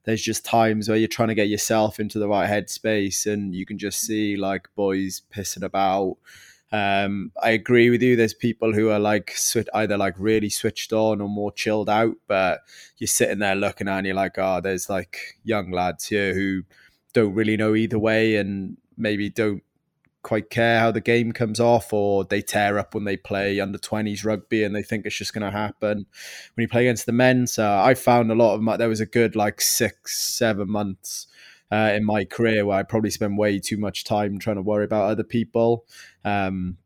There's 0.06 0.22
just 0.22 0.46
times 0.46 0.88
where 0.88 0.98
you're 0.98 1.08
trying 1.08 1.30
to 1.30 1.36
get 1.36 1.50
yourself 1.50 2.00
into 2.00 2.20
the 2.20 2.28
right 2.30 2.50
headspace, 2.50 3.26
and 3.32 3.54
you 3.54 3.66
can 3.66 3.78
just 3.78 4.00
see 4.00 4.38
like 4.38 4.68
boys 4.76 5.22
pissing 5.34 5.64
about. 5.64 6.18
Um, 6.76 7.32
I 7.42 7.52
agree 7.52 7.90
with 7.90 8.02
you. 8.02 8.18
There's 8.18 8.34
people 8.34 8.74
who 8.74 8.90
are 8.90 9.00
like 9.00 9.34
either 9.74 9.98
like 9.98 10.16
really 10.18 10.50
switched 10.50 10.92
on 10.92 11.22
or 11.22 11.30
more 11.30 11.54
chilled 11.54 11.90
out, 11.90 12.16
but 12.28 12.60
you're 12.98 13.08
sitting 13.08 13.40
there 13.40 13.56
looking 13.56 13.88
at 13.88 14.00
and 14.00 14.08
you're 14.08 14.16
like, 14.16 14.38
oh, 14.38 14.60
there's 14.60 14.90
like 14.90 15.38
young 15.46 15.72
lads 15.72 16.08
here 16.08 16.34
who 16.34 16.64
don't 17.14 17.34
really 17.34 17.56
know 17.56 17.76
either 17.76 17.98
way 17.98 18.36
and 18.36 18.76
maybe 18.98 19.30
don't 19.30 19.64
quite 20.22 20.50
care 20.50 20.80
how 20.80 20.92
the 20.92 21.00
game 21.00 21.32
comes 21.32 21.62
off 21.62 21.94
or 21.94 22.26
they 22.26 22.42
tear 22.42 22.78
up 22.78 22.94
when 22.94 23.06
they 23.06 23.16
play 23.16 23.60
under 23.62 23.78
20s 23.78 24.26
rugby 24.26 24.64
and 24.64 24.76
they 24.76 24.84
think 24.84 25.06
it's 25.06 25.16
just 25.16 25.34
going 25.34 25.46
to 25.46 25.56
happen 25.56 26.08
when 26.56 26.62
you 26.64 26.68
play 26.68 26.82
against 26.82 27.06
the 27.06 27.12
men 27.12 27.46
so 27.46 27.78
i 27.78 27.94
found 27.94 28.32
a 28.32 28.34
lot 28.36 28.56
of 28.56 28.62
my 28.62 28.76
there 28.76 28.90
was 28.90 29.00
a 29.00 29.06
good 29.06 29.36
like 29.36 29.62
six 29.62 30.36
seven 30.36 30.68
months 30.68 31.28
uh, 31.72 31.92
in 31.94 32.06
my 32.06 32.26
career 32.26 32.66
where 32.66 32.78
i 32.78 32.84
probably 32.84 33.10
spend 33.10 33.38
way 33.38 33.60
too 33.60 33.78
much 33.78 34.04
time 34.04 34.38
trying 34.40 34.58
to 34.58 34.62
worry 34.62 34.86
about 34.86 35.10
other 35.10 35.24
people. 35.24 35.86
Um, 36.24 36.78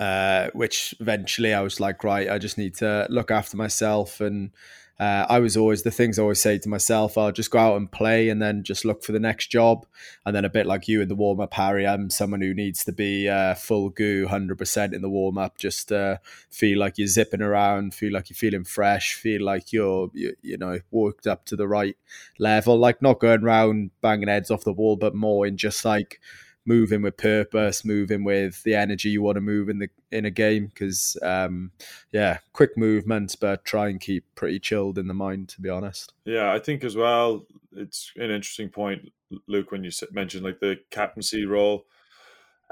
uh, 0.00 0.48
which 0.52 0.94
eventually 1.00 1.52
i 1.52 1.60
was 1.60 1.80
like 1.80 2.04
right 2.04 2.30
i 2.30 2.38
just 2.38 2.56
need 2.56 2.72
to 2.72 3.04
look 3.10 3.32
after 3.32 3.56
myself 3.56 4.20
and 4.20 4.52
uh, 5.00 5.26
I 5.28 5.38
was 5.38 5.56
always 5.56 5.84
the 5.84 5.92
things 5.92 6.18
I 6.18 6.22
always 6.22 6.40
say 6.40 6.58
to 6.58 6.68
myself, 6.68 7.16
I'll 7.16 7.30
just 7.30 7.52
go 7.52 7.58
out 7.58 7.76
and 7.76 7.90
play 7.90 8.28
and 8.28 8.42
then 8.42 8.64
just 8.64 8.84
look 8.84 9.04
for 9.04 9.12
the 9.12 9.20
next 9.20 9.46
job. 9.46 9.86
And 10.26 10.34
then 10.34 10.44
a 10.44 10.50
bit 10.50 10.66
like 10.66 10.88
you 10.88 11.00
in 11.00 11.08
the 11.08 11.14
warm 11.14 11.38
up, 11.38 11.54
Harry, 11.54 11.86
I'm 11.86 12.10
someone 12.10 12.40
who 12.40 12.52
needs 12.52 12.84
to 12.84 12.92
be 12.92 13.28
uh, 13.28 13.54
full 13.54 13.90
goo, 13.90 14.26
100% 14.26 14.92
in 14.92 15.00
the 15.00 15.08
warm 15.08 15.38
up, 15.38 15.56
just 15.56 15.92
uh, 15.92 16.16
feel 16.50 16.80
like 16.80 16.98
you're 16.98 17.06
zipping 17.06 17.42
around, 17.42 17.94
feel 17.94 18.12
like 18.12 18.28
you're 18.28 18.36
feeling 18.36 18.64
fresh, 18.64 19.14
feel 19.14 19.44
like 19.44 19.72
you're, 19.72 20.10
you, 20.14 20.34
you 20.42 20.58
know, 20.58 20.80
worked 20.90 21.28
up 21.28 21.44
to 21.46 21.54
the 21.54 21.68
right 21.68 21.96
level. 22.40 22.76
Like 22.76 23.00
not 23.00 23.20
going 23.20 23.44
around 23.44 23.92
banging 24.00 24.28
heads 24.28 24.50
off 24.50 24.64
the 24.64 24.72
wall, 24.72 24.96
but 24.96 25.14
more 25.14 25.46
in 25.46 25.56
just 25.56 25.84
like, 25.84 26.20
moving 26.68 27.00
with 27.00 27.16
purpose, 27.16 27.84
moving 27.84 28.22
with 28.22 28.62
the 28.62 28.74
energy 28.74 29.08
you 29.08 29.22
want 29.22 29.36
to 29.36 29.40
move 29.40 29.70
in 29.70 29.78
the 29.78 29.88
in 30.12 30.26
a 30.26 30.30
game. 30.30 30.66
Because 30.66 31.16
um, 31.22 31.72
yeah, 32.12 32.38
quick 32.52 32.76
movements, 32.76 33.34
but 33.34 33.64
try 33.64 33.88
and 33.88 34.00
keep 34.00 34.24
pretty 34.34 34.60
chilled 34.60 34.98
in 34.98 35.08
the 35.08 35.14
mind. 35.14 35.48
To 35.48 35.60
be 35.60 35.70
honest. 35.70 36.12
Yeah, 36.24 36.52
I 36.52 36.58
think 36.60 36.84
as 36.84 36.94
well. 36.94 37.46
It's 37.74 38.12
an 38.16 38.30
interesting 38.30 38.68
point, 38.68 39.10
Luke, 39.46 39.72
when 39.72 39.82
you 39.82 39.90
mentioned 40.12 40.44
like 40.44 40.60
the 40.60 40.78
captaincy 40.90 41.44
role. 41.44 41.86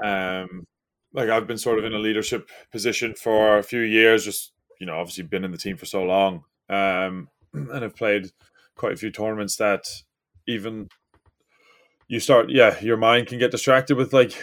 Um, 0.01 0.67
like 1.13 1.29
I've 1.29 1.47
been 1.47 1.57
sort 1.57 1.79
of 1.79 1.85
in 1.85 1.93
a 1.93 1.99
leadership 1.99 2.49
position 2.71 3.15
for 3.15 3.57
a 3.57 3.63
few 3.63 3.81
years. 3.81 4.23
Just 4.23 4.53
you 4.79 4.85
know, 4.85 4.95
obviously 4.95 5.23
been 5.23 5.43
in 5.43 5.51
the 5.51 5.57
team 5.57 5.75
for 5.75 5.85
so 5.85 6.03
long, 6.03 6.43
um, 6.69 7.27
and 7.53 7.83
I've 7.83 7.95
played 7.95 8.27
quite 8.75 8.93
a 8.93 8.97
few 8.97 9.09
tournaments 9.09 9.55
that 9.55 9.87
even 10.47 10.87
you 12.07 12.19
start 12.19 12.49
yeah 12.49 12.79
your 12.79 12.97
mind 12.97 13.27
can 13.27 13.39
get 13.39 13.51
distracted 13.51 13.97
with 13.97 14.13
like 14.13 14.33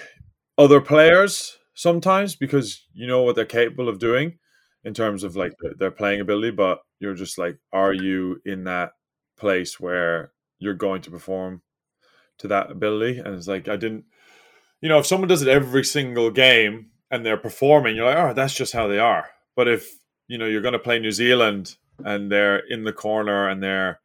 other 0.58 0.80
players 0.80 1.58
sometimes 1.74 2.36
because 2.36 2.86
you 2.92 3.06
know 3.06 3.22
what 3.22 3.34
they're 3.34 3.44
capable 3.44 3.88
of 3.88 3.98
doing 3.98 4.38
in 4.84 4.94
terms 4.94 5.24
of 5.24 5.34
like 5.34 5.52
their 5.78 5.90
playing 5.90 6.20
ability 6.20 6.50
but 6.50 6.80
you're 7.00 7.14
just 7.14 7.38
like 7.38 7.58
are 7.72 7.92
you 7.92 8.40
in 8.44 8.64
that 8.64 8.92
place 9.36 9.80
where 9.80 10.32
you're 10.58 10.74
going 10.74 11.02
to 11.02 11.10
perform 11.10 11.62
to 12.38 12.48
that 12.48 12.70
ability? 12.70 13.18
And 13.18 13.34
it's 13.34 13.48
like 13.48 13.68
i 13.68 13.76
didn't 13.76 14.04
you 14.80 14.88
know 14.88 14.98
if 14.98 15.06
someone 15.06 15.28
does 15.28 15.42
it 15.42 15.48
every 15.48 15.84
single 15.84 16.30
game 16.30 16.90
and 17.10 17.24
they're 17.24 17.36
performing 17.36 17.96
you're 17.96 18.06
like 18.06 18.18
oh 18.18 18.34
that's 18.34 18.54
just 18.54 18.72
how 18.72 18.86
they 18.86 18.98
are. 18.98 19.28
But 19.56 19.68
if 19.68 19.90
you 20.28 20.38
know 20.38 20.46
you're 20.46 20.62
going 20.62 20.72
to 20.72 20.78
play 20.78 20.98
new 20.98 21.12
zealand 21.12 21.76
and 22.04 22.30
they're 22.30 22.58
in 22.58 22.84
the 22.84 22.92
corner 22.92 23.48
and 23.48 23.62
they're 23.62 24.00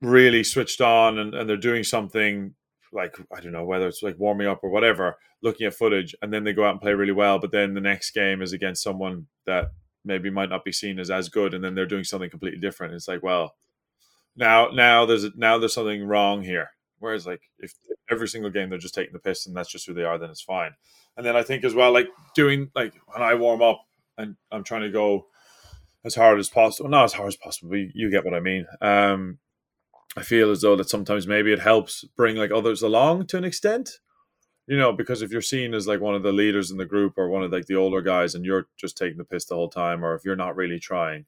really 0.00 0.44
switched 0.44 0.80
on 0.80 1.18
and, 1.18 1.34
and 1.34 1.48
they're 1.48 1.56
doing 1.56 1.84
something 1.84 2.54
like 2.92 3.16
I 3.34 3.40
don't 3.40 3.52
know 3.52 3.64
whether 3.64 3.86
it's 3.86 4.02
like 4.02 4.18
warming 4.18 4.46
up 4.46 4.60
or 4.62 4.70
whatever, 4.70 5.16
looking 5.42 5.66
at 5.66 5.74
footage, 5.74 6.14
and 6.22 6.32
then 6.32 6.44
they 6.44 6.52
go 6.52 6.64
out 6.64 6.72
and 6.72 6.80
play 6.80 6.92
really 6.92 7.12
well. 7.12 7.38
But 7.38 7.52
then 7.52 7.74
the 7.74 7.80
next 7.80 8.10
game 8.12 8.42
is 8.42 8.52
against 8.52 8.82
someone 8.82 9.26
that 9.46 9.70
maybe 10.04 10.30
might 10.30 10.48
not 10.48 10.64
be 10.64 10.72
seen 10.72 10.98
as 10.98 11.10
as 11.10 11.28
good, 11.28 11.54
and 11.54 11.62
then 11.62 11.74
they're 11.74 11.86
doing 11.86 12.04
something 12.04 12.30
completely 12.30 12.60
different. 12.60 12.94
It's 12.94 13.08
like, 13.08 13.22
well, 13.22 13.54
now 14.36 14.68
now 14.72 15.06
there's 15.06 15.26
now 15.36 15.58
there's 15.58 15.74
something 15.74 16.04
wrong 16.04 16.42
here. 16.42 16.70
Whereas 16.98 17.26
like 17.26 17.40
if 17.58 17.72
every 18.10 18.28
single 18.28 18.50
game 18.50 18.68
they're 18.68 18.78
just 18.78 18.94
taking 18.94 19.12
the 19.12 19.18
piss 19.18 19.46
and 19.46 19.56
that's 19.56 19.70
just 19.70 19.86
who 19.86 19.94
they 19.94 20.04
are, 20.04 20.18
then 20.18 20.30
it's 20.30 20.42
fine. 20.42 20.72
And 21.16 21.24
then 21.24 21.36
I 21.36 21.42
think 21.42 21.64
as 21.64 21.74
well, 21.74 21.92
like 21.92 22.08
doing 22.34 22.70
like 22.74 22.94
when 23.06 23.22
I 23.22 23.34
warm 23.34 23.62
up 23.62 23.80
and 24.18 24.36
I'm 24.50 24.64
trying 24.64 24.82
to 24.82 24.90
go 24.90 25.26
as 26.04 26.14
hard 26.14 26.38
as 26.38 26.48
possible, 26.48 26.90
not 26.90 27.04
as 27.04 27.12
hard 27.12 27.28
as 27.28 27.36
possible, 27.36 27.70
but 27.70 27.78
you 27.94 28.10
get 28.10 28.24
what 28.24 28.34
I 28.34 28.40
mean. 28.40 28.66
Um, 28.80 29.38
I 30.16 30.22
feel 30.22 30.50
as 30.50 30.60
though 30.60 30.76
that 30.76 30.90
sometimes 30.90 31.26
maybe 31.26 31.52
it 31.52 31.60
helps 31.60 32.04
bring 32.16 32.36
like 32.36 32.50
others 32.50 32.82
along 32.82 33.26
to 33.28 33.36
an 33.36 33.44
extent. 33.44 33.98
You 34.66 34.78
know, 34.78 34.92
because 34.92 35.22
if 35.22 35.32
you're 35.32 35.40
seen 35.40 35.74
as 35.74 35.88
like 35.88 36.00
one 36.00 36.14
of 36.14 36.22
the 36.22 36.32
leaders 36.32 36.70
in 36.70 36.76
the 36.76 36.86
group 36.86 37.14
or 37.16 37.28
one 37.28 37.42
of 37.42 37.50
like 37.50 37.66
the 37.66 37.74
older 37.74 38.02
guys 38.02 38.34
and 38.36 38.44
you're 38.44 38.68
just 38.76 38.96
taking 38.96 39.18
the 39.18 39.24
piss 39.24 39.46
the 39.46 39.56
whole 39.56 39.68
time, 39.68 40.04
or 40.04 40.14
if 40.14 40.24
you're 40.24 40.36
not 40.36 40.54
really 40.54 40.78
trying, 40.78 41.26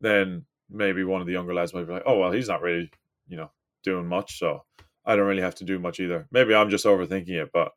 then 0.00 0.44
maybe 0.70 1.02
one 1.02 1.20
of 1.20 1.26
the 1.26 1.32
younger 1.32 1.54
lads 1.54 1.74
might 1.74 1.86
be 1.86 1.92
like, 1.92 2.04
oh, 2.06 2.18
well, 2.18 2.30
he's 2.30 2.48
not 2.48 2.62
really, 2.62 2.90
you 3.26 3.36
know, 3.36 3.50
doing 3.82 4.06
much. 4.06 4.38
So 4.38 4.64
I 5.04 5.16
don't 5.16 5.26
really 5.26 5.42
have 5.42 5.56
to 5.56 5.64
do 5.64 5.78
much 5.80 5.98
either. 5.98 6.28
Maybe 6.30 6.54
I'm 6.54 6.70
just 6.70 6.84
overthinking 6.84 7.30
it, 7.30 7.50
but 7.52 7.72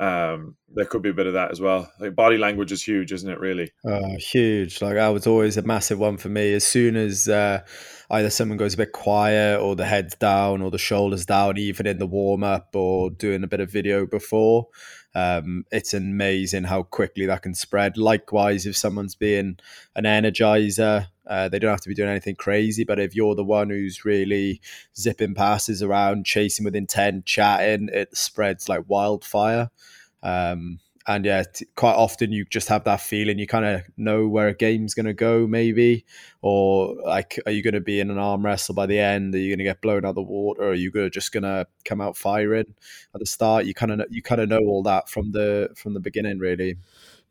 um, 0.00 0.56
there 0.74 0.86
could 0.86 1.02
be 1.02 1.10
a 1.10 1.14
bit 1.14 1.26
of 1.26 1.34
that 1.34 1.50
as 1.50 1.60
well. 1.60 1.92
Like 2.00 2.14
body 2.14 2.38
language 2.38 2.72
is 2.72 2.82
huge, 2.82 3.12
isn't 3.12 3.30
it? 3.30 3.38
Really, 3.38 3.70
uh, 3.84 4.16
huge. 4.16 4.80
Like 4.80 4.94
that 4.94 5.08
was 5.08 5.26
always 5.26 5.58
a 5.58 5.62
massive 5.62 5.98
one 5.98 6.16
for 6.16 6.30
me. 6.30 6.54
As 6.54 6.66
soon 6.66 6.96
as 6.96 7.28
uh, 7.28 7.60
either 8.10 8.30
someone 8.30 8.56
goes 8.56 8.74
a 8.74 8.78
bit 8.78 8.92
quiet, 8.92 9.60
or 9.60 9.76
the 9.76 9.84
head's 9.84 10.16
down, 10.16 10.62
or 10.62 10.70
the 10.70 10.78
shoulders 10.78 11.26
down, 11.26 11.58
even 11.58 11.86
in 11.86 11.98
the 11.98 12.06
warm 12.06 12.42
up 12.42 12.74
or 12.74 13.10
doing 13.10 13.44
a 13.44 13.46
bit 13.46 13.60
of 13.60 13.70
video 13.70 14.06
before, 14.06 14.68
um, 15.14 15.64
it's 15.72 15.92
amazing 15.92 16.64
how 16.64 16.84
quickly 16.84 17.26
that 17.26 17.42
can 17.42 17.54
spread. 17.54 17.96
Likewise, 17.96 18.66
if 18.66 18.76
someone's 18.76 19.14
being 19.14 19.58
an 19.96 20.04
energizer, 20.04 21.08
uh, 21.26 21.48
they 21.48 21.58
don't 21.58 21.70
have 21.70 21.80
to 21.80 21.88
be 21.88 21.94
doing 21.94 22.08
anything 22.08 22.36
crazy, 22.36 22.84
but 22.84 23.00
if 23.00 23.14
you're 23.14 23.34
the 23.34 23.44
one 23.44 23.70
who's 23.70 24.04
really 24.04 24.60
zipping 24.96 25.34
passes 25.34 25.82
around, 25.82 26.26
chasing 26.26 26.64
with 26.64 26.76
intent, 26.76 27.26
chatting, 27.26 27.88
it 27.92 28.16
spreads 28.16 28.68
like 28.68 28.84
wildfire. 28.88 29.70
Um, 30.22 30.80
and 31.06 31.24
yeah, 31.24 31.44
t- 31.44 31.66
quite 31.76 31.94
often 31.94 32.30
you 32.30 32.44
just 32.44 32.68
have 32.68 32.84
that 32.84 33.00
feeling 33.00 33.38
you 33.38 33.46
kind 33.46 33.64
of 33.64 33.82
know 33.96 34.28
where 34.28 34.48
a 34.48 34.54
game's 34.54 34.94
going 34.94 35.06
to 35.06 35.14
go, 35.14 35.46
maybe, 35.46 36.04
or 36.42 36.94
like, 37.04 37.38
are 37.46 37.52
you 37.52 37.62
going 37.62 37.74
to 37.74 37.80
be 37.80 38.00
in 38.00 38.10
an 38.10 38.18
arm 38.18 38.44
wrestle 38.44 38.74
by 38.74 38.86
the 38.86 38.98
end? 38.98 39.34
Are 39.34 39.38
you 39.38 39.50
going 39.50 39.58
to 39.58 39.64
get 39.64 39.80
blown 39.80 40.04
out 40.04 40.10
of 40.10 40.14
the 40.16 40.22
water? 40.22 40.70
Are 40.70 40.74
you 40.74 41.10
just 41.10 41.32
going 41.32 41.44
to 41.44 41.66
come 41.84 42.00
out 42.00 42.16
firing 42.16 42.74
at 43.14 43.20
the 43.20 43.26
start? 43.26 43.64
You 43.64 43.74
kind 43.74 43.92
of 43.92 44.06
you 44.10 44.22
kind 44.22 44.40
of 44.40 44.48
know 44.48 44.60
all 44.60 44.82
that 44.82 45.08
from 45.08 45.32
the 45.32 45.70
from 45.74 45.94
the 45.94 46.00
beginning, 46.00 46.38
really. 46.38 46.76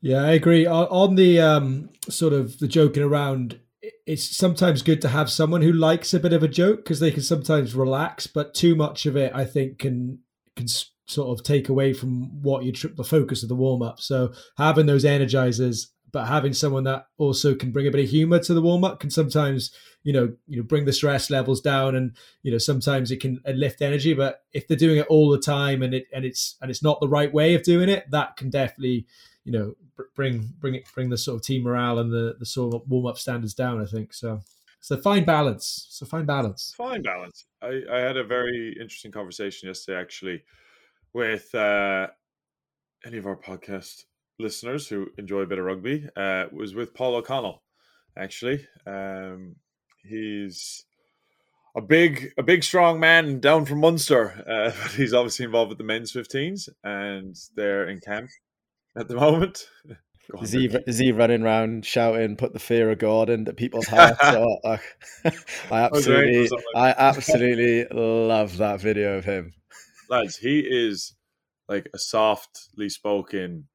Yeah, 0.01 0.23
I 0.23 0.31
agree. 0.31 0.65
On 0.65 1.15
the 1.15 1.41
um, 1.41 1.89
sort 2.07 2.33
of 2.33 2.59
the 2.59 2.67
joking 2.67 3.03
around, 3.03 3.59
it's 4.05 4.35
sometimes 4.35 4.81
good 4.81 5.01
to 5.01 5.09
have 5.09 5.29
someone 5.29 5.61
who 5.61 5.73
likes 5.73 6.13
a 6.13 6.19
bit 6.19 6.33
of 6.33 6.41
a 6.41 6.47
joke 6.47 6.77
because 6.77 6.99
they 6.99 7.11
can 7.11 7.21
sometimes 7.21 7.75
relax, 7.75 8.25
but 8.25 8.53
too 8.53 8.75
much 8.75 9.05
of 9.05 9.15
it, 9.15 9.31
I 9.35 9.45
think, 9.45 9.79
can 9.79 10.19
can 10.55 10.67
sort 11.09 11.37
of 11.37 11.43
take 11.43 11.69
away 11.69 11.93
from 11.93 12.41
what 12.41 12.63
you 12.63 12.71
trip 12.71 12.95
the 12.95 13.03
focus 13.03 13.43
of 13.43 13.49
the 13.49 13.55
warm 13.55 13.81
up. 13.81 13.99
So 13.99 14.31
having 14.57 14.85
those 14.85 15.03
energizers, 15.03 15.87
but 16.11 16.25
having 16.25 16.53
someone 16.53 16.83
that 16.85 17.07
also 17.17 17.55
can 17.55 17.71
bring 17.71 17.87
a 17.87 17.91
bit 17.91 18.03
of 18.03 18.09
humor 18.09 18.39
to 18.39 18.53
the 18.53 18.61
warm 18.61 18.83
up 18.83 18.99
can 18.99 19.09
sometimes 19.09 19.71
you 20.03 20.13
know 20.13 20.33
you 20.47 20.57
know 20.57 20.63
bring 20.63 20.85
the 20.85 20.93
stress 20.93 21.29
levels 21.29 21.61
down, 21.61 21.95
and 21.95 22.15
you 22.43 22.51
know 22.51 22.57
sometimes 22.57 23.11
it 23.11 23.19
can 23.19 23.39
uh, 23.47 23.51
lift 23.51 23.81
energy. 23.81 24.13
But 24.13 24.43
if 24.53 24.67
they're 24.67 24.77
doing 24.77 24.97
it 24.97 25.07
all 25.07 25.29
the 25.29 25.39
time 25.39 25.81
and 25.81 25.93
it 25.93 26.07
and 26.13 26.25
it's 26.25 26.55
and 26.61 26.69
it's 26.71 26.83
not 26.83 26.99
the 26.99 27.09
right 27.09 27.33
way 27.33 27.55
of 27.55 27.63
doing 27.63 27.89
it, 27.89 28.09
that 28.11 28.37
can 28.37 28.49
definitely 28.49 29.05
you 29.43 29.51
know 29.51 29.73
bring 30.15 30.53
bring 30.59 30.75
it 30.75 30.83
bring 30.93 31.09
the 31.09 31.17
sort 31.17 31.35
of 31.35 31.45
team 31.45 31.63
morale 31.63 31.99
and 31.99 32.11
the 32.11 32.35
the 32.39 32.45
sort 32.45 32.73
of 32.73 32.81
warm 32.87 33.05
up 33.05 33.17
standards 33.17 33.53
down. 33.53 33.81
I 33.81 33.85
think 33.85 34.13
so. 34.13 34.41
So 34.81 34.95
fine 34.97 35.25
balance. 35.25 35.87
So 35.89 36.05
fine 36.05 36.25
balance. 36.25 36.73
Fine 36.77 37.01
balance. 37.01 37.45
I, 37.61 37.81
I 37.91 37.99
had 37.99 38.17
a 38.17 38.23
very 38.23 38.75
interesting 38.79 39.11
conversation 39.11 39.67
yesterday, 39.67 39.99
actually, 39.99 40.43
with 41.13 41.53
uh, 41.55 42.07
any 43.05 43.17
of 43.17 43.25
our 43.25 43.37
podcast 43.37 44.03
listeners 44.39 44.87
who 44.87 45.07
enjoy 45.17 45.41
a 45.41 45.47
bit 45.47 45.59
of 45.59 45.65
rugby. 45.65 46.07
Uh, 46.15 46.45
was 46.51 46.73
with 46.73 46.93
Paul 46.93 47.15
O'Connell, 47.15 47.61
actually. 48.17 48.65
Um, 48.87 49.55
he's 50.03 50.85
a 51.75 51.81
big, 51.81 52.31
a 52.37 52.43
big, 52.43 52.63
strong 52.63 52.99
man 52.99 53.39
down 53.39 53.65
from 53.65 53.81
Munster. 53.81 54.45
Uh, 54.49 54.71
but 54.81 54.91
he's 54.93 55.13
obviously 55.13 55.45
involved 55.45 55.69
with 55.69 55.77
the 55.77 55.83
men's 55.83 56.11
15s, 56.11 56.69
and 56.83 57.35
they're 57.55 57.87
in 57.87 57.99
camp 57.99 58.29
at 58.97 59.07
the 59.07 59.15
moment. 59.15 59.67
On, 60.35 60.43
is 60.43 60.51
he 60.51 60.65
is 60.85 60.99
he 60.99 61.11
running 61.11 61.41
around 61.41 61.87
shouting 61.87 62.35
"Put 62.35 62.53
the 62.53 62.59
fear 62.59 62.91
of 62.91 62.99
God 62.99 63.31
into 63.31 63.51
people's 63.51 63.87
hearts"? 63.87 64.19
I 64.23 64.79
absolutely, 65.71 66.49
I 66.75 66.93
absolutely 66.95 67.87
love 67.91 68.57
that 68.57 68.79
video 68.79 69.17
of 69.17 69.25
him. 69.25 69.53
Lads, 70.09 70.37
he 70.37 70.59
is 70.59 71.15
like 71.67 71.89
a 71.93 71.99
softly 71.99 72.89
spoken 72.89 73.67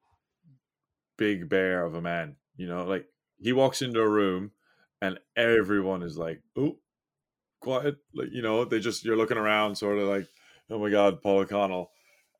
big 1.16 1.48
bear 1.48 1.84
of 1.84 1.94
a 1.94 2.00
man. 2.00 2.36
You 2.56 2.68
know, 2.68 2.84
like 2.84 3.06
he 3.38 3.52
walks 3.52 3.82
into 3.82 4.00
a 4.00 4.08
room 4.08 4.52
and 5.00 5.18
everyone 5.36 6.02
is 6.02 6.16
like, 6.18 6.40
"Oh, 6.56 6.78
quiet!" 7.60 7.96
Like 8.14 8.28
you 8.32 8.42
know, 8.42 8.64
they 8.64 8.80
just 8.80 9.04
you're 9.04 9.16
looking 9.16 9.38
around, 9.38 9.76
sort 9.76 9.98
of 9.98 10.08
like, 10.08 10.28
"Oh 10.70 10.78
my 10.78 10.90
God, 10.90 11.22
Paul 11.22 11.40
O'Connell," 11.40 11.90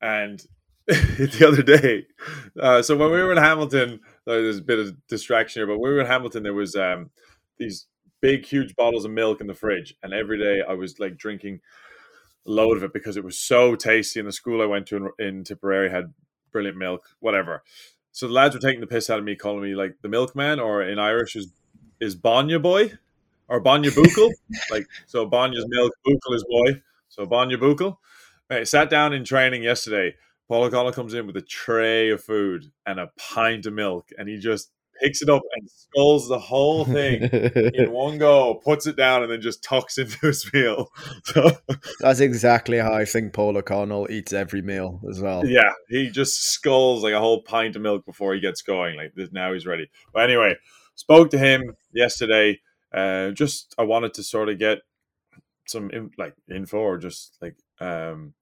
and 0.01 0.41
the 0.87 1.45
other 1.47 1.63
day. 1.63 2.05
Uh, 2.59 2.81
so 2.81 2.95
when 2.95 3.11
we 3.11 3.21
were 3.21 3.31
in 3.31 3.37
Hamilton, 3.37 3.99
there's 4.25 4.59
a 4.59 4.63
bit 4.63 4.79
of 4.79 4.95
distraction 5.07 5.61
here, 5.61 5.67
but 5.67 5.79
when 5.79 5.91
we 5.91 5.95
were 5.95 6.01
in 6.01 6.07
Hamilton, 6.07 6.43
there 6.43 6.53
was 6.53 6.75
um, 6.75 7.09
these 7.57 7.87
big, 8.21 8.45
huge 8.45 8.75
bottles 8.75 9.05
of 9.05 9.11
milk 9.11 9.41
in 9.41 9.47
the 9.47 9.53
fridge, 9.53 9.95
and 10.03 10.13
every 10.13 10.37
day 10.37 10.61
I 10.67 10.73
was 10.73 10.99
like 10.99 11.17
drinking 11.17 11.61
load 12.45 12.77
of 12.77 12.83
it 12.83 12.93
because 12.93 13.17
it 13.17 13.23
was 13.23 13.37
so 13.37 13.75
tasty. 13.75 14.19
And 14.19 14.27
the 14.27 14.33
school 14.33 14.61
I 14.61 14.65
went 14.65 14.87
to 14.87 15.11
in, 15.19 15.25
in 15.25 15.43
Tipperary 15.43 15.89
had 15.89 16.13
brilliant 16.51 16.77
milk, 16.77 17.09
whatever. 17.19 17.63
So 18.11 18.27
the 18.27 18.33
lads 18.33 18.55
were 18.55 18.61
taking 18.61 18.81
the 18.81 18.87
piss 18.87 19.09
out 19.09 19.19
of 19.19 19.25
me, 19.25 19.35
calling 19.35 19.63
me 19.63 19.75
like 19.75 19.97
the 20.01 20.09
milkman, 20.09 20.59
or 20.59 20.81
in 20.81 20.99
Irish 20.99 21.35
is 21.35 21.51
is 21.99 22.15
Banya 22.15 22.59
boy 22.59 22.93
or 23.47 23.59
Banya 23.59 23.91
Bukel. 23.91 24.31
like 24.71 24.85
so, 25.05 25.25
Banya's 25.25 25.65
milk, 25.67 25.91
Bukel 26.07 26.35
is 26.35 26.45
boy. 26.47 26.81
So 27.09 27.25
Banya 27.25 27.57
Bukel. 27.57 27.97
I 28.49 28.63
sat 28.63 28.89
down 28.89 29.13
in 29.13 29.23
training 29.23 29.63
yesterday 29.63 30.15
Paul 30.47 30.65
O'Connell 30.65 30.91
comes 30.91 31.13
in 31.13 31.25
with 31.25 31.37
a 31.37 31.41
tray 31.41 32.09
of 32.11 32.23
food 32.23 32.71
and 32.85 32.99
a 32.99 33.11
pint 33.17 33.65
of 33.65 33.73
milk, 33.73 34.09
and 34.17 34.29
he 34.29 34.37
just 34.37 34.71
picks 35.01 35.21
it 35.21 35.29
up 35.29 35.41
and 35.55 35.69
sculls 35.69 36.27
the 36.27 36.39
whole 36.39 36.85
thing 36.85 37.23
in 37.73 37.91
one 37.91 38.17
go, 38.17 38.55
puts 38.63 38.87
it 38.87 38.95
down, 38.95 39.23
and 39.23 39.31
then 39.31 39.41
just 39.41 39.63
tucks 39.63 39.97
into 39.97 40.17
his 40.27 40.51
meal. 40.53 40.91
So, 41.25 41.51
That's 41.99 42.19
exactly 42.19 42.77
how 42.77 42.93
I 42.93 43.05
think 43.05 43.33
Paul 43.33 43.57
O'Connell 43.57 44.07
eats 44.11 44.31
every 44.31 44.61
meal 44.61 45.01
as 45.09 45.19
well. 45.19 45.45
Yeah, 45.45 45.71
he 45.89 46.09
just 46.09 46.43
sculls 46.43 47.03
like 47.03 47.13
a 47.13 47.19
whole 47.19 47.41
pint 47.41 47.75
of 47.75 47.81
milk 47.81 48.05
before 48.05 48.33
he 48.33 48.39
gets 48.39 48.61
going. 48.61 48.95
Like 48.95 49.13
this, 49.15 49.29
now 49.31 49.53
he's 49.53 49.65
ready. 49.65 49.89
But 50.13 50.23
anyway, 50.23 50.55
spoke 50.95 51.31
to 51.31 51.37
him 51.37 51.75
yesterday. 51.93 52.59
Uh, 52.93 53.31
just 53.31 53.73
I 53.77 53.83
wanted 53.83 54.13
to 54.15 54.23
sort 54.23 54.49
of 54.49 54.59
get 54.59 54.79
some 55.67 55.89
in, 55.91 56.11
like 56.17 56.35
info 56.53 56.77
or 56.77 56.97
just 56.97 57.37
like 57.41 57.55
um 57.79 58.33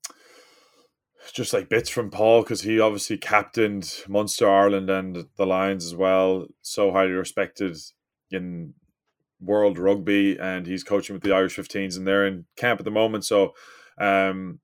just 1.31 1.53
like 1.53 1.69
bits 1.69 1.89
from 1.89 2.09
Paul 2.09 2.41
because 2.41 2.61
he 2.61 2.79
obviously 2.79 3.17
captained 3.17 4.03
Munster 4.07 4.49
Ireland 4.49 4.89
and 4.89 5.27
the 5.37 5.45
Lions 5.45 5.85
as 5.85 5.95
well. 5.95 6.47
So 6.61 6.91
highly 6.91 7.11
respected 7.11 7.77
in 8.31 8.73
world 9.39 9.77
rugby, 9.77 10.37
and 10.39 10.65
he's 10.65 10.83
coaching 10.83 11.13
with 11.13 11.23
the 11.23 11.33
Irish 11.33 11.55
15s, 11.57 11.97
and 11.97 12.07
they're 12.07 12.25
in 12.25 12.45
camp 12.55 12.79
at 12.79 12.85
the 12.85 12.91
moment. 12.91 13.25
So 13.25 13.53
um, 13.97 14.59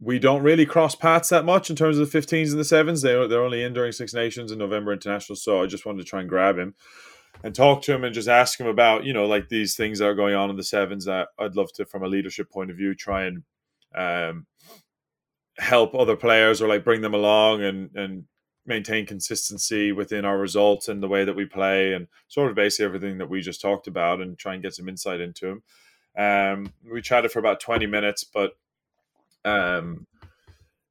we 0.00 0.18
don't 0.18 0.42
really 0.42 0.66
cross 0.66 0.94
paths 0.94 1.28
that 1.28 1.44
much 1.44 1.70
in 1.70 1.76
terms 1.76 1.98
of 1.98 2.10
the 2.10 2.18
15s 2.18 2.50
and 2.50 2.60
the 2.60 2.64
sevens. 2.64 3.02
They 3.02 3.26
they're 3.26 3.42
only 3.42 3.62
in 3.62 3.72
during 3.72 3.92
Six 3.92 4.14
Nations 4.14 4.50
and 4.50 4.58
November 4.58 4.92
International. 4.92 5.36
So 5.36 5.62
I 5.62 5.66
just 5.66 5.84
wanted 5.84 6.02
to 6.02 6.08
try 6.08 6.20
and 6.20 6.28
grab 6.28 6.58
him 6.58 6.74
and 7.42 7.54
talk 7.54 7.82
to 7.82 7.94
him 7.94 8.04
and 8.04 8.14
just 8.14 8.28
ask 8.28 8.58
him 8.58 8.66
about 8.66 9.04
you 9.04 9.12
know 9.12 9.26
like 9.26 9.48
these 9.48 9.76
things 9.76 9.98
that 9.98 10.06
are 10.06 10.14
going 10.14 10.34
on 10.34 10.50
in 10.50 10.56
the 10.56 10.64
sevens. 10.64 11.04
That 11.04 11.28
I'd 11.38 11.56
love 11.56 11.72
to, 11.74 11.84
from 11.84 12.02
a 12.02 12.08
leadership 12.08 12.50
point 12.50 12.70
of 12.70 12.76
view, 12.76 12.94
try 12.94 13.24
and 13.24 13.42
um, 13.94 14.46
help 15.60 15.94
other 15.94 16.16
players 16.16 16.60
or 16.60 16.68
like 16.68 16.84
bring 16.84 17.02
them 17.02 17.14
along 17.14 17.62
and 17.62 17.90
and 17.94 18.24
maintain 18.66 19.06
consistency 19.06 19.92
within 19.92 20.24
our 20.24 20.38
results 20.38 20.88
and 20.88 21.02
the 21.02 21.08
way 21.08 21.24
that 21.24 21.36
we 21.36 21.44
play 21.44 21.92
and 21.92 22.06
sort 22.28 22.50
of 22.50 22.56
basically 22.56 22.84
everything 22.84 23.18
that 23.18 23.28
we 23.28 23.40
just 23.40 23.60
talked 23.60 23.86
about 23.86 24.20
and 24.20 24.38
try 24.38 24.54
and 24.54 24.62
get 24.62 24.74
some 24.74 24.88
insight 24.88 25.20
into 25.20 25.48
him. 25.48 25.62
Um, 26.16 26.72
we 26.90 27.02
chatted 27.02 27.32
for 27.32 27.38
about 27.38 27.60
20 27.60 27.86
minutes, 27.86 28.24
but 28.24 28.52
um, 29.44 30.06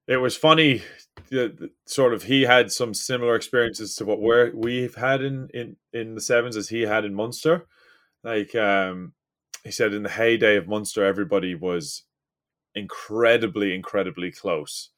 it 0.07 0.17
was 0.17 0.35
funny. 0.35 0.81
The, 1.29 1.55
the, 1.57 1.71
sort 1.85 2.13
of 2.13 2.23
he 2.23 2.41
had 2.41 2.71
some 2.71 2.93
similar 2.93 3.35
experiences 3.35 3.95
to 3.95 4.05
what 4.05 4.19
we're, 4.19 4.51
we've 4.55 4.95
had 4.95 5.21
in, 5.21 5.49
in, 5.53 5.75
in 5.93 6.15
the 6.15 6.21
sevens 6.21 6.57
as 6.57 6.69
he 6.69 6.81
had 6.81 7.05
in 7.05 7.13
Munster. 7.13 7.67
Like 8.23 8.55
um, 8.55 9.13
he 9.63 9.71
said, 9.71 9.93
in 9.93 10.03
the 10.03 10.09
heyday 10.09 10.57
of 10.57 10.67
Munster, 10.67 11.05
everybody 11.05 11.55
was 11.55 12.03
incredibly, 12.79 13.75
incredibly 13.75 14.31
close. 14.31 14.89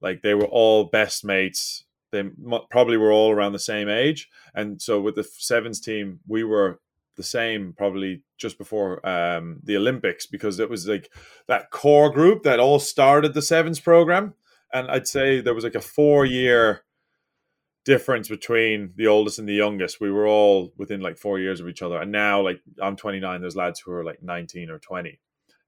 Like 0.00 0.22
they 0.22 0.34
were 0.34 0.46
all 0.46 0.84
best 0.84 1.24
mates. 1.24 1.84
They 2.10 2.24
probably 2.70 2.96
were 2.96 3.12
all 3.12 3.30
around 3.30 3.52
the 3.52 3.58
same 3.58 3.88
age, 3.88 4.28
and 4.54 4.80
so 4.80 5.00
with 5.00 5.14
the 5.14 5.24
sevens 5.24 5.80
team, 5.80 6.20
we 6.26 6.42
were 6.42 6.80
the 7.16 7.22
same 7.22 7.74
probably 7.76 8.22
just 8.38 8.56
before 8.56 9.06
um, 9.06 9.58
the 9.62 9.76
Olympics 9.76 10.24
because 10.24 10.58
it 10.58 10.70
was 10.70 10.86
like 10.86 11.10
that 11.48 11.70
core 11.70 12.10
group 12.10 12.44
that 12.44 12.60
all 12.60 12.78
started 12.78 13.34
the 13.34 13.42
sevens 13.42 13.80
program, 13.80 14.34
and 14.72 14.90
I'd 14.90 15.06
say 15.06 15.40
there 15.40 15.54
was 15.54 15.64
like 15.64 15.74
a 15.74 15.80
four 15.82 16.24
year 16.24 16.84
difference 17.84 18.28
between 18.28 18.92
the 18.96 19.06
oldest 19.06 19.38
and 19.38 19.48
the 19.48 19.54
youngest. 19.54 20.00
We 20.00 20.10
were 20.10 20.26
all 20.26 20.72
within 20.76 21.00
like 21.00 21.18
four 21.18 21.38
years 21.38 21.60
of 21.60 21.68
each 21.68 21.82
other, 21.82 22.00
and 22.00 22.12
now 22.12 22.40
like 22.40 22.60
I'm 22.80 22.96
29. 22.96 23.40
There's 23.40 23.56
lads 23.56 23.80
who 23.80 23.92
are 23.92 24.04
like 24.04 24.22
19 24.22 24.70
or 24.70 24.78
20, 24.78 25.18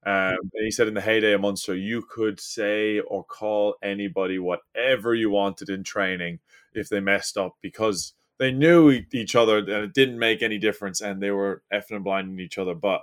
um, 0.07 0.39
and 0.55 0.65
he 0.65 0.71
said 0.71 0.89
in 0.89 0.95
the 0.95 1.01
heyday 1.01 1.33
of 1.33 1.43
Munster, 1.43 1.75
you 1.75 2.03
could 2.03 2.41
say 2.41 3.01
or 3.01 3.23
call 3.23 3.75
anybody 3.83 4.39
whatever 4.39 5.15
you 5.15 5.29
wanted 5.31 5.69
in 5.69 5.85
training 5.85 6.39
if 6.73 6.89
they 6.89 7.01
messed 7.01 7.37
up 7.37 7.57
because 7.61 8.15
they 8.39 8.51
knew 8.51 9.03
each 9.13 9.37
other 9.37 9.59
and 9.59 9.69
it 9.69 9.93
didn't 9.93 10.19
make 10.19 10.41
any 10.43 10.57
difference 10.57 11.03
and 11.03 11.23
they 11.23 11.31
were 11.31 11.63
effing 11.71 11.97
and 11.97 12.05
blinding 12.05 12.41
each 12.41 12.57
other. 12.57 12.75
But, 12.75 13.03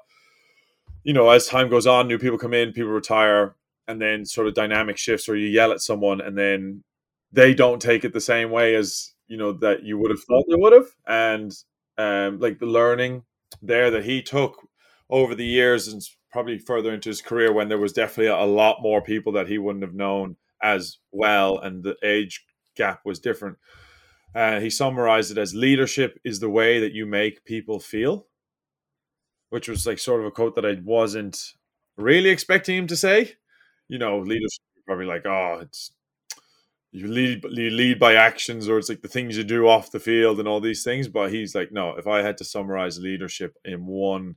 you 1.03 1.13
know, 1.13 1.29
as 1.29 1.45
time 1.45 1.69
goes 1.69 1.85
on, 1.85 2.07
new 2.07 2.17
people 2.17 2.39
come 2.39 2.55
in, 2.55 2.73
people 2.73 2.91
retire, 2.91 3.55
and 3.87 4.01
then 4.01 4.25
sort 4.25 4.47
of 4.47 4.55
dynamic 4.55 4.97
shifts 4.97 5.29
or 5.29 5.35
you 5.35 5.47
yell 5.47 5.71
at 5.71 5.81
someone 5.81 6.19
and 6.19 6.35
then 6.35 6.83
they 7.31 7.53
don't 7.53 7.81
take 7.81 8.05
it 8.05 8.13
the 8.13 8.19
same 8.19 8.49
way 8.49 8.73
as, 8.73 9.13
you 9.27 9.37
know, 9.37 9.51
that 9.51 9.83
you 9.83 9.99
would 9.99 10.09
have 10.09 10.23
thought 10.23 10.45
they 10.49 10.55
would 10.55 10.73
have. 10.73 10.87
And 11.05 11.53
um, 11.99 12.39
like 12.39 12.57
the 12.57 12.65
learning 12.65 13.23
there 13.61 13.91
that 13.91 14.05
he 14.05 14.23
took 14.23 14.67
over 15.09 15.35
the 15.35 15.45
years 15.45 15.87
and 15.87 16.01
probably 16.31 16.59
further 16.59 16.93
into 16.93 17.09
his 17.09 17.21
career 17.21 17.51
when 17.51 17.69
there 17.69 17.77
was 17.77 17.93
definitely 17.93 18.27
a 18.27 18.45
lot 18.45 18.81
more 18.81 19.01
people 19.01 19.31
that 19.33 19.47
he 19.47 19.57
wouldn't 19.57 19.83
have 19.83 19.93
known 19.93 20.35
as 20.61 20.97
well, 21.11 21.59
and 21.59 21.83
the 21.83 21.95
age 22.03 22.45
gap 22.75 23.01
was 23.05 23.19
different. 23.19 23.57
Uh, 24.35 24.59
he 24.59 24.69
summarized 24.69 25.31
it 25.31 25.37
as 25.37 25.55
leadership 25.55 26.19
is 26.23 26.39
the 26.39 26.49
way 26.49 26.79
that 26.79 26.93
you 26.93 27.05
make 27.05 27.45
people 27.45 27.79
feel, 27.79 28.27
which 29.49 29.67
was 29.67 29.87
like 29.87 29.99
sort 29.99 30.19
of 30.19 30.27
a 30.27 30.31
quote 30.31 30.55
that 30.55 30.65
I 30.65 30.77
wasn't 30.83 31.53
really 31.95 32.29
expecting 32.29 32.77
him 32.77 32.87
to 32.87 32.95
say. 32.95 33.33
You 33.87 33.97
know, 33.97 34.19
leadership 34.19 34.61
probably 34.85 35.05
like, 35.05 35.25
oh, 35.25 35.59
it's 35.61 35.91
you 36.91 37.07
lead 37.07 37.43
you 37.43 37.69
lead 37.69 37.99
by 37.99 38.15
actions 38.15 38.67
or 38.67 38.77
it's 38.77 38.89
like 38.89 39.01
the 39.01 39.07
things 39.07 39.37
you 39.37 39.43
do 39.43 39.67
off 39.67 39.91
the 39.91 39.99
field 39.99 40.39
and 40.39 40.47
all 40.47 40.61
these 40.61 40.83
things. 40.83 41.07
But 41.07 41.31
he's 41.31 41.53
like, 41.53 41.71
no, 41.71 41.95
if 41.95 42.07
I 42.07 42.21
had 42.21 42.37
to 42.37 42.43
summarize 42.43 42.99
leadership 42.99 43.57
in 43.65 43.85
one 43.85 44.35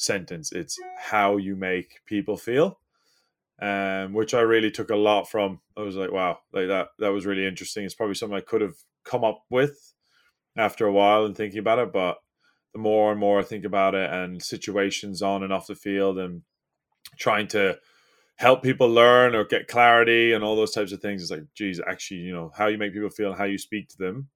sentence. 0.00 0.52
It's 0.52 0.78
how 0.98 1.36
you 1.36 1.56
make 1.56 2.00
people 2.06 2.36
feel, 2.36 2.78
um, 3.60 4.12
which 4.12 4.34
I 4.34 4.40
really 4.40 4.70
took 4.70 4.90
a 4.90 4.96
lot 4.96 5.28
from. 5.28 5.60
I 5.76 5.82
was 5.82 5.96
like, 5.96 6.10
wow, 6.10 6.38
like 6.52 6.68
that. 6.68 6.88
That 6.98 7.12
was 7.12 7.26
really 7.26 7.46
interesting. 7.46 7.84
It's 7.84 7.94
probably 7.94 8.14
something 8.14 8.36
I 8.36 8.40
could 8.40 8.62
have 8.62 8.76
come 9.04 9.24
up 9.24 9.44
with 9.50 9.94
after 10.56 10.86
a 10.86 10.92
while 10.92 11.24
and 11.24 11.36
thinking 11.36 11.58
about 11.58 11.78
it, 11.78 11.92
but 11.92 12.18
the 12.72 12.78
more 12.78 13.10
and 13.10 13.20
more 13.20 13.40
I 13.40 13.42
think 13.42 13.64
about 13.64 13.94
it 13.94 14.10
and 14.10 14.42
situations 14.42 15.22
on 15.22 15.42
and 15.42 15.52
off 15.52 15.66
the 15.66 15.74
field 15.74 16.18
and 16.18 16.42
trying 17.18 17.48
to 17.48 17.78
help 18.36 18.62
people 18.62 18.88
learn 18.88 19.34
or 19.34 19.44
get 19.44 19.68
clarity 19.68 20.32
and 20.32 20.42
all 20.42 20.56
those 20.56 20.72
types 20.72 20.92
of 20.92 21.00
things. 21.00 21.20
It's 21.20 21.30
like, 21.30 21.44
geez, 21.54 21.80
actually, 21.86 22.20
you 22.20 22.32
know, 22.32 22.52
how 22.56 22.68
you 22.68 22.78
make 22.78 22.94
people 22.94 23.10
feel, 23.10 23.30
and 23.30 23.38
how 23.38 23.44
you 23.44 23.58
speak 23.58 23.88
to 23.88 23.98
them 23.98 24.28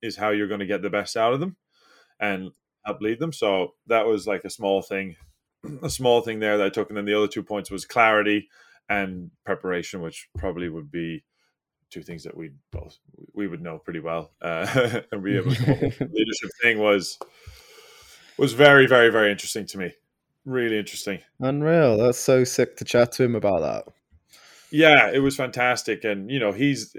is 0.00 0.16
how 0.16 0.30
you're 0.30 0.48
going 0.48 0.60
to 0.60 0.66
get 0.66 0.82
the 0.82 0.88
best 0.90 1.16
out 1.16 1.34
of 1.34 1.40
them. 1.40 1.56
And 2.20 2.52
help 2.84 3.00
lead 3.00 3.18
them. 3.18 3.32
So 3.32 3.74
that 3.86 4.06
was 4.06 4.26
like 4.26 4.44
a 4.44 4.50
small 4.50 4.82
thing, 4.82 5.16
a 5.82 5.90
small 5.90 6.20
thing 6.20 6.40
there 6.40 6.58
that 6.58 6.66
I 6.66 6.70
took. 6.70 6.90
And 6.90 6.96
then 6.96 7.04
the 7.04 7.16
other 7.16 7.28
two 7.28 7.42
points 7.42 7.70
was 7.70 7.84
clarity 7.84 8.48
and 8.88 9.30
preparation, 9.44 10.00
which 10.00 10.28
probably 10.36 10.68
would 10.68 10.90
be 10.90 11.24
two 11.90 12.02
things 12.02 12.24
that 12.24 12.36
we 12.36 12.50
both 12.72 12.98
we 13.34 13.46
would 13.46 13.62
know 13.62 13.78
pretty 13.78 14.00
well 14.00 14.32
uh, 14.42 15.00
and 15.12 15.22
be 15.22 15.36
able 15.36 15.54
to 15.54 15.64
leadership 16.10 16.50
thing 16.60 16.78
was 16.78 17.18
was 18.36 18.52
very, 18.52 18.86
very, 18.86 19.10
very 19.10 19.30
interesting 19.30 19.66
to 19.66 19.78
me. 19.78 19.94
Really 20.44 20.78
interesting. 20.78 21.20
Unreal. 21.40 21.96
That's 21.96 22.18
so 22.18 22.44
sick 22.44 22.76
to 22.76 22.84
chat 22.84 23.12
to 23.12 23.24
him 23.24 23.34
about 23.34 23.60
that. 23.60 23.92
Yeah, 24.70 25.10
it 25.12 25.20
was 25.20 25.36
fantastic, 25.36 26.04
and 26.04 26.30
you 26.30 26.40
know 26.40 26.52
he's 26.52 26.94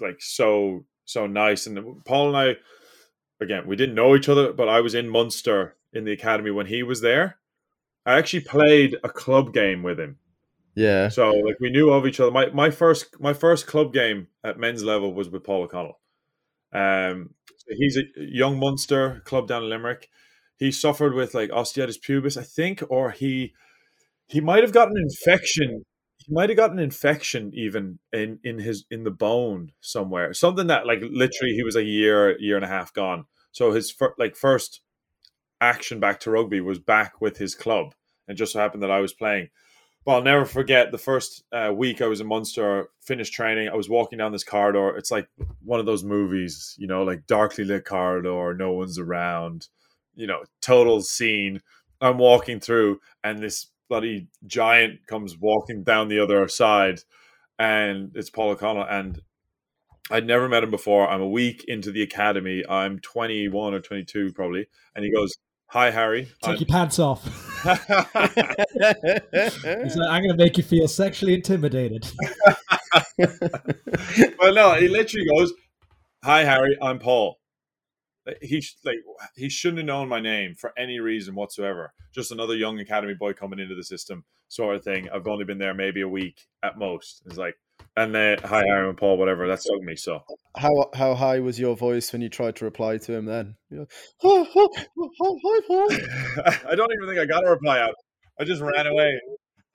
like 0.00 0.16
so 0.20 0.84
so 1.04 1.26
nice. 1.26 1.66
And 1.66 2.04
Paul 2.04 2.28
and 2.28 2.36
I, 2.36 2.56
again, 3.40 3.66
we 3.66 3.76
didn't 3.76 3.94
know 3.94 4.14
each 4.14 4.28
other, 4.28 4.52
but 4.52 4.68
I 4.68 4.80
was 4.80 4.94
in 4.94 5.08
Munster 5.08 5.76
in 5.92 6.04
the 6.04 6.12
academy 6.12 6.50
when 6.50 6.66
he 6.66 6.82
was 6.82 7.00
there. 7.00 7.38
I 8.04 8.18
actually 8.18 8.40
played 8.40 8.96
a 9.04 9.08
club 9.08 9.52
game 9.52 9.82
with 9.82 10.00
him. 10.00 10.18
Yeah. 10.74 11.08
So 11.08 11.30
like 11.30 11.58
we 11.60 11.70
knew 11.70 11.90
of 11.90 12.06
each 12.06 12.20
other. 12.20 12.30
My 12.30 12.46
my 12.50 12.70
first 12.70 13.20
my 13.20 13.32
first 13.32 13.66
club 13.66 13.92
game 13.92 14.28
at 14.44 14.58
men's 14.58 14.84
level 14.84 15.12
was 15.12 15.28
with 15.28 15.44
Paul 15.44 15.64
O'Connell. 15.64 15.98
Um, 16.72 17.30
he's 17.68 17.96
a 17.96 18.02
young 18.16 18.58
Munster 18.58 19.20
club 19.24 19.48
down 19.48 19.64
in 19.64 19.70
Limerick. 19.70 20.08
He 20.56 20.70
suffered 20.70 21.14
with 21.14 21.34
like 21.34 21.50
osteitis 21.50 22.00
pubis, 22.00 22.36
I 22.36 22.44
think, 22.44 22.82
or 22.88 23.10
he 23.10 23.54
he 24.28 24.40
might 24.40 24.62
have 24.62 24.72
got 24.72 24.88
an 24.88 24.96
infection. 24.96 25.84
He 26.28 26.34
might 26.34 26.50
have 26.50 26.58
got 26.58 26.72
an 26.72 26.78
infection 26.78 27.50
even 27.54 27.98
in 28.12 28.38
in 28.44 28.58
his 28.58 28.84
in 28.90 29.04
the 29.04 29.10
bone 29.10 29.72
somewhere. 29.80 30.34
Something 30.34 30.66
that 30.66 30.86
like 30.86 31.00
literally 31.00 31.54
he 31.54 31.62
was 31.62 31.76
a 31.76 31.82
year 31.82 32.38
year 32.38 32.56
and 32.56 32.64
a 32.64 32.68
half 32.68 32.92
gone. 32.92 33.24
So 33.52 33.72
his 33.72 33.90
fir- 33.90 34.14
like 34.18 34.36
first 34.36 34.82
action 35.60 36.00
back 36.00 36.20
to 36.20 36.30
rugby 36.30 36.60
was 36.60 36.78
back 36.78 37.20
with 37.20 37.38
his 37.38 37.54
club, 37.54 37.94
and 38.26 38.36
just 38.36 38.52
so 38.52 38.60
happened 38.60 38.82
that 38.82 38.90
I 38.90 39.00
was 39.00 39.14
playing. 39.14 39.48
But 40.04 40.12
I'll 40.12 40.22
never 40.22 40.44
forget 40.44 40.90
the 40.92 40.98
first 40.98 41.44
uh, 41.52 41.72
week 41.74 42.00
I 42.00 42.06
was 42.06 42.20
in 42.20 42.28
Munster, 42.28 42.88
finished 43.00 43.34
training. 43.34 43.68
I 43.68 43.76
was 43.76 43.88
walking 43.90 44.18
down 44.18 44.32
this 44.32 44.44
corridor. 44.44 44.96
It's 44.96 45.10
like 45.10 45.28
one 45.64 45.80
of 45.80 45.86
those 45.86 46.04
movies, 46.04 46.74
you 46.78 46.86
know, 46.86 47.02
like 47.02 47.26
darkly 47.26 47.64
lit 47.64 47.84
corridor, 47.84 48.54
no 48.54 48.72
one's 48.72 48.98
around, 48.98 49.68
you 50.14 50.26
know, 50.26 50.44
total 50.62 51.00
scene. 51.02 51.60
I'm 52.00 52.18
walking 52.18 52.60
through, 52.60 53.00
and 53.24 53.42
this 53.42 53.68
bloody 53.88 54.28
giant 54.46 55.06
comes 55.06 55.36
walking 55.38 55.82
down 55.82 56.08
the 56.08 56.20
other 56.20 56.46
side, 56.48 57.00
and 57.58 58.12
it's 58.14 58.30
Paul 58.30 58.50
O'Connell. 58.50 58.86
And 58.88 59.20
I'd 60.10 60.26
never 60.26 60.48
met 60.48 60.62
him 60.62 60.70
before. 60.70 61.08
I'm 61.08 61.20
a 61.20 61.28
week 61.28 61.64
into 61.68 61.90
the 61.90 62.02
academy. 62.02 62.64
I'm 62.68 62.98
21 63.00 63.74
or 63.74 63.80
22 63.80 64.32
probably, 64.32 64.66
and 64.94 65.04
he 65.04 65.12
goes, 65.12 65.34
"Hi, 65.68 65.90
Harry." 65.90 66.24
Take 66.42 66.50
I'm- 66.50 66.56
your 66.58 66.66
pants 66.66 66.98
off. 66.98 67.24
He's 67.64 67.74
like, 69.96 70.10
I'm 70.10 70.22
going 70.22 70.36
to 70.36 70.36
make 70.36 70.56
you 70.56 70.62
feel 70.62 70.88
sexually 70.88 71.34
intimidated. 71.34 72.06
well, 73.18 74.54
no, 74.54 74.74
he 74.74 74.88
literally 74.88 75.26
goes, 75.26 75.52
"Hi, 76.24 76.44
Harry. 76.44 76.76
I'm 76.80 76.98
Paul." 76.98 77.38
Uh, 78.28 78.32
like, 78.32 78.42
He 78.42 78.62
like 78.84 78.96
he 79.36 79.48
shouldn't 79.48 79.78
have 79.78 79.86
known 79.86 80.08
my 80.08 80.20
name 80.20 80.54
for 80.54 80.72
any 80.78 81.00
reason 81.00 81.34
whatsoever. 81.34 81.92
Just 82.14 82.32
another 82.32 82.54
young 82.54 82.78
academy 82.78 83.14
boy 83.14 83.32
coming 83.32 83.58
into 83.58 83.74
the 83.74 83.84
system, 83.84 84.24
sort 84.48 84.76
of 84.76 84.84
thing. 84.84 85.08
I've 85.10 85.26
only 85.26 85.44
been 85.44 85.58
there 85.58 85.74
maybe 85.74 86.00
a 86.02 86.08
week 86.08 86.46
at 86.62 86.78
most. 86.78 87.22
It's 87.26 87.36
like, 87.36 87.56
and 87.96 88.14
then 88.14 88.38
hi, 88.38 88.62
and 88.66 88.96
Paul, 88.96 89.18
whatever. 89.18 89.46
That 89.46 89.62
stung 89.62 89.84
me 89.84 89.96
so. 89.96 90.24
how 90.56 90.90
how 90.94 91.14
high 91.14 91.40
was 91.40 91.58
your 91.58 91.76
voice 91.76 92.12
when 92.12 92.22
you 92.22 92.28
tried 92.28 92.56
to 92.56 92.64
reply 92.64 92.98
to 92.98 93.12
him 93.12 93.24
then? 93.24 93.56
"Oh, 93.72 93.86
oh, 94.22 94.68
oh, 94.98 95.10
oh, 95.20 95.38
hi, 95.44 95.60
Paul. 95.66 95.88
I 96.70 96.74
don't 96.74 96.92
even 96.92 97.08
think 97.08 97.20
I 97.20 97.26
got 97.26 97.46
a 97.46 97.50
reply 97.50 97.80
out. 97.80 97.94
I 98.40 98.44
just 98.44 98.62
ran 98.62 98.86
away. 98.86 99.20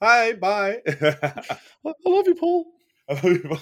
Hi, 0.02 0.34
bye. 0.34 0.82
I 0.88 1.94
love 2.06 2.28
you, 2.28 2.36
Paul. 2.36 2.66
I 3.10 3.14
love 3.14 3.24
you, 3.24 3.58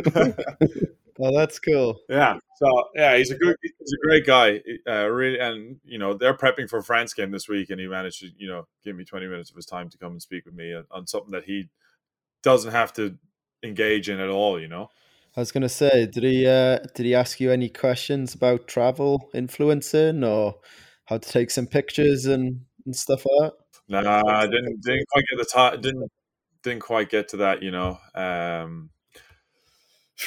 Paul. 0.00 0.94
Oh, 1.20 1.36
that's 1.36 1.58
cool. 1.58 2.00
Yeah. 2.08 2.38
So 2.56 2.66
yeah, 2.94 3.16
he's 3.16 3.30
a 3.30 3.36
good, 3.36 3.56
he's 3.62 3.92
a 3.92 4.06
great 4.06 4.26
guy. 4.26 4.60
Uh, 4.88 5.06
really, 5.06 5.38
and 5.38 5.76
you 5.84 5.98
know 5.98 6.14
they're 6.14 6.36
prepping 6.36 6.68
for 6.68 6.82
France 6.82 7.14
game 7.14 7.30
this 7.30 7.48
week, 7.48 7.70
and 7.70 7.80
he 7.80 7.86
managed 7.86 8.20
to 8.20 8.30
you 8.36 8.48
know 8.48 8.66
give 8.84 8.96
me 8.96 9.04
twenty 9.04 9.26
minutes 9.26 9.50
of 9.50 9.56
his 9.56 9.66
time 9.66 9.88
to 9.90 9.98
come 9.98 10.12
and 10.12 10.22
speak 10.22 10.44
with 10.44 10.54
me 10.54 10.74
on, 10.74 10.84
on 10.90 11.06
something 11.06 11.32
that 11.32 11.44
he 11.44 11.68
doesn't 12.42 12.72
have 12.72 12.92
to 12.94 13.16
engage 13.62 14.08
in 14.08 14.20
at 14.20 14.28
all. 14.28 14.60
You 14.60 14.68
know. 14.68 14.88
I 15.36 15.40
was 15.40 15.50
gonna 15.50 15.68
say, 15.68 16.06
did 16.06 16.22
he 16.22 16.46
uh, 16.46 16.78
did 16.94 17.06
he 17.06 17.14
ask 17.14 17.40
you 17.40 17.50
any 17.50 17.68
questions 17.68 18.34
about 18.34 18.68
travel 18.68 19.30
influencing 19.34 20.22
or 20.22 20.56
how 21.06 21.18
to 21.18 21.28
take 21.28 21.50
some 21.50 21.66
pictures 21.66 22.26
and, 22.26 22.60
and 22.86 22.94
stuff 22.94 23.26
like 23.26 23.50
that? 23.88 24.04
Nah, 24.04 24.22
I 24.26 24.46
didn't 24.46 24.80
didn't 24.82 25.06
quite 25.12 25.24
get 25.30 25.38
the 25.38 25.44
time. 25.44 25.80
Didn't 25.80 26.10
didn't 26.62 26.82
quite 26.82 27.10
get 27.10 27.28
to 27.30 27.38
that. 27.38 27.62
You 27.62 27.72
know. 27.72 27.98
Um, 28.14 28.90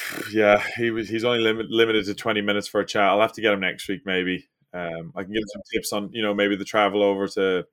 yeah, 0.31 0.63
he 0.77 0.91
was. 0.91 1.09
He's 1.09 1.23
only 1.23 1.39
limit, 1.39 1.69
limited 1.69 2.05
to 2.05 2.13
twenty 2.13 2.41
minutes 2.41 2.67
for 2.67 2.81
a 2.81 2.85
chat. 2.85 3.03
I'll 3.03 3.21
have 3.21 3.33
to 3.33 3.41
get 3.41 3.53
him 3.53 3.59
next 3.59 3.87
week, 3.87 4.01
maybe. 4.05 4.47
Um, 4.73 5.11
I 5.15 5.23
can 5.23 5.33
give 5.33 5.41
him 5.41 5.49
some 5.53 5.61
tips 5.73 5.93
on, 5.93 6.09
you 6.11 6.21
know, 6.21 6.33
maybe 6.33 6.55
the 6.55 6.65
travel 6.65 7.01
over 7.01 7.27
to 7.29 7.65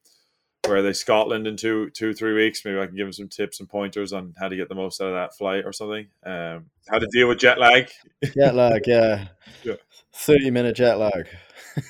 where 0.66 0.78
are 0.78 0.82
they 0.82 0.92
Scotland 0.92 1.46
in 1.46 1.56
two, 1.56 1.90
two, 1.90 2.14
three 2.14 2.32
weeks. 2.32 2.64
Maybe 2.64 2.78
I 2.78 2.86
can 2.86 2.96
give 2.96 3.06
him 3.06 3.12
some 3.12 3.28
tips 3.28 3.60
and 3.60 3.68
pointers 3.68 4.12
on 4.12 4.34
how 4.38 4.48
to 4.48 4.56
get 4.56 4.68
the 4.68 4.74
most 4.74 5.00
out 5.00 5.08
of 5.08 5.14
that 5.14 5.36
flight 5.36 5.64
or 5.64 5.72
something. 5.72 6.06
Um, 6.24 6.66
how 6.88 6.98
to 6.98 7.06
deal 7.12 7.28
with 7.28 7.38
jet 7.38 7.58
lag. 7.58 7.90
Jet 8.34 8.54
lag, 8.54 8.86
yeah. 8.86 9.28
Yeah. 9.62 9.74
Thirty 10.16 10.50
minute 10.50 10.76
jet 10.76 10.98
lag. 10.98 11.26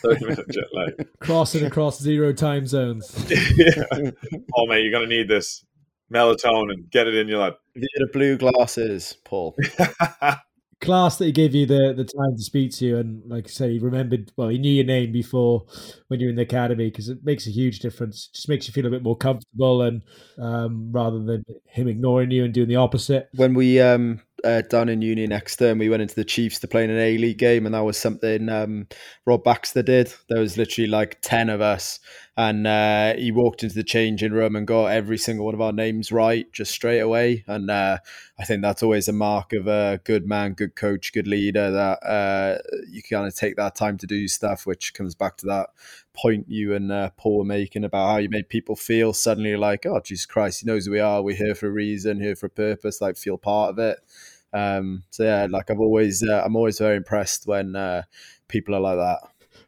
Thirty 0.03 0.25
minute 0.25 0.49
jet 0.49 0.65
lag. 0.73 1.09
Crossing 1.21 1.67
across 1.67 2.01
zero 2.01 2.33
time 2.33 2.67
zones. 2.67 3.13
yeah. 3.57 3.85
Oh 4.57 4.67
mate, 4.67 4.83
you're 4.83 4.93
gonna 4.93 5.07
need 5.07 5.29
this 5.29 5.65
melatonin. 6.13 6.91
Get 6.91 7.07
it 7.07 7.15
in 7.15 7.29
your 7.29 7.41
lad. 7.41 7.55
Via 7.75 7.89
the 7.97 8.09
blue 8.13 8.37
glasses, 8.37 9.17
Paul. 9.25 9.57
Class 10.81 11.17
that 11.17 11.25
he 11.27 11.33
gave 11.33 11.55
you 11.55 11.65
the, 11.65 11.95
the 11.97 12.05
time 12.05 12.37
to 12.37 12.43
speak 12.43 12.73
to 12.73 12.85
you, 12.85 12.99
and 12.99 13.23
like 13.27 13.47
I 13.47 13.49
say, 13.49 13.73
he 13.73 13.79
remembered. 13.79 14.33
Well, 14.37 14.49
he 14.49 14.59
knew 14.59 14.71
your 14.71 14.85
name 14.85 15.13
before 15.13 15.65
when 16.09 16.21
you 16.21 16.27
were 16.27 16.31
in 16.31 16.37
the 16.37 16.43
academy 16.43 16.91
because 16.91 17.09
it 17.09 17.25
makes 17.25 17.47
a 17.47 17.51
huge 17.51 17.79
difference. 17.79 18.27
Just 18.35 18.49
makes 18.49 18.67
you 18.67 18.73
feel 18.75 18.85
a 18.85 18.91
bit 18.91 19.03
more 19.03 19.17
comfortable, 19.17 19.83
and 19.83 20.03
um, 20.37 20.93
rather 20.93 21.23
than 21.23 21.45
him 21.67 21.89
ignoring 21.89 22.31
you 22.31 22.45
and 22.45 22.53
doing 22.53 22.69
the 22.69 22.77
opposite. 22.77 23.29
when 23.35 23.55
we 23.55 23.81
um 23.81 24.21
uh, 24.45 24.63
down 24.63 24.89
in 24.89 25.01
uni 25.01 25.27
next 25.27 25.57
term, 25.57 25.79
we 25.79 25.89
went 25.89 26.03
into 26.03 26.15
the 26.15 26.25
Chiefs 26.25 26.59
to 26.61 26.69
play 26.69 26.85
in 26.85 26.91
an 26.91 26.99
A 26.99 27.17
League 27.17 27.39
game, 27.39 27.67
and 27.67 27.75
that 27.75 27.81
was 27.81 27.97
something 27.97 28.49
um, 28.49 28.87
Rob 29.27 29.43
Baxter 29.43 29.83
did. 29.83 30.13
There 30.29 30.41
was 30.41 30.59
literally 30.59 30.89
like 30.89 31.19
ten 31.23 31.49
of 31.49 31.61
us, 31.61 31.99
and 32.37 32.67
uh, 32.67 33.15
he 33.15 33.31
walked 33.31 33.63
into 33.63 33.77
the 33.77 33.85
changing 33.85 34.33
room 34.33 34.57
and 34.57 34.67
got 34.67 34.87
every 34.87 35.17
single 35.17 35.45
one 35.45 35.55
of 35.55 35.61
our 35.61 35.73
names 35.73 36.11
right 36.11 36.53
just 36.53 36.73
straight 36.73 36.99
away. 36.99 37.45
And 37.47 37.71
uh, 37.71 37.99
I 38.39 38.45
think 38.45 38.61
that's 38.61 38.83
always 38.83 39.07
a 39.07 39.13
mark 39.13 39.53
of 39.53 39.69
a 39.69 40.01
good 40.03 40.27
man, 40.27 40.55
good 40.55 40.75
coach, 40.75 41.13
good 41.13 41.29
leader. 41.29 41.71
That 41.71 42.05
uh, 42.05 42.59
you 42.91 43.03
kind 43.09 43.29
of 43.29 43.37
take 43.37 43.55
that 43.57 43.77
time 43.77 43.99
to 43.99 44.07
do 44.07 44.27
stuff, 44.27 44.67
which 44.67 44.95
comes 44.95 45.15
back 45.15 45.37
to 45.39 45.47
that 45.47 45.69
point 46.13 46.49
you 46.49 46.75
and 46.75 46.91
uh, 46.91 47.11
Paul 47.17 47.39
were 47.39 47.45
making 47.45 47.85
about 47.85 48.11
how 48.11 48.17
you 48.19 48.29
made 48.29 48.49
people 48.49 48.75
feel 48.75 49.13
suddenly 49.13 49.57
like, 49.57 49.87
oh 49.87 50.01
Jesus 50.01 50.27
Christ, 50.27 50.61
he 50.61 50.67
knows 50.67 50.87
who 50.87 50.93
we 50.93 51.01
are. 51.01 51.23
We're 51.23 51.37
here 51.37 51.55
for 51.55 51.69
a 51.69 51.73
reason, 51.73 52.21
here 52.21 52.37
for 52.37 52.47
a 52.47 52.51
purpose. 52.51 53.01
Like 53.01 53.17
feel 53.17 53.39
part 53.39 53.71
of 53.71 53.79
it. 53.79 53.99
Um, 54.53 55.05
so 55.11 55.25
yeah, 55.25 55.47
like 55.49 55.71
I've 55.71 55.81
always, 55.81 56.23
uh, 56.23 56.43
I'm 56.45 56.57
always 56.57 56.79
very 56.79 56.97
impressed 56.97 57.47
when 57.47 57.77
uh, 57.77 58.03
people 58.49 58.75
are 58.75 58.81
like 58.81 58.97
that. 58.97 59.19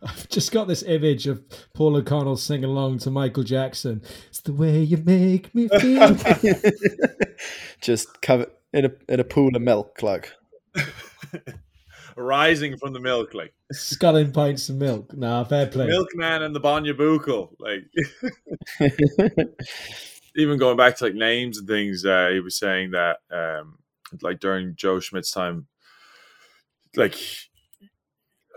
I've 0.03 0.28
just 0.28 0.53
got 0.53 0.68
this 0.68 0.82
image 0.82 1.26
of 1.26 1.42
Paul 1.74 1.97
O'Connell 1.97 2.36
singing 2.36 2.64
along 2.64 2.99
to 2.99 3.11
Michael 3.11 3.42
Jackson. 3.42 4.03
It's 4.28 4.40
the 4.40 4.53
way 4.53 4.82
you 4.82 4.99
make 4.99 5.55
me 5.55 5.68
feel. 5.68 6.16
Just 7.80 8.20
cover 8.20 8.47
in 8.72 8.86
a 8.86 8.92
in 9.09 9.20
a 9.20 9.24
pool 9.24 9.55
of 9.57 9.62
milk, 9.62 10.03
like 10.03 10.32
Rising 12.16 12.78
from 12.78 12.92
the 12.94 13.01
milk, 13.01 13.34
like 13.34 13.53
Sculling 13.72 14.32
pints 14.32 14.68
of 14.68 14.76
milk. 14.76 15.14
Nah, 15.14 15.44
fair 15.44 15.66
play. 15.66 15.86
milkman 15.86 16.42
and 16.42 16.55
the 16.55 16.61
Banya 16.61 16.94
Bukel. 16.94 17.51
Like 17.59 17.84
even 20.36 20.59
going 20.59 20.76
back 20.76 20.97
to 20.97 21.05
like 21.05 21.14
names 21.14 21.59
and 21.59 21.68
things, 21.68 22.05
uh, 22.07 22.30
he 22.32 22.40
was 22.40 22.57
saying 22.57 22.92
that 22.92 23.18
um, 23.30 23.78
like 24.22 24.40
during 24.40 24.76
Joe 24.76 24.99
Schmidt's 24.99 25.30
time, 25.30 25.66
like 26.94 27.16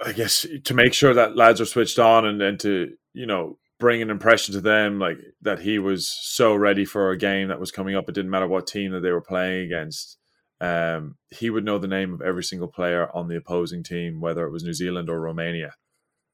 I 0.06 0.14
guess 0.14 0.46
to 0.64 0.74
make 0.74 0.94
sure 0.94 1.14
that 1.14 1.36
lads 1.36 1.60
are 1.60 1.66
switched 1.66 2.00
on 2.00 2.26
and, 2.26 2.42
and 2.42 2.60
to 2.62 2.94
you 3.14 3.26
know 3.26 3.58
bring 3.80 4.02
an 4.02 4.10
impression 4.10 4.54
to 4.54 4.62
them, 4.62 5.00
like 5.00 5.18
that 5.42 5.60
he 5.60 5.80
was 5.80 6.08
so 6.08 6.54
ready 6.54 6.86
for 6.86 7.12
a 7.12 7.18
game 7.18 7.48
that 7.48 7.60
was 7.60 7.72
coming 7.72 7.96
up. 7.96 8.10
It 8.10 8.16
didn't 8.16 8.32
matter 8.32 8.48
what 8.48 8.68
team 8.68 8.92
that 8.92 9.02
they 9.02 9.12
were 9.12 9.22
playing 9.22 9.66
against. 9.66 10.18
Um, 10.62 11.16
he 11.30 11.50
would 11.50 11.64
know 11.64 11.78
the 11.78 11.88
name 11.88 12.14
of 12.14 12.22
every 12.22 12.44
single 12.44 12.68
player 12.68 13.10
on 13.14 13.30
the 13.30 13.38
opposing 13.38 13.82
team, 13.84 14.20
whether 14.20 14.46
it 14.46 14.52
was 14.52 14.64
New 14.64 14.74
Zealand 14.74 15.10
or 15.10 15.20
Romania. 15.20 15.74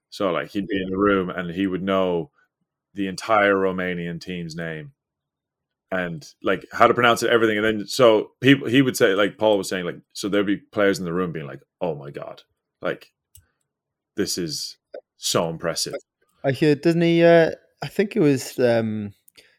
So 0.10 0.32
like 0.32 0.50
he'd 0.52 0.68
be 0.68 0.82
in 0.82 0.90
the 0.90 0.98
room 0.98 1.30
and 1.30 1.52
he 1.52 1.68
would 1.68 1.84
know 1.84 2.32
the 2.94 3.08
entire 3.08 3.54
Romanian 3.54 4.20
team's 4.20 4.56
name 4.56 4.94
and 5.92 6.26
like 6.42 6.66
how 6.72 6.88
to 6.88 6.94
pronounce 6.94 7.22
it, 7.22 7.30
everything. 7.30 7.58
And 7.58 7.66
then 7.66 7.88
so 7.88 8.32
people 8.42 8.68
he 8.68 8.82
would 8.82 8.98
say 8.98 9.14
like 9.14 9.38
Paul 9.38 9.58
was 9.58 9.70
saying 9.70 9.86
like 9.86 10.00
so 10.14 10.30
there'd 10.30 10.46
be 10.46 10.58
players 10.58 10.98
in 11.00 11.06
the 11.06 11.14
room 11.14 11.32
being 11.32 11.46
like, 11.46 11.62
oh 11.82 11.96
my 11.96 12.10
god, 12.10 12.42
like 12.82 13.12
this 14.16 14.38
is 14.38 14.78
so 15.18 15.50
impressive. 15.50 15.96
I 16.44 16.52
hear, 16.52 16.76
doesn't 16.76 17.02
he? 17.02 17.24
Uh, 17.24 17.52
I 17.82 17.88
think 17.88 18.16
it 18.16 18.20
was 18.20 18.58
um, 18.60 19.14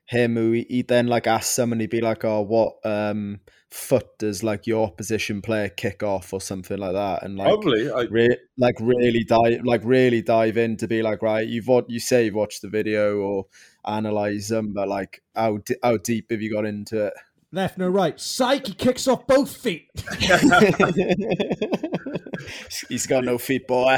him 0.07 0.37
who 0.37 0.53
he'd 0.53 0.89
then 0.89 1.07
like 1.07 1.27
asked 1.27 1.55
someone, 1.55 1.81
he'd 1.81 1.91
be 1.91 2.01
like, 2.01 2.25
"Oh, 2.25 2.43
what 2.43 2.75
um, 2.85 3.41
foot 3.71 4.07
does 4.19 4.43
like 4.43 4.67
your 4.67 4.87
opposition 4.87 5.43
player 5.43 5.69
kick 5.69 6.03
off 6.03 6.33
or 6.33 6.41
something 6.41 6.79
like 6.79 6.93
that?" 6.93 7.23
And 7.23 7.37
like 7.37 7.49
Probably. 7.49 7.91
I, 7.91 8.03
re- 8.03 8.39
like 8.57 8.77
really 8.81 9.25
dive 9.25 9.61
like 9.65 9.83
really 9.85 10.23
dive 10.23 10.57
in 10.57 10.77
to 10.79 10.89
be 10.89 11.03
like 11.03 11.23
right 11.23 11.47
you've 11.47 11.69
what 11.69 11.91
you 11.91 12.01
say 12.01 12.25
you've 12.25 12.35
watched 12.35 12.63
the 12.63 12.69
video 12.69 13.19
or 13.19 13.47
analyze 13.87 14.49
them 14.49 14.73
but 14.73 14.89
like 14.89 15.23
how 15.35 15.59
d- 15.59 15.77
how 15.83 15.99
deep 15.99 16.31
have 16.31 16.41
you 16.41 16.53
got 16.53 16.65
into 16.65 17.13
Left, 17.57 17.77
no 17.79 17.89
right. 17.89 18.21
Psych, 18.21 18.67
he 18.67 18.75
kicks 18.75 19.09
off 19.09 19.27
both 19.27 19.57
feet. 19.57 19.89
he's 22.91 23.07
got 23.07 23.25
no 23.25 23.39
feet 23.39 23.67
boy 23.67 23.97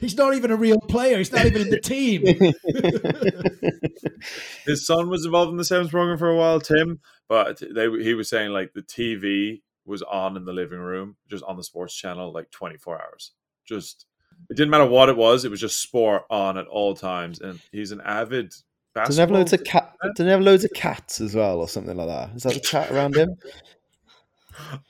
He's 0.00 0.16
not 0.16 0.32
even 0.32 0.50
a 0.50 0.56
real 0.56 0.80
player. 0.80 1.18
He's 1.18 1.30
not 1.30 1.44
even 1.44 1.60
in 1.60 1.68
the 1.68 1.82
team. 1.82 2.22
his 4.66 4.86
son 4.86 5.10
was 5.10 5.26
involved 5.26 5.50
in 5.50 5.58
the 5.58 5.66
Sevens 5.66 5.90
program 5.90 6.16
for 6.16 6.30
a 6.30 6.36
while, 6.36 6.62
Tim. 6.62 7.00
But 7.28 7.60
they 7.60 7.90
he 8.02 8.14
was 8.14 8.30
saying 8.30 8.52
like 8.52 8.72
the 8.72 8.80
TV 8.80 9.60
was 9.84 10.00
on 10.00 10.38
in 10.38 10.46
the 10.46 10.54
living 10.54 10.80
room, 10.80 11.16
just 11.28 11.44
on 11.44 11.58
the 11.58 11.64
sports 11.64 11.94
channel, 11.94 12.32
like 12.32 12.50
twenty 12.50 12.78
four 12.78 12.98
hours. 12.98 13.32
Just 13.68 14.06
it 14.48 14.56
didn't 14.56 14.70
matter 14.70 14.86
what 14.86 15.10
it 15.10 15.18
was; 15.18 15.44
it 15.44 15.50
was 15.50 15.60
just 15.60 15.82
sport 15.82 16.22
on 16.30 16.56
at 16.56 16.68
all 16.68 16.94
times. 16.94 17.38
And 17.38 17.60
he's 17.70 17.92
an 17.92 18.00
avid 18.00 18.54
does 18.94 19.16
he 19.16 19.20
have 19.20 19.30
loads 19.30 19.52
of 19.52 19.64
cat 19.64 19.94
does 20.14 20.24
he 20.24 20.30
have 20.30 20.40
loads 20.40 20.64
of 20.64 20.72
cats 20.72 21.20
as 21.20 21.34
well 21.34 21.58
or 21.58 21.68
something 21.68 21.96
like 21.96 22.08
that? 22.08 22.30
Is 22.36 22.42
that 22.44 22.54
the 22.54 22.60
chat 22.60 22.90
around 22.90 23.16
him? 23.16 23.36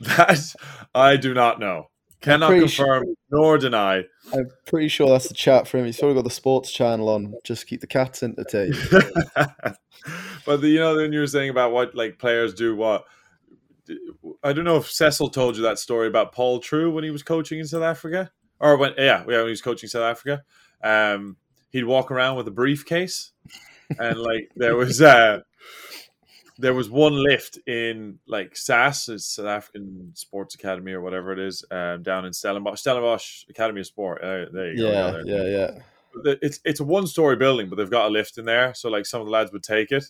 That 0.01 0.55
I 0.95 1.17
do 1.17 1.33
not 1.33 1.59
know. 1.59 1.89
Cannot 2.21 2.51
confirm 2.51 3.15
nor 3.31 3.57
deny. 3.57 4.05
I'm 4.31 4.51
pretty 4.67 4.89
sure 4.89 5.09
that's 5.09 5.29
the 5.29 5.35
chat 5.35 5.67
for 5.67 5.79
him. 5.79 5.87
He's 5.87 5.99
probably 5.99 6.17
got 6.17 6.25
the 6.25 6.31
sports 6.31 6.71
channel 6.71 7.09
on. 7.09 7.33
Just 7.45 7.67
keep 7.67 7.81
the 7.81 7.87
cats 7.87 8.23
entertained. 8.23 8.77
But 10.45 10.61
the, 10.61 10.69
you 10.69 10.81
know, 10.81 10.97
then 10.97 11.13
you 11.13 11.21
were 11.21 11.27
saying 11.27 11.51
about 11.51 11.73
what 11.73 11.95
like 11.95 12.19
players 12.19 12.55
do, 12.55 12.77
what. 12.77 13.05
I 14.43 14.53
don't 14.53 14.65
know 14.65 14.77
if 14.77 14.91
Cecil 14.91 15.29
told 15.29 15.57
you 15.57 15.63
that 15.63 15.79
story 15.79 16.09
about 16.09 16.33
Paul 16.33 16.59
Treu 16.59 16.91
when 16.91 17.05
he 17.05 17.11
was 17.11 17.23
coaching 17.23 17.59
in 17.59 17.67
South 17.67 17.83
Africa, 17.83 18.31
or 18.59 18.77
when 18.77 18.95
yeah, 18.97 19.21
yeah, 19.21 19.39
when 19.39 19.45
he 19.45 19.51
was 19.51 19.63
coaching 19.63 19.89
South 19.89 20.03
Africa. 20.03 20.43
Um, 20.83 21.37
he'd 21.71 21.85
walk 21.85 22.11
around 22.11 22.37
with 22.37 22.49
a 22.49 22.51
briefcase, 22.51 23.33
and 23.99 24.19
like 24.19 24.51
there 24.57 24.77
was 24.77 25.01
uh, 25.03 25.41
there 26.59 26.75
was 26.75 26.89
one 26.89 27.15
lift 27.15 27.59
in 27.67 28.19
like 28.27 28.57
SAS, 28.57 29.09
it's 29.09 29.27
South 29.27 29.47
African 29.47 30.13
Sports 30.15 30.55
Academy 30.55 30.93
or 30.93 31.01
whatever 31.01 31.33
it 31.33 31.39
is, 31.39 31.65
um, 31.71 32.03
down 32.03 32.25
in 32.25 32.33
Stellenbosch, 32.33 32.81
Stellenbosch 32.81 33.45
Academy 33.49 33.81
of 33.81 33.87
Sport. 33.87 34.23
Uh, 34.23 34.47
there 34.53 34.73
you 34.73 34.79
go. 34.79 34.91
yeah 34.91 35.11
there. 35.11 35.27
yeah 35.27 35.43
yeah 35.59 35.79
the- 36.23 36.39
it's 36.43 36.61
it's 36.65 36.81
a 36.81 36.85
one 36.85 37.07
story 37.07 37.37
building, 37.37 37.69
but 37.69 37.77
they've 37.77 37.91
got 37.91 38.07
a 38.07 38.11
lift 38.11 38.39
in 38.39 38.45
there, 38.45 38.73
so 38.75 38.89
like 38.89 39.07
some 39.07 39.21
of 39.21 39.27
the 39.27 39.33
lads 39.33 39.53
would 39.53 39.63
take 39.65 39.91
it. 39.91 40.05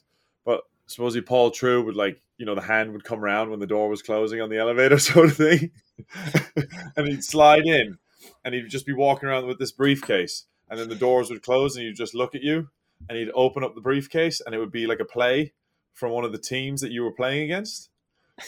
But 0.44 0.62
supposedly 0.86 1.22
Paul 1.22 1.50
Treu 1.50 1.82
would 1.84 1.96
like 1.96 2.20
you 2.36 2.44
know 2.44 2.54
the 2.54 2.60
hand 2.60 2.92
would 2.92 3.04
come 3.04 3.24
around 3.24 3.50
when 3.50 3.60
the 3.60 3.66
door 3.66 3.88
was 3.88 4.02
closing 4.02 4.40
on 4.40 4.50
the 4.50 4.58
elevator, 4.58 4.98
sort 4.98 5.26
of 5.26 5.36
thing, 5.36 5.70
and 6.96 7.08
he'd 7.08 7.24
slide 7.24 7.66
in, 7.66 7.98
and 8.44 8.54
he'd 8.54 8.68
just 8.68 8.86
be 8.86 8.92
walking 8.92 9.28
around 9.28 9.46
with 9.46 9.58
this 9.58 9.72
briefcase, 9.72 10.44
and 10.68 10.78
then 10.78 10.88
the 10.88 10.94
doors 10.94 11.30
would 11.30 11.42
close, 11.42 11.76
and 11.76 11.86
he'd 11.86 11.96
just 11.96 12.14
look 12.14 12.34
at 12.34 12.42
you, 12.42 12.68
and 13.08 13.18
he'd 13.18 13.30
open 13.34 13.64
up 13.64 13.74
the 13.74 13.80
briefcase, 13.80 14.40
and 14.40 14.54
it 14.54 14.58
would 14.58 14.72
be 14.72 14.86
like 14.86 15.00
a 15.00 15.04
play 15.04 15.52
from 15.92 16.12
one 16.12 16.24
of 16.24 16.32
the 16.32 16.38
teams 16.38 16.80
that 16.80 16.90
you 16.90 17.02
were 17.02 17.12
playing 17.12 17.44
against, 17.44 17.90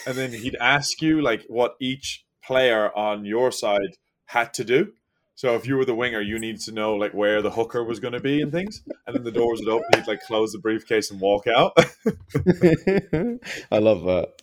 and 0.05 0.17
then 0.17 0.31
he'd 0.31 0.55
ask 0.61 1.01
you 1.01 1.21
like 1.21 1.45
what 1.47 1.75
each 1.79 2.25
player 2.43 2.95
on 2.95 3.25
your 3.25 3.51
side 3.51 3.97
had 4.25 4.53
to 4.55 4.63
do. 4.63 4.93
So 5.35 5.55
if 5.55 5.67
you 5.67 5.77
were 5.77 5.85
the 5.85 5.93
winger, 5.93 6.19
you 6.19 6.39
needed 6.39 6.61
to 6.61 6.71
know 6.71 6.95
like 6.95 7.13
where 7.13 7.43
the 7.43 7.51
hooker 7.51 7.83
was 7.83 7.99
going 7.99 8.13
to 8.13 8.19
be 8.19 8.41
and 8.41 8.51
things, 8.51 8.81
and 9.05 9.15
then 9.15 9.23
the 9.23 9.31
doors 9.31 9.59
would 9.59 9.69
open. 9.69 9.85
He'd 9.95 10.07
like 10.07 10.21
close 10.21 10.51
the 10.51 10.59
briefcase 10.59 11.11
and 11.11 11.21
walk 11.21 11.45
out. 11.45 11.77
I 13.71 13.77
love 13.77 14.03
that 14.03 14.41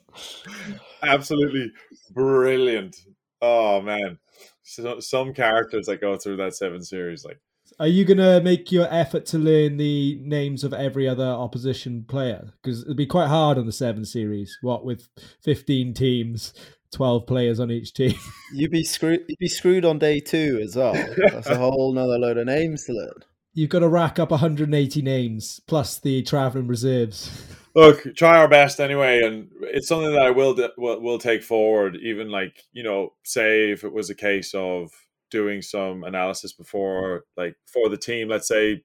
Absolutely 1.03 1.73
brilliant. 2.13 2.97
Oh 3.43 3.81
man, 3.81 4.19
so, 4.63 5.01
some 5.01 5.35
characters 5.35 5.87
that 5.87 6.01
go 6.01 6.17
through 6.17 6.37
that 6.37 6.55
seven 6.55 6.83
series, 6.83 7.25
like 7.25 7.41
Are 7.81 7.89
you 7.89 8.05
going 8.05 8.19
to 8.19 8.41
make 8.41 8.71
your 8.71 8.87
effort 8.93 9.27
to 9.27 9.39
learn 9.39 9.79
the 9.79 10.19
names 10.23 10.63
of 10.65 10.73
every 10.73 11.09
other 11.09 11.27
opposition 11.27 12.05
player? 12.07 12.53
Because 12.63 12.83
it'd 12.83 12.97
be 12.97 13.07
quite 13.07 13.29
hard 13.29 13.59
on 13.59 13.67
the 13.67 13.73
seven 13.73 14.05
series. 14.05 14.57
What 14.63 14.85
with 14.85 15.09
fifteen 15.43 15.93
teams, 15.93 16.55
twelve 16.93 17.27
players 17.27 17.59
on 17.59 17.71
each 17.71 17.93
team. 17.93 18.15
You'd 18.53 18.71
be 18.71 18.85
screwed. 18.85 19.25
You'd 19.29 19.39
be 19.39 19.49
screwed 19.49 19.85
on 19.85 19.99
day 19.99 20.21
two 20.21 20.61
as 20.63 20.77
well. 20.77 20.95
That's 21.33 21.49
a 21.49 21.57
whole 21.57 21.93
nother 21.93 22.19
load 22.19 22.39
of 22.39 22.47
names 22.47 22.85
to 22.85 22.93
learn. 22.93 23.25
You've 23.55 23.71
got 23.71 23.81
to 23.81 23.89
rack 23.89 24.19
up 24.19 24.31
180 24.31 25.03
names 25.03 25.61
plus 25.67 25.99
the 26.01 26.23
traveling 26.23 26.67
reserves. 26.67 27.31
look, 27.75 28.15
try 28.17 28.39
our 28.39 28.49
best 28.49 28.81
anyway, 28.81 29.23
and 29.23 29.49
it's 29.63 29.89
something 29.89 30.13
that 30.13 30.23
I 30.23 30.31
will 30.31 30.57
will, 30.77 31.01
will 31.01 31.19
take 31.19 31.43
forward. 31.43 31.97
Even 31.97 32.31
like 32.31 32.63
you 32.73 32.83
know, 32.83 33.15
say 33.25 33.71
if 33.71 33.85
it 33.85 33.93
was 33.93 34.11
a 34.11 34.15
case 34.15 34.55
of 34.55 34.93
doing 35.31 35.63
some 35.63 36.05
analysis 36.05 36.53
before, 36.53 37.25
like 37.37 37.57
for 37.67 37.89
the 37.89 37.97
team, 37.97 38.29
let's 38.29 38.49
say 38.49 38.83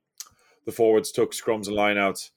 the 0.66 0.72
forwards 0.72 1.12
took 1.12 1.34
scrums 1.34 1.68
and 1.68 1.78
lineouts, 1.78 2.30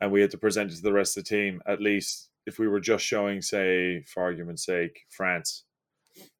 and 0.00 0.10
we 0.10 0.20
had 0.20 0.30
to 0.30 0.38
present 0.38 0.70
it 0.72 0.76
to 0.76 0.82
the 0.82 0.92
rest 0.92 1.16
of 1.16 1.24
the 1.24 1.28
team. 1.28 1.60
At 1.66 1.80
least 1.80 2.30
if 2.46 2.58
we 2.58 2.68
were 2.68 2.80
just 2.80 3.04
showing, 3.04 3.42
say, 3.42 4.02
for 4.02 4.22
argument's 4.22 4.64
sake, 4.64 5.00
France, 5.10 5.64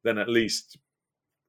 then 0.03 0.17
at 0.17 0.29
least 0.29 0.77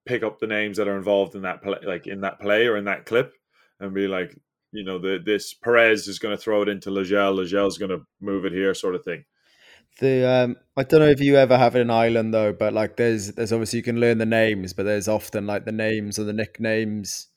pick 0.06 0.22
up 0.22 0.38
the 0.38 0.46
names 0.46 0.76
that 0.76 0.88
are 0.88 0.96
involved 0.96 1.34
in 1.34 1.42
that 1.42 1.62
play, 1.62 1.78
like 1.84 2.06
in 2.06 2.20
that 2.22 2.40
play 2.40 2.66
or 2.66 2.76
in 2.76 2.84
that 2.84 3.06
clip, 3.06 3.34
and 3.80 3.94
be 3.94 4.08
like, 4.08 4.36
you 4.72 4.84
know, 4.84 4.98
the 4.98 5.20
this 5.24 5.54
Perez 5.54 6.08
is 6.08 6.18
going 6.18 6.36
to 6.36 6.42
throw 6.42 6.62
it 6.62 6.68
into 6.68 6.90
Legel, 6.90 7.36
Legel's 7.36 7.78
going 7.78 7.90
to 7.90 8.06
move 8.20 8.44
it 8.44 8.52
here, 8.52 8.74
sort 8.74 8.94
of 8.94 9.04
thing. 9.04 9.24
The 10.00 10.28
um, 10.28 10.56
I 10.76 10.84
don't 10.84 11.00
know 11.00 11.06
if 11.08 11.20
you 11.20 11.36
ever 11.36 11.56
have 11.58 11.76
it 11.76 11.80
in 11.80 11.90
Ireland 11.90 12.32
though, 12.32 12.52
but 12.52 12.72
like 12.72 12.96
there's 12.96 13.32
there's 13.32 13.52
obviously 13.52 13.78
you 13.78 13.82
can 13.82 14.00
learn 14.00 14.18
the 14.18 14.26
names, 14.26 14.72
but 14.72 14.84
there's 14.84 15.08
often 15.08 15.46
like 15.46 15.64
the 15.64 15.72
names 15.72 16.18
or 16.18 16.24
the 16.24 16.32
nicknames 16.32 17.28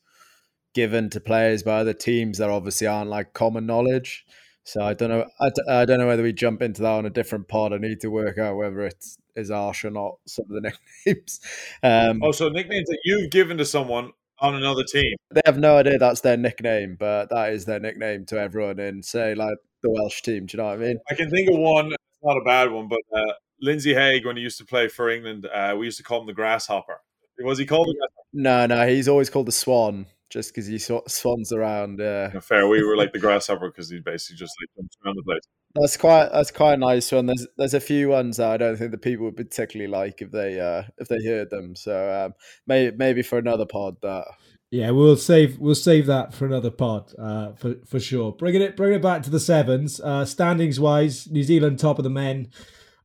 given 0.74 1.10
to 1.10 1.20
players 1.20 1.64
by 1.64 1.80
other 1.80 1.93
teams 1.93 2.38
that 2.38 2.49
obviously 2.49 2.88
aren't 2.88 3.10
like 3.10 3.34
common 3.34 3.66
knowledge. 3.66 4.26
So 4.64 4.82
I 4.82 4.93
don't 4.93 5.10
know. 5.10 5.26
I, 5.39 5.49
d- 5.49 5.62
I 5.70 5.86
don't 5.86 5.99
know 5.99 6.08
whether 6.08 6.24
we 6.24 6.34
jump 6.34 6.62
into 6.62 6.82
that 6.82 6.89
on 6.91 7.06
a 7.06 7.10
different 7.12 7.47
pod. 7.47 7.72
I 7.72 7.78
need 7.78 7.99
to 8.01 8.10
work 8.10 8.38
out 8.39 8.58
whether 8.58 8.82
it's 8.82 9.18
is 9.36 9.51
harsh 9.51 9.86
or 9.86 9.91
not. 9.91 10.16
Some 10.28 10.45
of 10.49 10.62
the 10.62 10.72
nicknames. 11.06 11.39
Um, 11.84 12.22
Oh, 12.24 12.32
so 12.32 12.49
nicknames 12.49 12.88
that 12.88 12.99
you've 13.03 13.30
given 13.32 13.58
to 13.58 13.66
someone 13.66 14.12
on 14.39 14.56
another 14.56 14.84
team. 14.84 15.16
they 15.34 15.41
have 15.45 15.58
no 15.60 15.78
idea 15.78 15.97
that's 15.97 16.22
their 16.22 16.36
nickname, 16.38 16.95
but 16.99 17.30
that 17.30 17.53
is 17.53 17.66
their 17.66 17.80
nickname 17.80 18.26
to 18.26 18.39
everyone 18.39 18.80
in 18.80 19.01
say 19.03 19.36
like 19.36 19.56
the 19.84 19.89
Welsh 19.91 20.22
team. 20.24 20.45
Do 20.47 20.58
you 20.58 20.64
know 20.64 20.70
what 20.70 20.74
I 20.76 20.78
mean? 20.78 20.97
I 21.10 21.16
can 21.16 21.30
think 21.30 21.49
of 21.49 21.58
one. 21.58 21.93
Not 22.26 22.38
a 22.38 22.43
bad 22.43 22.71
one, 22.71 22.88
but 22.88 22.99
uh, 23.15 23.34
Lindsay-Hague, 23.61 24.26
when 24.26 24.36
he 24.36 24.41
used 24.43 24.57
to 24.57 24.65
play 24.65 24.88
for 24.88 25.09
England, 25.09 25.47
uh, 25.53 25.76
we 25.78 25.86
used 25.86 25.97
to 25.97 26.03
call 26.03 26.21
him 26.21 26.28
the 26.28 26.34
grasshopper. 26.34 26.99
Was 27.39 27.59
he 27.59 27.65
called 27.65 27.88
the? 27.88 28.07
No, 28.34 28.65
no, 28.65 28.88
he's 28.88 29.07
always 29.07 29.30
called 29.30 29.45
the 29.45 29.51
Swan 29.51 30.07
just 30.30 30.53
because 30.53 30.67
he 30.67 30.78
sw- 30.78 31.07
swans 31.07 31.51
around. 31.53 32.01
Uh, 32.01 32.30
No, 32.34 32.41
Fair. 32.41 32.67
We 32.67 32.84
were 32.84 32.97
like 32.97 33.13
the 33.13 33.19
grasshopper 33.26 33.69
because 33.69 33.89
he 33.89 33.99
basically 33.99 34.38
just 34.38 34.53
like 34.61 34.69
jumps 34.76 34.97
around 35.05 35.15
the 35.17 35.23
place. 35.23 35.41
That's 35.76 35.97
quite 35.97 36.30
that's 36.32 36.51
quite 36.51 36.73
a 36.73 36.78
nice 36.78 37.11
one. 37.11 37.26
There's 37.26 37.47
there's 37.57 37.73
a 37.73 37.80
few 37.82 38.09
ones 38.09 38.38
that 38.38 38.49
I 38.49 38.57
don't 38.57 38.78
think 38.78 38.91
the 38.91 38.97
people 38.97 39.26
would 39.26 39.36
particularly 39.36 39.91
like 39.91 40.21
if 40.21 40.32
they 40.32 40.59
uh 40.59 40.84
if 40.97 41.09
they 41.09 41.23
heard 41.26 41.49
them. 41.49 41.76
So 41.76 42.26
um 42.26 42.34
maybe 42.65 42.95
maybe 42.95 43.21
for 43.21 43.38
another 43.38 43.65
pod 43.65 43.97
that 44.01 44.26
Yeah, 44.72 44.91
we'll 44.91 45.16
save 45.16 45.59
we'll 45.59 45.76
save 45.76 46.07
that 46.07 46.34
for 46.34 46.45
another 46.45 46.72
pod 46.72 47.13
uh, 47.18 47.53
for 47.53 47.76
for 47.86 47.99
sure. 47.99 48.32
Bringing 48.32 48.61
it 48.61 48.76
bringing 48.76 48.99
it 48.99 49.03
back 49.03 49.24
to 49.24 49.30
the 49.30 49.39
sevens. 49.39 49.99
Uh, 49.99 50.26
standings 50.26 50.80
wise, 50.80 51.30
New 51.30 51.43
Zealand 51.43 51.80
top 51.80 51.97
of 51.99 52.03
the 52.03 52.09
men, 52.09 52.49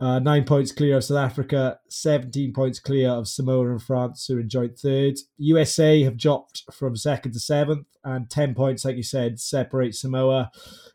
uh, 0.00 0.18
nine 0.18 0.44
points 0.44 0.72
clear 0.72 0.96
of 0.96 1.04
South 1.04 1.18
Africa, 1.18 1.78
seventeen 1.88 2.52
points 2.52 2.80
clear 2.80 3.10
of 3.10 3.28
Samoa 3.28 3.70
and 3.70 3.82
France, 3.82 4.26
who 4.26 4.38
are 4.38 4.40
in 4.40 4.48
joint 4.48 4.78
third. 4.78 5.18
USA 5.36 6.02
have 6.02 6.16
dropped 6.16 6.64
from 6.72 6.96
second 6.96 7.32
to 7.32 7.40
seventh, 7.40 7.86
and 8.04 8.30
ten 8.30 8.54
points, 8.54 8.84
like 8.84 8.96
you 8.96 9.02
said, 9.02 9.38
separate 9.38 9.94
Samoa 9.94 10.50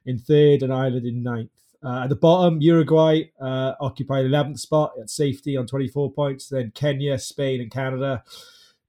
in 0.05 0.17
third 0.17 0.63
and 0.63 0.73
Ireland 0.73 1.05
in 1.05 1.21
ninth. 1.21 1.51
Uh, 1.85 2.03
at 2.03 2.09
the 2.09 2.15
bottom, 2.15 2.61
Uruguay 2.61 3.25
uh, 3.39 3.73
occupy 3.79 4.23
the 4.23 4.29
11th 4.29 4.57
spot 4.57 4.93
at 4.99 5.07
safety 5.07 5.55
on 5.55 5.67
24 5.67 6.13
points. 6.13 6.47
Then 6.49 6.71
Kenya, 6.73 7.19
Spain, 7.19 7.61
and 7.61 7.69
Canada 7.69 8.23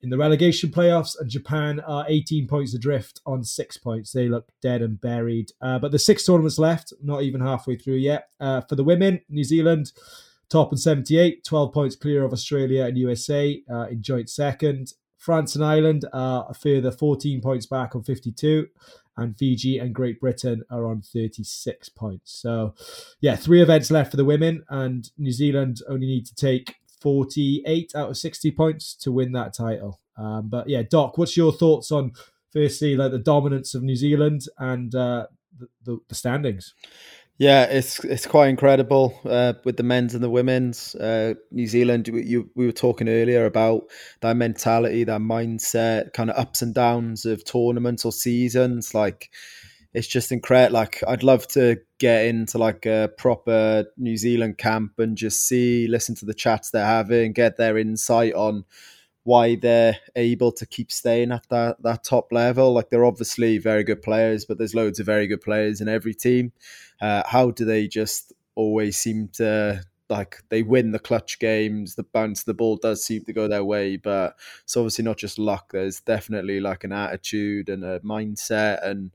in 0.07 0.11
the 0.11 0.17
relegation 0.17 0.71
playoffs, 0.71 1.19
and 1.19 1.29
Japan 1.29 1.81
are 1.81 2.05
18 2.07 2.47
points 2.47 2.73
adrift 2.73 3.21
on 3.27 3.43
six 3.43 3.77
points. 3.77 4.13
They 4.13 4.29
look 4.29 4.53
dead 4.63 4.81
and 4.81 5.01
buried. 5.01 5.51
Uh, 5.61 5.81
but 5.81 5.91
the 5.91 5.99
six 5.99 6.25
tournaments 6.25 6.61
left, 6.61 6.93
not 7.03 7.23
even 7.23 7.41
halfway 7.41 7.75
through 7.75 7.97
yet. 7.97 8.29
Uh, 8.39 8.61
for 8.61 8.77
the 8.77 8.85
women, 8.85 9.21
New 9.29 9.43
Zealand 9.43 9.91
top 10.49 10.71
and 10.71 10.79
78, 10.79 11.43
12 11.43 11.75
points 11.75 11.97
clear 11.97 12.25
of 12.25 12.33
Australia 12.33 12.85
and 12.85 12.97
USA 12.97 13.61
uh, 13.69 13.89
in 13.89 14.01
joint 14.01 14.31
second. 14.31 14.93
France 15.19 15.57
and 15.57 15.65
Ireland 15.65 16.05
are 16.13 16.47
a 16.49 16.55
further 16.55 16.93
14 16.93 17.41
points 17.41 17.67
back 17.67 17.97
on 17.97 18.05
52 18.05 18.69
and 19.17 19.37
Fiji 19.37 19.79
and 19.79 19.93
Great 19.93 20.21
Britain 20.21 20.63
are 20.71 20.87
on 20.87 21.03
36 21.03 21.89
points. 21.89 22.33
So, 22.33 22.75
yeah, 23.21 23.35
three 23.35 23.61
events 23.61 23.91
left 23.91 24.13
for 24.13 24.19
the 24.19 24.25
women, 24.25 24.63
and 24.69 25.11
New 25.19 25.33
Zealand 25.33 25.81
only 25.89 26.07
need 26.07 26.27
to 26.27 26.35
take 26.37 26.77
48 27.01 27.93
out 27.95 28.11
of 28.11 28.17
60 28.17 28.51
points 28.53 28.95
to 28.97 29.13
win 29.13 29.33
that 29.33 29.55
title. 29.55 30.01
Um, 30.17 30.49
but 30.49 30.69
yeah, 30.69 30.83
Doc, 30.89 31.19
what's 31.19 31.37
your 31.37 31.53
thoughts 31.53 31.93
on 31.93 32.13
firstly 32.53 32.97
like 32.97 33.11
the 33.11 33.19
dominance 33.19 33.75
of 33.75 33.83
New 33.83 33.97
Zealand 33.97 34.43
and 34.59 34.95
uh, 34.95 35.27
the, 35.85 35.99
the, 36.09 36.15
standings? 36.15 36.75
Yeah, 37.39 37.65
it's 37.65 38.03
it's 38.03 38.27
quite 38.27 38.49
incredible 38.49 39.21
uh, 39.27 39.53
with 39.65 39.77
the 39.77 39.83
men's 39.83 40.15
and 40.15 40.25
the 40.25 40.31
women's. 40.31 40.95
Uh, 40.95 41.35
New 41.51 41.67
Zealand, 41.67 42.09
we, 42.11 42.25
you, 42.25 42.51
we 42.55 42.65
were 42.65 42.73
talking 42.73 43.11
earlier 43.11 43.45
about 43.45 43.83
that 44.23 44.39
mentality, 44.39 45.05
that 45.05 45.21
mindset, 45.21 46.15
kind 46.15 46.31
of 46.31 46.39
ups 46.39 46.63
and 46.63 46.75
downs 46.75 47.27
of 47.27 47.45
tournaments 47.45 48.07
or 48.07 48.13
seasons. 48.13 48.95
Like, 48.95 49.31
it's 49.97 50.07
just 50.07 50.31
incredible. 50.31 50.75
Like, 50.75 51.03
I'd 51.09 51.23
love 51.23 51.49
to 51.49 51.79
get 51.99 52.27
into 52.27 52.59
like 52.59 52.85
a 52.85 53.11
proper 53.17 53.87
New 53.97 54.19
Zealand 54.19 54.59
camp 54.59 54.99
and 54.99 55.17
just 55.17 55.49
see, 55.49 55.89
listen 55.89 56.15
to 56.17 56.27
the 56.27 56.35
chats 56.35 56.71
they're 56.71 56.85
having, 56.85 57.33
get 57.33 57.57
their 57.57 57.79
insight 57.79 58.35
on 58.35 58.67
why 59.25 59.57
they're 59.57 59.97
able 60.15 60.53
to 60.53 60.67
keep 60.67 60.93
staying 60.93 61.33
at 61.33 61.49
that 61.49 61.83
that 61.83 62.05
top 62.05 62.31
level. 62.31 62.75
Like, 62.75 62.91
they're 62.91 63.07
obviously 63.07 63.57
very 63.57 63.85
good 63.85 64.03
players, 64.03 64.45
but 64.45 64.59
there's 64.59 64.75
loads 64.75 65.01
of 65.01 65.07
very 65.07 65.27
good 65.27 65.41
players 65.41 65.81
in 65.81 65.89
every 65.89 66.13
team. 66.13 66.53
Uh, 67.01 67.23
how 67.25 67.51
do 67.51 67.65
they 67.65 67.89
just 67.89 68.35
always 68.55 68.99
seem 68.99 69.29
to 69.29 69.83
like 70.11 70.43
they 70.51 70.63
win 70.63 70.93
the 70.93 70.99
clutch 70.99 71.39
games, 71.39 71.95
the 71.95 72.05
bounce 72.05 72.45
the 72.45 72.55
ball 72.55 72.77
does 72.77 73.03
seem 73.03 73.25
to 73.25 73.33
go 73.33 73.49
their 73.49 73.65
way, 73.65 73.97
but 73.97 74.37
it's 74.63 74.77
obviously 74.77 75.05
not 75.05 75.17
just 75.17 75.39
luck. 75.39 75.73
There's 75.73 76.01
definitely 76.01 76.61
like 76.61 76.85
an 76.85 76.93
attitude 76.93 77.71
and 77.71 77.83
a 77.83 77.99
mindset 78.01 78.87
and 78.87 79.11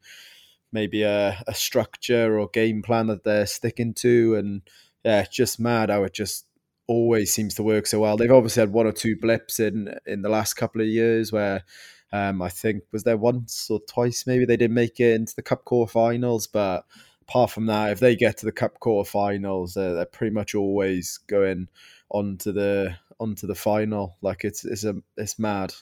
maybe 0.71 1.03
a, 1.03 1.43
a 1.47 1.53
structure 1.53 2.39
or 2.39 2.47
game 2.47 2.81
plan 2.81 3.07
that 3.07 3.23
they're 3.23 3.45
sticking 3.45 3.93
to. 3.95 4.35
And 4.35 4.61
yeah, 5.03 5.21
it's 5.21 5.35
just 5.35 5.59
mad 5.59 5.89
how 5.89 6.03
it 6.03 6.13
just 6.13 6.45
always 6.87 7.33
seems 7.33 7.55
to 7.55 7.63
work 7.63 7.87
so 7.87 7.99
well. 7.99 8.17
They've 8.17 8.31
obviously 8.31 8.61
had 8.61 8.73
one 8.73 8.87
or 8.87 8.91
two 8.91 9.15
blips 9.15 9.59
in 9.59 9.95
in 10.05 10.21
the 10.21 10.29
last 10.29 10.55
couple 10.55 10.81
of 10.81 10.87
years 10.87 11.31
where 11.31 11.63
um, 12.11 12.41
I 12.41 12.49
think 12.49 12.83
was 12.91 13.03
there 13.03 13.17
once 13.17 13.69
or 13.69 13.79
twice 13.87 14.27
maybe 14.27 14.45
they 14.45 14.57
didn't 14.57 14.75
make 14.75 14.99
it 14.99 15.15
into 15.15 15.35
the 15.35 15.41
cup 15.41 15.63
quarterfinals, 15.63 16.47
but 16.51 16.85
apart 17.21 17.51
from 17.51 17.67
that, 17.67 17.91
if 17.91 17.99
they 17.99 18.15
get 18.15 18.37
to 18.37 18.45
the 18.45 18.51
cup 18.51 18.79
quarterfinals, 18.79 19.77
uh, 19.77 19.93
they're 19.93 20.05
pretty 20.05 20.33
much 20.33 20.53
always 20.53 21.17
going 21.27 21.69
on 22.09 22.37
to 22.39 22.51
the 22.51 22.95
onto 23.19 23.47
the 23.47 23.55
final. 23.55 24.17
Like 24.21 24.43
it's 24.43 24.65
it's 24.65 24.83
a 24.83 24.95
it's 25.15 25.39
mad. 25.39 25.73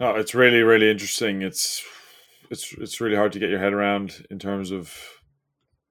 No, 0.00 0.16
it's 0.16 0.34
really 0.34 0.62
really 0.62 0.90
interesting. 0.90 1.42
It's 1.42 1.82
it's 2.50 2.72
it's 2.74 3.00
really 3.00 3.16
hard 3.16 3.32
to 3.32 3.38
get 3.38 3.50
your 3.50 3.58
head 3.58 3.72
around 3.72 4.26
in 4.30 4.38
terms 4.38 4.70
of 4.70 4.94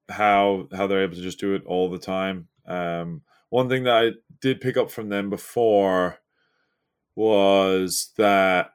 how 0.10 0.68
how 0.76 0.88
they're 0.88 1.04
able 1.04 1.16
to 1.16 1.22
just 1.22 1.40
do 1.40 1.54
it 1.56 1.64
all 1.66 1.90
the 1.90 2.00
time. 2.00 2.48
Um, 2.68 3.22
one 3.50 3.70
thing 3.70 3.84
that 3.84 3.96
I 3.96 4.12
did 4.42 4.62
pick 4.62 4.78
up 4.78 4.92
from 4.92 5.10
them 5.10 5.30
before 5.30 6.20
was 7.16 8.12
that 8.18 8.72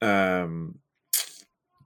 um, 0.00 0.78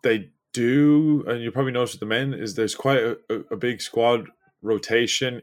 they 0.03 0.31
do, 0.53 1.25
and 1.27 1.43
you 1.43 1.51
probably 1.51 1.73
noticed 1.73 1.95
with 1.95 2.01
the 2.01 2.07
men, 2.07 2.35
is 2.35 2.55
there's 2.55 2.75
quite 2.75 2.99
a, 2.99 3.17
a 3.51 3.57
big 3.57 3.81
squad 3.81 4.29
rotation 4.63 5.43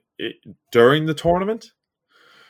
during 0.71 1.05
the 1.05 1.13
tournament. 1.13 1.71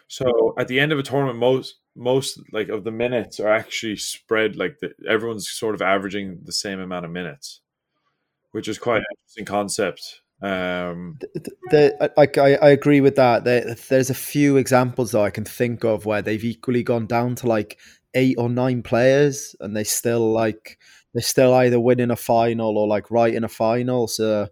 So 0.07 0.53
at 0.57 0.67
the 0.67 0.79
end 0.79 0.91
of 0.91 0.99
a 0.99 1.03
tournament, 1.03 1.39
most 1.39 1.75
most 1.95 2.39
like 2.51 2.69
of 2.69 2.83
the 2.83 2.91
minutes 2.91 3.39
are 3.39 3.53
actually 3.53 3.95
spread 3.97 4.55
like 4.55 4.79
the, 4.79 4.93
everyone's 5.07 5.49
sort 5.49 5.75
of 5.75 5.81
averaging 5.81 6.39
the 6.43 6.51
same 6.51 6.79
amount 6.79 7.05
of 7.05 7.11
minutes, 7.11 7.61
which 8.51 8.67
is 8.67 8.77
quite 8.79 8.97
an 8.97 9.05
interesting 9.11 9.45
concept. 9.45 10.21
Um, 10.41 11.19
the, 11.21 11.51
the, 11.69 12.11
like 12.17 12.37
I, 12.37 12.55
I 12.55 12.69
agree 12.69 12.99
with 12.99 13.15
that. 13.15 13.43
There, 13.43 13.75
there's 13.89 14.09
a 14.09 14.15
few 14.15 14.57
examples 14.57 15.11
that 15.11 15.21
I 15.21 15.29
can 15.29 15.45
think 15.45 15.85
of 15.85 16.05
where 16.05 16.21
they've 16.21 16.43
equally 16.43 16.83
gone 16.83 17.07
down 17.07 17.35
to 17.35 17.47
like 17.47 17.79
eight 18.13 18.35
or 18.37 18.49
nine 18.49 18.83
players, 18.83 19.55
and 19.59 19.75
they 19.75 19.83
still 19.83 20.31
like 20.31 20.79
they're 21.13 21.21
still 21.21 21.53
either 21.53 21.79
winning 21.79 22.11
a 22.11 22.15
final 22.15 22.77
or 22.77 22.87
like 22.87 23.11
right 23.11 23.33
in 23.33 23.43
a 23.43 23.49
final. 23.49 24.07
So 24.07 24.49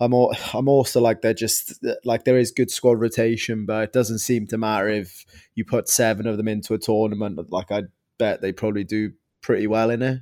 I'm 0.00 0.14
all, 0.14 0.34
I'm 0.54 0.68
also 0.68 1.00
like 1.00 1.20
they're 1.20 1.34
just 1.34 1.84
like 2.04 2.24
there 2.24 2.38
is 2.38 2.50
good 2.50 2.70
squad 2.70 3.00
rotation, 3.00 3.66
but 3.66 3.84
it 3.84 3.92
doesn't 3.92 4.18
seem 4.18 4.46
to 4.48 4.58
matter 4.58 4.88
if 4.88 5.26
you 5.54 5.64
put 5.64 5.88
seven 5.88 6.26
of 6.26 6.38
them 6.38 6.48
into 6.48 6.74
a 6.74 6.78
tournament. 6.78 7.38
Like 7.50 7.70
I 7.70 7.82
bet 8.18 8.40
they 8.40 8.52
probably 8.52 8.84
do 8.84 9.12
pretty 9.42 9.66
well 9.66 9.90
in 9.90 10.02
it. 10.02 10.20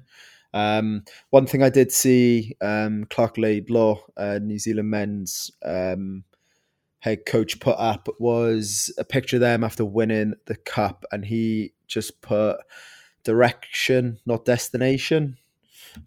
Um, 0.52 1.04
one 1.30 1.46
thing 1.46 1.62
I 1.62 1.68
did 1.68 1.92
see, 1.92 2.56
um, 2.60 3.04
Clark 3.10 3.38
Laidlaw, 3.38 4.00
uh, 4.16 4.40
New 4.42 4.58
Zealand 4.58 4.90
men's 4.90 5.50
um, 5.64 6.24
head 7.00 7.24
coach, 7.26 7.60
put 7.60 7.76
up 7.78 8.08
was 8.18 8.92
a 8.98 9.04
picture 9.04 9.36
of 9.36 9.40
them 9.40 9.62
after 9.62 9.84
winning 9.84 10.34
the 10.46 10.56
cup, 10.56 11.04
and 11.12 11.24
he 11.24 11.72
just 11.86 12.20
put 12.20 12.58
direction, 13.22 14.18
not 14.26 14.44
destination 14.44 15.36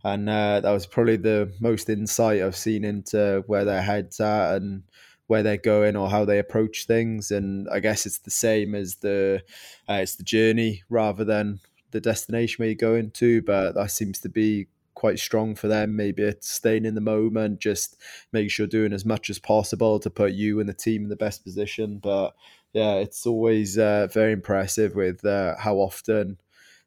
and 0.03 0.29
uh, 0.29 0.59
that 0.61 0.71
was 0.71 0.85
probably 0.85 1.17
the 1.17 1.51
most 1.59 1.89
insight 1.89 2.41
I've 2.41 2.55
seen 2.55 2.83
into 2.83 3.43
where 3.47 3.65
their 3.65 3.81
heads 3.81 4.19
at 4.19 4.55
and 4.55 4.83
where 5.27 5.43
they're 5.43 5.57
going 5.57 5.95
or 5.95 6.09
how 6.09 6.25
they 6.25 6.39
approach 6.39 6.85
things. 6.85 7.31
And 7.31 7.67
I 7.69 7.79
guess 7.79 8.05
it's 8.05 8.19
the 8.19 8.31
same 8.31 8.75
as 8.75 8.95
the 8.95 9.41
uh, 9.89 9.93
it's 9.93 10.15
the 10.15 10.23
journey 10.23 10.83
rather 10.89 11.23
than 11.23 11.59
the 11.91 12.01
destination 12.01 12.61
where 12.61 12.69
you're 12.69 12.75
going 12.75 13.11
to. 13.11 13.41
But 13.41 13.73
that 13.75 13.91
seems 13.91 14.19
to 14.21 14.29
be 14.29 14.67
quite 14.93 15.19
strong 15.19 15.55
for 15.55 15.67
them. 15.67 15.95
Maybe 15.95 16.23
it's 16.23 16.49
staying 16.49 16.85
in 16.85 16.95
the 16.95 17.01
moment, 17.01 17.59
just 17.59 17.97
making 18.31 18.49
sure 18.49 18.67
doing 18.67 18.93
as 18.93 19.05
much 19.05 19.29
as 19.29 19.39
possible 19.39 19.99
to 19.99 20.09
put 20.09 20.33
you 20.33 20.59
and 20.59 20.67
the 20.67 20.73
team 20.73 21.03
in 21.03 21.09
the 21.09 21.15
best 21.15 21.43
position. 21.43 21.99
But 21.99 22.33
yeah, 22.73 22.95
it's 22.95 23.25
always 23.25 23.77
uh, 23.77 24.07
very 24.11 24.31
impressive 24.31 24.95
with 24.95 25.25
uh, 25.25 25.55
how 25.57 25.77
often 25.77 26.37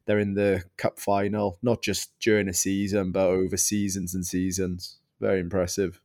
they're 0.05 0.19
in 0.19 0.33
the 0.33 0.63
cup 0.77 0.99
final, 0.99 1.57
not 1.61 1.81
just 1.81 2.11
during 2.19 2.47
a 2.47 2.53
season, 2.53 3.11
but 3.11 3.27
over 3.27 3.57
seasons 3.57 4.13
and 4.13 4.25
seasons. 4.25 4.97
Very 5.19 5.39
impressive. 5.39 6.01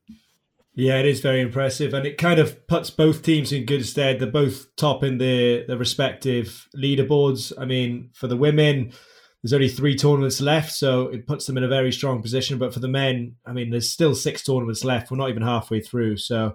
Yeah, 0.75 0.99
it 0.99 1.07
is 1.07 1.21
very 1.21 1.41
impressive, 1.41 1.93
and 1.93 2.07
it 2.07 2.17
kind 2.17 2.39
of 2.39 2.67
puts 2.67 2.91
both 2.91 3.23
teams 3.23 3.53
in 3.53 3.67
good 3.67 3.85
stead. 3.85 4.19
They're 4.19 4.31
both 4.31 4.75
top 4.77 5.03
in 5.03 5.19
their 5.19 5.67
their 5.67 5.77
respective 5.77 6.69
leaderboards. 6.77 7.53
I 7.59 7.65
mean, 7.65 8.11
for 8.15 8.29
the 8.29 8.37
women, 8.37 8.93
there's 9.43 9.53
only 9.53 9.69
three 9.69 9.97
tournaments 9.97 10.41
left, 10.41 10.73
so 10.73 11.09
it 11.09 11.27
puts 11.27 11.47
them 11.47 11.57
in 11.57 11.65
a 11.65 11.69
very 11.69 11.93
strong 11.93 12.23
position. 12.23 12.59
But 12.59 12.73
for 12.73 12.81
the 12.81 12.89
men, 12.89 13.35
I 13.45 13.53
mean, 13.53 13.71
there's 13.71 13.91
still 13.91 14.15
six 14.15 14.45
tournaments 14.45 14.85
left. 14.85 15.11
We're 15.11 15.17
not 15.17 15.31
even 15.31 15.43
halfway 15.43 15.81
through, 15.81 16.19
so 16.19 16.55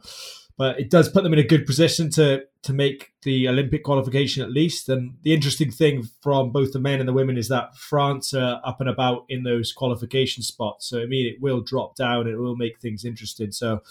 but 0.58 0.80
it 0.80 0.90
does 0.90 1.10
put 1.10 1.24
them 1.24 1.34
in 1.34 1.40
a 1.40 1.44
good 1.44 1.66
position 1.66 2.10
to 2.12 2.44
to 2.64 2.74
make 2.74 3.12
the 3.24 3.48
Olympic 3.48 3.84
qualification 3.84 4.42
at 4.42 4.52
least. 4.52 4.90
And 4.90 5.18
the 5.22 5.34
interesting 5.34 5.70
thing 5.70 6.04
from 6.22 6.52
both 6.52 6.74
the 6.74 6.80
men 6.80 7.00
and 7.00 7.08
the 7.08 7.14
women 7.14 7.38
is 7.38 7.48
that 7.50 7.76
France 7.76 8.34
are 8.34 8.62
up 8.64 8.80
and 8.80 8.90
about 8.90 9.26
in 9.30 9.44
those 9.44 9.72
qualification 9.72 10.44
spots. 10.44 10.88
So 10.88 11.02
I 11.02 11.06
mean, 11.06 11.28
it 11.28 11.42
will 11.42 11.62
drop 11.62 11.96
down. 11.96 12.28
It 12.28 12.38
will 12.38 12.56
make 12.56 12.80
things 12.80 13.06
interesting. 13.06 13.52
So, 13.52 13.82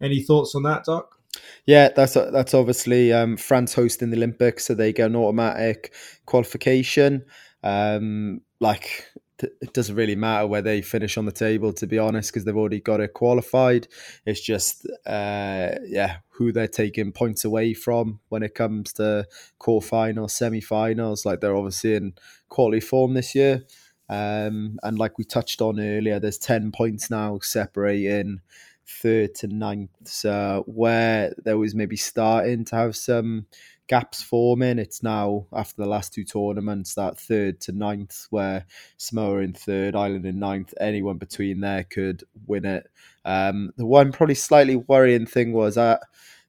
any 0.00 0.22
thoughts 0.22 0.54
on 0.54 0.62
that, 0.64 0.84
Doc? 0.84 1.18
Yeah, 1.66 1.88
that's 1.94 2.14
that's 2.14 2.54
obviously 2.54 3.12
um, 3.12 3.36
France 3.36 3.74
hosting 3.74 4.10
the 4.10 4.16
Olympics, 4.16 4.66
so 4.66 4.74
they 4.74 4.92
get 4.92 5.06
an 5.06 5.16
automatic 5.16 5.94
qualification. 6.26 7.24
Um, 7.62 8.40
like 8.60 9.06
it 9.40 9.72
doesn't 9.72 9.96
really 9.96 10.14
matter 10.14 10.46
where 10.46 10.62
they 10.62 10.82
finish 10.82 11.16
on 11.16 11.24
the 11.24 11.32
table, 11.32 11.72
to 11.72 11.86
be 11.86 11.98
honest, 11.98 12.30
because 12.30 12.44
they've 12.44 12.56
already 12.56 12.80
got 12.80 13.00
it 13.00 13.12
qualified. 13.12 13.88
It's 14.24 14.40
just, 14.40 14.86
uh, 15.06 15.70
yeah, 15.84 16.18
who 16.28 16.52
they're 16.52 16.68
taking 16.68 17.12
points 17.12 17.44
away 17.44 17.74
from 17.74 18.20
when 18.28 18.42
it 18.42 18.54
comes 18.54 18.92
to 18.94 19.26
quarterfinals, 19.58 20.30
semi-finals. 20.30 21.24
Like 21.26 21.40
they're 21.40 21.56
obviously 21.56 21.94
in 21.94 22.14
quality 22.48 22.80
form 22.80 23.14
this 23.14 23.34
year, 23.34 23.64
um, 24.08 24.78
and 24.82 24.98
like 24.98 25.18
we 25.18 25.24
touched 25.24 25.60
on 25.60 25.80
earlier, 25.80 26.20
there's 26.20 26.38
ten 26.38 26.70
points 26.70 27.10
now 27.10 27.38
separating 27.40 28.40
third 28.86 29.34
to 29.36 29.46
ninth. 29.46 29.90
So 30.04 30.64
where 30.66 31.34
there 31.44 31.58
was 31.58 31.74
maybe 31.74 31.96
starting 31.96 32.64
to 32.66 32.76
have 32.76 32.96
some 32.96 33.46
gaps 33.92 34.22
forming. 34.22 34.78
It's 34.78 35.02
now 35.02 35.44
after 35.52 35.82
the 35.82 35.86
last 35.86 36.14
two 36.14 36.24
tournaments 36.24 36.94
that 36.94 37.18
third 37.18 37.60
to 37.60 37.72
ninth, 37.72 38.26
where 38.30 38.64
Samoa 38.96 39.40
in 39.40 39.52
third, 39.52 39.94
Ireland 39.94 40.24
in 40.24 40.38
ninth. 40.38 40.72
Anyone 40.80 41.18
between 41.18 41.60
there 41.60 41.84
could 41.84 42.24
win 42.46 42.64
it. 42.64 42.88
Um, 43.26 43.70
the 43.76 43.84
one 43.84 44.10
probably 44.10 44.34
slightly 44.34 44.76
worrying 44.76 45.26
thing 45.26 45.52
was 45.52 45.74
that 45.74 46.00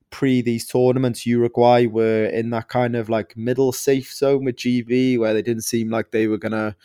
pre 0.10 0.42
these 0.42 0.66
tournaments, 0.66 1.26
Uruguay 1.26 1.86
were 1.86 2.28
in 2.28 2.50
that 2.52 2.70
kind 2.70 2.96
of 2.96 3.10
like 3.10 3.36
middle 3.36 3.74
safe 3.74 4.14
zone 4.14 4.46
with 4.46 4.56
GB, 4.56 5.20
where 5.20 5.34
they 5.34 5.42
didn't 5.42 5.64
seem 5.64 5.90
like 5.90 6.12
they 6.12 6.28
were 6.28 6.38
gonna 6.38 6.78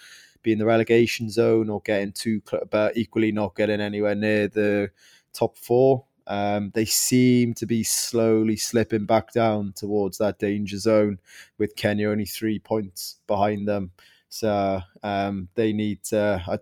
be 0.42 0.50
in 0.50 0.58
the 0.58 0.66
relegation 0.66 1.30
zone 1.30 1.70
or 1.70 1.80
getting 1.82 2.10
too, 2.10 2.42
but 2.68 2.96
equally 2.96 3.30
not 3.30 3.54
getting 3.54 3.80
anywhere 3.80 4.16
near 4.16 4.48
the 4.48 4.90
top 5.32 5.56
four. 5.56 6.04
Um, 6.28 6.70
they 6.74 6.84
seem 6.84 7.54
to 7.54 7.66
be 7.66 7.82
slowly 7.82 8.56
slipping 8.56 9.06
back 9.06 9.32
down 9.32 9.72
towards 9.74 10.18
that 10.18 10.38
danger 10.38 10.78
zone, 10.78 11.18
with 11.56 11.74
Kenya 11.74 12.10
only 12.10 12.26
three 12.26 12.58
points 12.58 13.16
behind 13.26 13.66
them. 13.66 13.90
So 14.28 14.80
um, 15.02 15.48
they 15.54 15.72
need 15.72 16.04
to. 16.04 16.42
I 16.46 16.58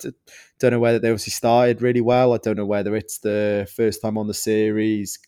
don't 0.58 0.70
know 0.70 0.78
whether 0.78 1.00
they 1.00 1.10
obviously 1.10 1.32
started 1.32 1.82
really 1.82 2.00
well. 2.00 2.32
I 2.32 2.38
don't 2.38 2.56
know 2.56 2.66
whether 2.66 2.94
it's 2.94 3.18
the 3.18 3.68
first 3.74 4.00
time 4.02 4.16
on 4.16 4.28
the 4.28 4.34
series. 4.34 5.18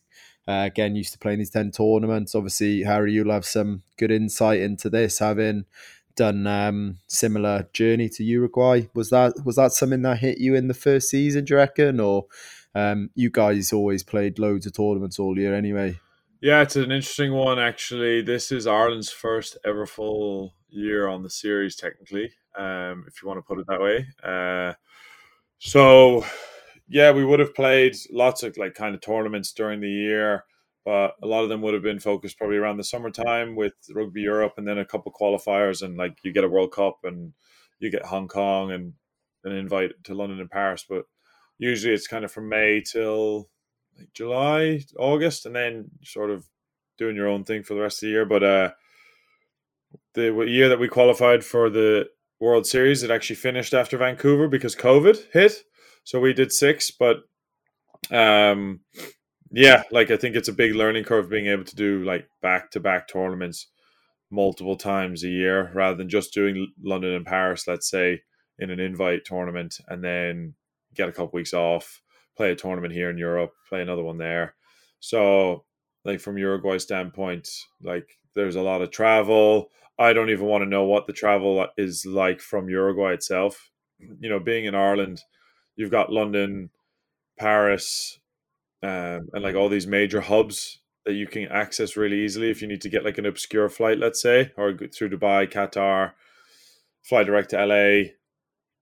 Uh, 0.47 0.65
again, 0.67 0.97
used 0.97 1.13
to 1.13 1.19
playing 1.19 1.41
these 1.41 1.51
10 1.51 1.73
tournaments. 1.73 2.35
Obviously, 2.35 2.83
Harry, 2.83 3.13
you'll 3.13 3.33
have 3.33 3.45
some 3.45 3.83
good 3.99 4.11
insight 4.11 4.61
into 4.61 4.89
this, 4.89 5.19
having 5.19 5.67
done 6.17 6.47
um, 6.47 6.99
similar 7.07 7.69
journey 7.73 8.09
to 8.09 8.25
Uruguay. 8.25 8.83
Was 8.95 9.11
that 9.11 9.35
was 9.45 9.57
that 9.57 9.73
something 9.73 10.03
that 10.03 10.19
hit 10.19 10.39
you 10.39 10.55
in 10.55 10.69
the 10.69 10.75
first 10.75 11.11
season, 11.11 11.45
do 11.45 11.55
you 11.55 11.59
reckon? 11.59 12.01
Or 12.01 12.27
Um, 12.75 13.11
you 13.15 13.31
guys 13.31 13.73
always 13.73 14.03
played 14.03 14.39
loads 14.39 14.67
of 14.67 14.75
tournaments 14.75 15.19
all 15.19 15.39
year 15.39 15.55
anyway. 15.55 15.99
Yeah, 16.41 16.63
it's 16.63 16.77
an 16.77 16.93
interesting 16.93 17.33
one 17.33 17.59
actually. 17.59 18.23
This 18.23 18.53
is 18.53 18.67
Ireland's 18.67 19.11
first 19.11 19.59
ever 19.65 19.87
full 19.87 20.55
year 20.69 21.09
on 21.09 21.23
the 21.23 21.31
series, 21.31 21.75
technically, 21.75 22.33
um, 22.57 23.05
if 23.09 23.21
you 23.21 23.29
want 23.29 23.39
to 23.39 23.43
put 23.43 23.59
it 23.59 23.67
that 23.69 23.81
way. 23.81 24.07
Uh, 24.23 24.75
so, 25.59 26.25
yeah, 26.89 27.11
we 27.11 27.25
would 27.25 27.41
have 27.41 27.55
played 27.55 27.97
lots 28.11 28.43
of 28.43 28.57
like 28.57 28.75
kind 28.75 28.95
of 28.95 29.01
tournaments 29.01 29.53
during 29.53 29.81
the 29.81 29.91
year, 29.91 30.45
but 30.85 31.15
a 31.23 31.27
lot 31.27 31.43
of 31.43 31.49
them 31.49 31.63
would 31.63 31.75
have 31.75 31.83
been 31.83 31.99
focused 31.99 32.39
probably 32.39 32.57
around 32.57 32.77
the 32.77 32.85
summertime 32.85 33.57
with 33.57 33.75
Rugby 33.93 34.23
Europe, 34.23 34.55
and 34.57 34.69
then 34.69 34.79
a 34.79 34.85
couple 34.85 35.13
of 35.13 35.21
qualifiers, 35.21 35.83
and 35.83 35.97
like 35.97 36.19
you 36.23 36.33
get 36.33 36.45
a 36.45 36.49
World 36.49 36.73
Cup, 36.73 36.99
and 37.03 37.33
you 37.81 37.91
get 37.91 38.05
Hong 38.05 38.29
Kong, 38.29 38.71
and 38.71 38.93
an 39.45 39.53
invite 39.53 39.93
to 40.05 40.15
London 40.15 40.41
and 40.41 40.51
Paris, 40.51 40.85
but 40.89 41.05
usually 41.59 41.95
it's 41.95 42.07
kind 42.07 42.25
of 42.25 42.33
from 42.33 42.49
May 42.49 42.81
till 42.81 43.49
like 43.99 44.13
July, 44.15 44.85
August, 44.99 45.47
and 45.47 45.55
then 45.55 45.91
sort 46.05 46.31
of 46.31 46.47
doing 46.97 47.17
your 47.17 47.29
own 47.29 47.45
thing 47.45 47.63
for 47.63 47.75
the 47.75 47.81
rest 47.81 48.03
of 48.03 48.07
the 48.07 48.13
year. 48.13 48.25
But 48.25 48.43
uh, 48.43 48.71
the 50.15 50.33
year 50.47 50.69
that 50.69 50.81
we 50.81 50.89
qualified 50.89 51.45
for 51.45 51.69
the 51.69 52.09
World 52.41 52.67
Series, 52.67 53.03
it 53.03 53.11
actually 53.11 53.37
finished 53.37 53.75
after 53.75 53.99
Vancouver 53.99 54.49
because 54.49 54.77
COVID 54.77 55.33
hit. 55.33 55.65
So 56.05 56.21
we 56.21 56.33
did 56.33 56.53
six, 56.53 56.91
but 56.91 57.19
um, 58.11 58.81
yeah, 59.51 59.83
like 59.91 60.11
I 60.11 60.17
think 60.17 60.37
it's 60.37 60.49
a 60.49 60.55
big 60.55 60.75
learning 60.75 61.05
curve 61.05 61.29
being 61.29 61.47
able 61.47 61.65
to 61.65 61.77
do 61.77 62.05
like 62.05 62.29
back 62.41 62.71
to 62.73 62.81
back 62.81 63.09
tournaments 63.09 63.69
multiple 64.31 64.77
times 64.77 65.25
a 65.25 65.29
year 65.29 65.71
rather 65.75 65.97
than 65.97 66.09
just 66.09 66.35
doing 66.35 66.73
London 66.83 67.13
and 67.15 67.27
Paris, 67.27 67.67
let's 67.67 67.91
say, 67.91 68.23
in 68.59 68.71
an 68.71 68.81
invite 68.81 69.25
tournament 69.25 69.79
and 69.89 70.05
then 70.05 70.55
get 70.99 71.09
a 71.09 71.13
couple 71.13 71.31
weeks 71.33 71.55
off 71.55 72.03
play 72.39 72.53
a 72.53 72.57
tournament 72.57 72.95
here 72.95 73.11
in 73.11 73.19
Europe, 73.19 73.53
play 73.69 73.83
another 73.83 74.05
one 74.05 74.17
there. 74.17 74.55
So, 75.01 75.65
like 76.05 76.21
from 76.21 76.39
Uruguay 76.39 76.79
standpoint, 76.79 77.49
like 77.83 78.09
there's 78.35 78.57
a 78.57 78.63
lot 78.63 78.81
of 78.81 78.91
travel. 78.91 79.71
I 79.99 80.13
don't 80.13 80.31
even 80.31 80.47
want 80.47 80.63
to 80.63 80.71
know 80.71 80.85
what 80.85 81.07
the 81.07 81.13
travel 81.13 81.67
is 81.77 82.07
like 82.07 82.41
from 82.41 82.71
Uruguay 82.71 83.13
itself. 83.13 83.71
You 83.99 84.31
know, 84.31 84.39
being 84.39 84.65
in 84.65 84.77
Ireland, 84.77 85.21
you've 85.75 85.91
got 85.91 86.13
London, 86.13 86.71
Paris, 87.37 88.21
um, 88.85 89.29
and 89.33 89.43
like 89.43 89.57
all 89.57 89.69
these 89.69 89.89
major 89.89 90.21
hubs 90.21 90.81
that 91.05 91.15
you 91.15 91.27
can 91.27 91.49
access 91.49 91.97
really 91.97 92.21
easily 92.21 92.51
if 92.51 92.63
you 92.63 92.69
need 92.69 92.83
to 92.83 92.89
get 92.89 93.05
like 93.05 93.19
an 93.19 93.27
obscure 93.27 93.69
flight, 93.69 93.99
let's 93.99 94.23
say, 94.23 94.53
or 94.57 94.77
through 94.77 95.11
Dubai, 95.11 95.53
Qatar, 95.53 96.13
fly 97.03 97.25
direct 97.25 97.51
to 97.51 97.67
LA. 97.67 98.11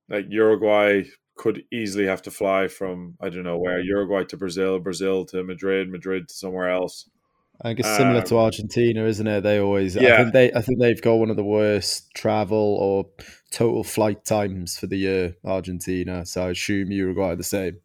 Like 0.08 0.26
Uruguay, 0.28 1.04
could 1.36 1.64
easily 1.70 2.06
have 2.06 2.22
to 2.22 2.30
fly 2.30 2.68
from 2.68 3.16
I 3.20 3.28
don't 3.28 3.44
know 3.44 3.58
where 3.58 3.80
Uruguay 3.80 4.24
to 4.24 4.36
Brazil, 4.36 4.78
Brazil 4.78 5.24
to 5.26 5.42
Madrid, 5.42 5.90
Madrid 5.90 6.28
to 6.28 6.34
somewhere 6.34 6.70
else. 6.70 7.08
I 7.60 7.68
think 7.68 7.80
it's 7.80 7.96
similar 7.96 8.18
um, 8.18 8.24
to 8.24 8.38
Argentina, 8.38 9.06
isn't 9.06 9.26
it? 9.26 9.40
They 9.42 9.58
always, 9.58 9.96
yeah. 9.96 10.14
I 10.14 10.16
think 10.18 10.32
they, 10.34 10.52
I 10.52 10.60
think 10.60 10.78
they've 10.78 11.00
got 11.00 11.14
one 11.14 11.30
of 11.30 11.36
the 11.36 11.44
worst 11.44 12.12
travel 12.12 12.76
or 12.78 13.06
total 13.50 13.82
flight 13.82 14.26
times 14.26 14.78
for 14.78 14.86
the 14.86 14.98
year. 14.98 15.36
Argentina, 15.42 16.26
so 16.26 16.48
I 16.48 16.50
assume 16.50 16.92
Uruguay 16.92 17.32
are 17.32 17.36
the 17.36 17.42
same. 17.42 17.80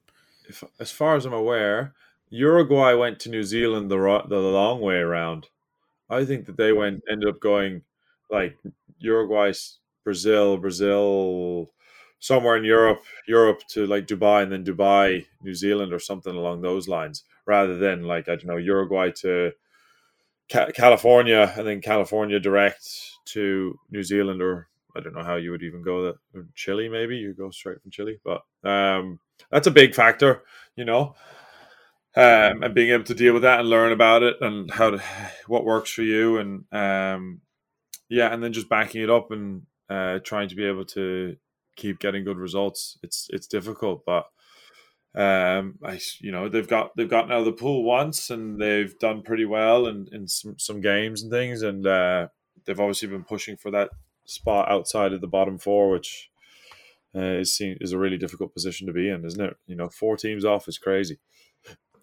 If, 0.50 0.64
as 0.80 0.92
far 0.92 1.16
as 1.16 1.26
I'm 1.26 1.32
aware, 1.32 1.94
Uruguay 2.30 2.94
went 2.94 3.20
to 3.22 3.30
New 3.30 3.44
Zealand 3.44 3.90
the 3.90 4.24
the 4.28 4.40
long 4.40 4.82
way 4.82 4.98
around. 4.98 5.48
I 6.10 6.26
think 6.26 6.48
that 6.48 6.58
they 6.58 6.74
went 6.74 7.04
ended 7.10 7.30
up 7.30 7.40
going 7.40 7.84
like 8.30 8.58
Uruguay, 9.00 9.54
Brazil, 10.04 10.58
Brazil, 10.58 11.72
somewhere 12.22 12.56
in 12.56 12.64
Europe, 12.64 13.04
Europe 13.28 13.64
to 13.68 13.86
like 13.86 14.08
Dubai 14.08 14.44
and 14.44 14.52
then 14.52 14.64
Dubai, 14.64 15.26
New 15.42 15.54
Zealand 15.56 15.92
or 15.92 16.00
something 16.00 16.34
along 16.34 16.62
those 16.62 16.88
lines, 16.88 17.26
rather 17.46 17.78
than 17.78 18.04
like 18.04 18.30
I 18.30 18.36
don't 18.36 18.46
know 18.46 18.58
Uruguay 18.58 19.12
to 19.18 19.52
Ca- 20.50 20.72
California 20.72 21.52
and 21.58 21.68
then 21.68 21.82
California 21.82 22.40
direct 22.40 22.88
to 23.26 23.78
New 23.90 24.04
Zealand 24.04 24.42
or 24.42 24.70
I 24.96 25.00
don't 25.00 25.16
know 25.16 25.24
how 25.24 25.36
you 25.36 25.52
would 25.52 25.64
even 25.64 25.82
go 25.84 26.04
that 26.04 26.16
Chile 26.56 26.90
maybe 26.90 27.18
you 27.18 27.34
go 27.34 27.50
straight 27.50 27.82
from 27.82 27.92
Chile, 27.92 28.20
but 28.24 28.42
um, 28.64 29.20
that's 29.50 29.68
a 29.68 29.72
big 29.72 29.96
factor, 29.96 30.44
you 30.76 30.86
know. 30.86 31.16
Um, 32.14 32.62
and 32.62 32.76
being 32.76 32.92
able 32.92 33.06
to 33.06 33.14
deal 33.14 33.34
with 33.34 33.44
that 33.44 33.62
and 33.62 33.70
learn 33.70 33.94
about 33.94 34.22
it 34.22 34.36
and 34.42 34.70
how 34.70 34.92
to 34.92 35.02
what 35.48 35.64
works 35.64 35.92
for 35.92 36.02
you 36.02 36.38
and 36.40 36.66
um, 36.74 37.40
yeah, 38.10 38.34
and 38.34 38.44
then 38.44 38.52
just 38.52 38.68
backing 38.68 39.02
it 39.02 39.10
up 39.10 39.32
and 39.32 39.64
uh, 39.90 40.20
trying 40.20 40.50
to 40.50 40.56
be 40.56 40.66
able 40.66 40.86
to 40.86 41.38
keep 41.76 42.00
getting 42.00 42.24
good 42.24 42.38
results. 42.38 42.98
It's 43.04 43.28
it's 43.32 43.48
difficult, 43.48 44.04
but 44.06 44.26
um, 45.14 45.76
I 45.84 46.00
you 46.20 46.32
know 46.32 46.48
they've 46.50 46.68
got 46.68 46.96
they've 46.96 47.10
gotten 47.10 47.32
out 47.32 47.40
of 47.40 47.46
the 47.46 47.52
pool 47.52 47.84
once 47.84 48.30
and 48.30 48.60
they've 48.60 48.98
done 49.00 49.24
pretty 49.24 49.46
well 49.46 49.88
in, 49.88 50.08
in 50.12 50.28
some 50.28 50.58
some 50.58 50.82
games 50.82 51.22
and 51.22 51.32
things, 51.32 51.62
and 51.62 51.86
uh, 51.86 52.28
they've 52.66 52.80
obviously 52.80 53.10
been 53.10 53.24
pushing 53.24 53.58
for 53.58 53.72
that 53.72 53.90
spot 54.26 54.70
outside 54.70 55.14
of 55.14 55.22
the 55.22 55.28
bottom 55.28 55.58
four, 55.58 55.90
which 55.90 56.30
uh, 57.16 57.20
is 57.20 57.56
seen 57.56 57.78
is 57.82 57.92
a 57.92 57.98
really 57.98 58.18
difficult 58.18 58.54
position 58.54 58.88
to 58.88 58.94
be 58.94 59.10
in, 59.10 59.26
isn't 59.26 59.44
it? 59.44 59.58
You 59.68 59.76
know, 59.76 59.90
four 59.90 60.16
teams 60.18 60.46
off 60.46 60.68
is 60.68 60.78
crazy. 60.78 61.20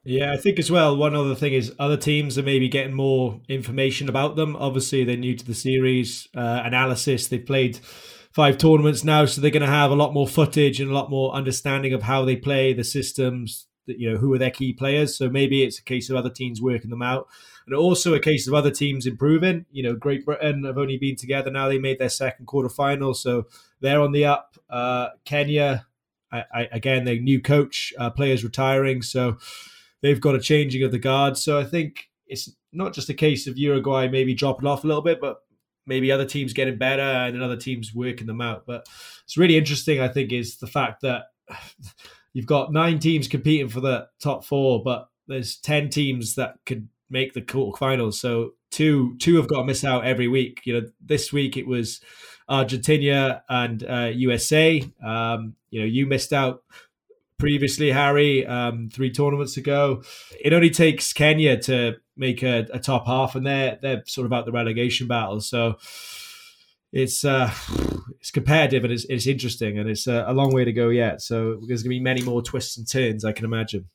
Yeah, 0.05 0.33
I 0.33 0.37
think 0.37 0.59
as 0.59 0.71
well. 0.71 0.97
One 0.97 1.15
other 1.15 1.35
thing 1.35 1.53
is 1.53 1.75
other 1.79 1.97
teams 1.97 2.39
are 2.39 2.43
maybe 2.43 2.69
getting 2.69 2.95
more 2.95 3.41
information 3.49 4.09
about 4.09 4.37
them. 4.37 4.57
Obviously, 4.57 5.05
they're 5.05 5.17
new 5.17 5.37
to 5.37 5.45
the 5.45 5.55
series 5.55 6.29
uh, 6.35 6.63
analysis. 6.65 7.29
They've 7.29 7.45
played 7.45 7.79
five 8.33 8.59
tournaments 8.59 9.05
now, 9.05 9.25
so 9.25 9.41
they're 9.41 9.51
going 9.51 9.63
to 9.63 9.67
have 9.67 9.91
a 9.91 9.97
lot 9.97 10.13
more 10.13 10.29
footage 10.29 10.81
and 10.81 10.91
a 10.91 10.95
lot 10.95 11.11
more 11.11 11.33
understanding 11.35 11.93
of 11.93 12.03
how 12.03 12.25
they 12.25 12.37
play 12.37 12.73
the 12.73 12.85
systems. 12.85 13.67
That 13.87 13.99
you 13.99 14.11
know 14.11 14.19
who 14.19 14.35
are 14.35 14.39
their 14.39 14.51
key 14.51 14.75
players. 14.75 15.17
So 15.17 15.31
maybe 15.31 15.63
it's 15.63 15.79
a 15.79 15.83
case 15.83 16.11
of 16.11 16.17
other 16.17 16.29
teams 16.29 16.61
working 16.61 16.91
them 16.91 17.01
out, 17.01 17.27
and 17.67 17.75
also 17.75 18.13
a 18.13 18.21
case 18.21 18.47
of 18.47 18.53
other 18.53 18.71
teams 18.71 19.07
improving. 19.07 19.65
You 19.73 19.83
know, 19.83 19.95
Great 19.95 20.27
Britain 20.27 20.65
have 20.65 20.77
only 20.77 20.99
been 20.99 21.17
together 21.17 21.51
now; 21.51 21.69
they 21.69 21.79
made 21.79 21.99
their 21.99 22.11
second 22.11 22.47
quarter 22.47 22.69
final, 22.69 23.15
so 23.15 23.47
they're 23.81 24.03
on 24.03 24.13
the 24.13 24.27
up. 24.27 24.59
Uh, 24.69 25.09
Kenya, 25.25 25.87
I, 26.31 26.45
I, 26.53 26.69
again, 26.71 27.05
their 27.05 27.19
new 27.19 27.41
coach, 27.41 27.95
uh, 27.99 28.11
players 28.11 28.45
retiring, 28.45 29.01
so 29.01 29.39
they've 30.03 30.21
got 30.21 30.35
a 30.35 30.41
changing 30.41 30.83
of 30.83 30.93
the 30.93 30.99
guard. 30.99 31.39
So 31.39 31.59
I 31.59 31.65
think 31.65 32.11
it's 32.27 32.51
not 32.73 32.93
just 32.93 33.09
a 33.09 33.15
case 33.15 33.47
of 33.47 33.57
Uruguay 33.57 34.09
maybe 34.09 34.35
dropping 34.35 34.69
off 34.69 34.85
a 34.85 34.87
little 34.87 35.03
bit, 35.03 35.21
but 35.21 35.43
maybe 35.89 36.13
other 36.13 36.25
teams 36.25 36.53
getting 36.53 36.79
better 36.79 37.03
and 37.03 37.43
other 37.43 37.57
teams 37.57 37.95
working 37.95 38.27
them 38.27 38.41
out. 38.41 38.65
But 38.67 38.87
it's 39.25 39.37
really 39.37 39.57
interesting, 39.57 40.01
I 40.01 40.09
think, 40.09 40.33
is 40.33 40.59
the 40.59 40.67
fact 40.67 41.01
that 41.03 41.25
you've 42.33 42.47
got 42.47 42.73
nine 42.73 42.99
teams 42.99 43.27
competing 43.27 43.69
for 43.69 43.81
the 43.81 44.07
top 44.23 44.45
four, 44.45 44.83
but 44.85 45.09
there's 45.27 45.57
ten 45.57 45.89
teams 45.89 46.35
that 46.37 46.57
could 46.67 46.89
make 47.11 47.33
the 47.33 47.43
quarterfinals. 47.43 48.15
So 48.15 48.53
two 48.71 49.17
two 49.19 49.37
have 49.37 49.49
got 49.49 49.61
to 49.61 49.65
miss 49.65 49.85
out 49.85 50.05
every 50.05 50.29
week. 50.29 50.61
You 50.65 50.75
know, 50.75 50.89
this 51.05 51.33
week 51.33 51.57
it 51.57 51.67
was 51.67 52.01
Argentina 52.49 53.43
and 53.49 53.83
uh, 53.85 54.11
USA. 54.15 54.83
Um, 55.05 55.55
you 55.71 55.81
know, 55.81 55.87
you 55.87 56.07
missed 56.07 56.33
out 56.33 56.63
previously, 57.39 57.91
Harry, 57.91 58.47
um, 58.47 58.89
three 58.93 59.11
tournaments 59.11 59.57
ago. 59.57 60.03
It 60.43 60.53
only 60.53 60.71
takes 60.71 61.13
Kenya 61.13 61.59
to 61.63 61.95
make 62.17 62.43
a, 62.43 62.67
a, 62.73 62.79
top 62.79 63.07
half, 63.07 63.35
and 63.35 63.47
they're 63.47 63.79
they're 63.81 64.03
sort 64.07 64.27
of 64.27 64.33
out 64.33 64.45
the 64.45 64.53
relegation 64.53 65.07
battle. 65.07 65.41
So 65.41 65.77
it's 66.93 67.25
uh, 67.25 67.53
it's 68.21 68.31
competitive 68.31 68.85
and 68.85 68.93
it's, 68.93 69.05
it's 69.09 69.27
interesting, 69.27 69.79
and 69.79 69.89
it's 69.89 70.07
a, 70.07 70.25
a 70.27 70.33
long 70.33 70.53
way 70.53 70.65
to 70.65 70.73
go 70.73 70.89
yet. 70.89 71.23
So 71.23 71.61
there's 71.67 71.83
going 71.83 71.95
to 71.95 71.99
be 71.99 72.01
many 72.01 72.23
more 72.23 72.43
twists 72.43 72.77
and 72.77 72.91
turns, 72.91 73.25
I 73.25 73.33
can 73.33 73.45
imagine. 73.45 73.89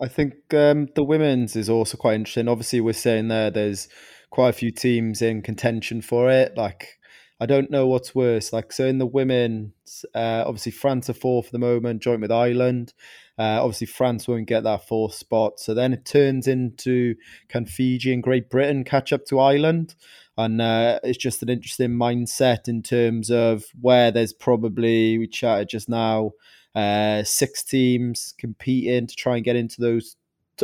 I 0.00 0.08
think 0.08 0.34
um, 0.52 0.88
the 0.96 1.04
women's 1.04 1.54
is 1.54 1.70
also 1.70 1.96
quite 1.96 2.14
interesting. 2.14 2.48
Obviously, 2.48 2.80
we're 2.80 2.92
saying 2.92 3.28
there 3.28 3.50
there's 3.50 3.88
quite 4.30 4.48
a 4.48 4.54
few 4.54 4.70
teams 4.70 5.22
in 5.22 5.42
contention 5.42 6.00
for 6.02 6.30
it. 6.30 6.56
Like 6.56 6.98
I 7.42 7.46
don't 7.46 7.72
know 7.72 7.88
what's 7.88 8.14
worse. 8.14 8.52
Like 8.52 8.72
so 8.72 8.86
in 8.86 8.98
the 8.98 9.06
women, 9.06 9.72
uh, 10.14 10.44
obviously 10.46 10.70
France 10.70 11.10
are 11.10 11.12
fourth 11.12 11.46
for 11.46 11.50
the 11.50 11.58
moment, 11.58 12.00
joint 12.00 12.20
with 12.20 12.30
Ireland. 12.30 12.94
Uh, 13.36 13.58
obviously 13.60 13.88
France 13.88 14.28
won't 14.28 14.46
get 14.46 14.62
that 14.62 14.86
fourth 14.86 15.14
spot. 15.14 15.58
So 15.58 15.74
then 15.74 15.92
it 15.92 16.04
turns 16.04 16.46
into 16.46 17.16
can 17.48 17.66
Fiji 17.66 18.12
and 18.12 18.22
Great 18.22 18.48
Britain 18.48 18.84
catch 18.84 19.12
up 19.12 19.24
to 19.26 19.40
Ireland? 19.40 19.96
And 20.38 20.62
uh, 20.62 21.00
it's 21.02 21.18
just 21.18 21.42
an 21.42 21.48
interesting 21.48 21.90
mindset 21.90 22.68
in 22.68 22.80
terms 22.80 23.28
of 23.28 23.64
where 23.80 24.12
there's 24.12 24.32
probably 24.32 25.18
we 25.18 25.26
chatted 25.26 25.68
just 25.68 25.88
now 25.88 26.34
uh, 26.76 27.24
six 27.24 27.64
teams 27.64 28.34
competing 28.38 29.08
to 29.08 29.16
try 29.16 29.34
and 29.34 29.44
get 29.44 29.56
into 29.56 29.80
those 29.80 30.14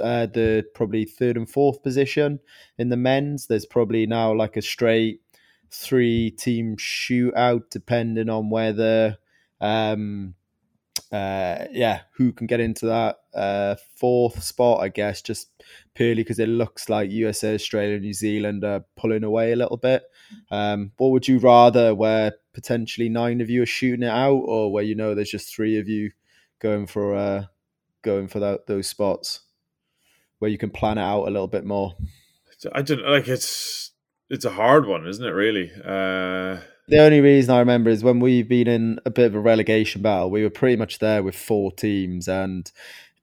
uh, 0.01 0.27
the 0.27 0.65
probably 0.75 1.05
third 1.05 1.37
and 1.37 1.51
fourth 1.51 1.83
position 1.83 2.39
in 2.79 2.89
the 2.89 2.97
men's. 2.97 3.49
There's 3.49 3.67
probably 3.67 4.07
now 4.07 4.33
like 4.33 4.57
a 4.57 4.63
straight 4.63 5.23
three 5.71 6.31
team 6.31 6.77
shootout, 6.77 7.71
depending 7.71 8.29
on 8.29 8.51
whether, 8.51 9.19
um, 9.61 10.35
uh, 11.11 11.65
yeah, 11.71 12.01
who 12.17 12.33
can 12.33 12.47
get 12.47 12.61
into 12.61 12.87
that 12.87 13.17
uh, 13.35 13.77
fourth 13.97 14.43
spot, 14.43 14.81
I 14.81 14.89
guess, 14.89 15.23
just 15.23 15.51
purely 15.95 16.23
because 16.23 16.39
it 16.39 16.49
looks 16.49 16.89
like 16.89 17.11
USA, 17.11 17.55
Australia, 17.55 17.99
New 17.99 18.13
Zealand 18.13 18.65
are 18.65 18.85
pulling 18.97 19.25
away 19.25 19.53
a 19.53 19.57
little 19.57 19.77
bit. 19.77 20.03
Um, 20.51 20.93
what 20.97 21.11
would 21.11 21.29
you 21.29 21.39
rather, 21.39 21.95
where 21.95 22.35
potentially 22.53 23.09
nine 23.09 23.41
of 23.41 23.49
you 23.49 23.63
are 23.63 23.67
shooting 23.67 24.03
it 24.03 24.11
out, 24.11 24.43
or 24.45 24.73
where 24.73 24.85
you 24.85 24.95
know 24.95 25.15
there's 25.15 25.31
just 25.31 25.55
three 25.55 25.79
of 25.79 25.89
you 25.89 26.11
going 26.59 26.87
for 26.87 27.15
uh, 27.15 27.45
going 28.03 28.29
for 28.29 28.41
that, 28.41 28.67
those 28.67 28.89
spots 28.89 29.41
where 30.39 30.51
you 30.51 30.59
can 30.59 30.71
plan 30.71 30.99
it 30.99 31.03
out 31.03 31.25
a 31.25 31.31
little 31.31 31.49
bit 31.49 31.65
more? 31.65 31.95
I 32.73 32.83
don't 32.83 33.07
like 33.09 33.29
it's 33.29 33.93
it's 34.31 34.45
a 34.45 34.51
hard 34.51 34.87
one, 34.87 35.07
isn't 35.07 35.25
it? 35.25 35.31
Really. 35.31 35.71
Uh, 35.73 36.61
the 36.89 37.01
only 37.01 37.21
reason 37.21 37.55
I 37.55 37.59
remember 37.59 37.91
is 37.91 38.03
when 38.03 38.21
we've 38.21 38.49
been 38.49 38.69
in 38.69 39.01
a 39.05 39.11
bit 39.11 39.27
of 39.27 39.35
a 39.35 39.41
relegation 39.41 40.03
battle, 40.03 40.31
we 40.31 40.43
were 40.43 40.51
pretty 40.51 40.77
much 40.77 40.99
there 40.99 41.23
with 41.23 41.37
four 41.37 41.73
teams, 41.73 42.29
and 42.29 42.71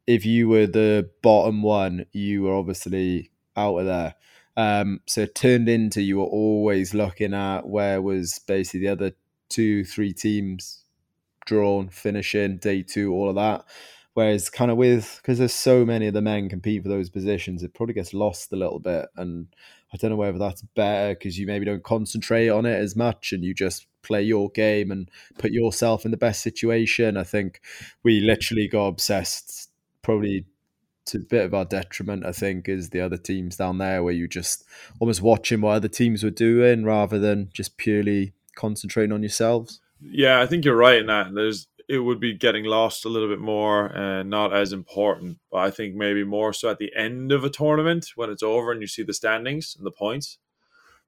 if 0.08 0.26
you 0.26 0.48
were 0.48 0.68
the 0.68 1.10
bottom 1.22 1.64
one, 1.64 2.06
you 2.12 2.44
were 2.44 2.54
obviously 2.54 3.32
out 3.56 3.78
of 3.78 3.86
there. 3.86 4.16
Um, 4.58 5.02
so 5.06 5.22
it 5.22 5.36
turned 5.36 5.68
into 5.68 6.02
you 6.02 6.18
were 6.18 6.26
always 6.26 6.94
looking 6.94 7.34
at 7.34 7.68
where 7.68 8.02
was 8.02 8.40
basically 8.40 8.82
the 8.82 8.90
other 8.90 9.12
two, 9.50 9.84
three 9.84 10.14
teams 10.14 10.84
drawn, 11.46 11.90
finishing 11.90 12.58
day 12.58 12.82
two, 12.82 13.14
all 13.14 13.30
of 13.30 13.36
that. 13.36 13.66
Whereas, 14.16 14.50
kind 14.50 14.72
of 14.72 14.78
with 14.78 15.20
because 15.22 15.40
there's 15.40 15.54
so 15.54 15.86
many 15.86 16.08
of 16.08 16.14
the 16.14 16.22
men 16.22 16.48
compete 16.48 16.82
for 16.82 16.88
those 16.88 17.10
positions, 17.10 17.64
it 17.64 17.74
probably 17.74 17.94
gets 17.94 18.14
lost 18.14 18.52
a 18.54 18.56
little 18.56 18.80
bit. 18.80 19.08
And 19.18 19.48
I 19.94 19.98
don't 19.98 20.10
know 20.10 20.16
whether 20.16 20.40
that's 20.40 20.62
better 20.62 21.14
because 21.14 21.38
you 21.38 21.46
maybe 21.46 21.66
don't 21.66 21.84
concentrate 21.84 22.48
on 22.48 22.66
it 22.66 22.78
as 22.78 22.96
much 22.96 23.34
and 23.34 23.44
you 23.44 23.54
just 23.54 23.88
play 24.04 24.24
your 24.24 24.50
game 24.52 24.90
and 24.90 25.12
put 25.38 25.52
yourself 25.52 26.06
in 26.06 26.12
the 26.12 26.18
best 26.18 26.42
situation. 26.42 27.18
I 27.18 27.24
think 27.24 27.60
we 28.04 28.22
literally 28.22 28.70
got 28.70 28.88
obsessed, 28.88 29.70
probably 30.02 30.46
to 31.08 31.18
a 31.18 31.20
bit 31.20 31.44
of 31.44 31.54
our 31.54 31.66
detriment, 31.66 32.26
I 32.26 32.32
think, 32.32 32.70
is 32.70 32.92
the 32.92 33.02
other 33.02 33.18
teams 33.18 33.58
down 33.58 33.80
there 33.80 34.02
where 34.02 34.14
you 34.14 34.30
just 34.30 34.64
almost 35.02 35.22
watching 35.22 35.60
what 35.60 35.76
other 35.76 35.90
teams 35.90 36.24
were 36.24 36.30
doing 36.30 36.86
rather 36.86 37.20
than 37.20 37.50
just 37.54 37.76
purely 37.76 38.32
concentrating 38.56 39.12
on 39.12 39.24
yourselves. 39.24 39.82
Yeah, 40.02 40.40
I 40.40 40.48
think 40.48 40.64
you're 40.64 40.78
right 40.78 41.00
in 41.00 41.08
that. 41.08 41.34
There's 41.34 41.68
it 41.88 42.00
would 42.00 42.20
be 42.20 42.34
getting 42.34 42.66
lost 42.66 43.06
a 43.06 43.10
little 43.10 43.30
bit 43.30 43.40
more 43.40 43.88
and 43.88 44.30
not 44.30 44.54
as 44.54 44.74
important. 44.74 45.38
But 45.52 45.60
I 45.60 45.72
think 45.72 45.96
maybe 45.96 46.24
more 46.24 46.54
so 46.54 46.70
at 46.70 46.80
the 46.80 46.92
end 46.96 47.32
of 47.32 47.44
a 47.44 47.50
tournament 47.50 48.12
when 48.16 48.30
it's 48.30 48.44
over 48.44 48.72
and 48.72 48.82
you 48.82 48.88
see 48.88 49.04
the 49.04 49.14
standings 49.14 49.76
and 49.78 49.86
the 49.86 49.92
points. 49.92 50.40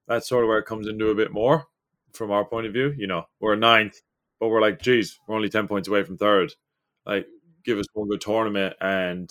That's 0.07 0.30
sort 0.30 0.43
of 0.43 0.47
where 0.47 0.59
it 0.59 0.65
comes 0.65 0.88
into 0.88 1.09
a 1.09 1.15
bit 1.15 1.32
more 1.32 1.65
from 2.13 2.32
our 2.32 2.45
point 2.45 2.67
of 2.67 2.73
view. 2.73 2.93
You 2.97 3.07
know, 3.07 3.25
we're 3.39 3.55
ninth, 3.55 4.01
but 4.39 4.49
we're 4.49 4.61
like, 4.61 4.82
geez, 4.82 5.19
we're 5.28 5.36
only 5.36 5.49
10 5.49 5.67
points 5.67 5.88
away 5.88 6.03
from 6.03 6.17
third. 6.17 6.53
Like, 7.05 7.28
give 7.65 7.80
us 7.80 7.86
one 7.93 8.07
good 8.07 8.21
tournament 8.21 8.75
and 8.80 9.30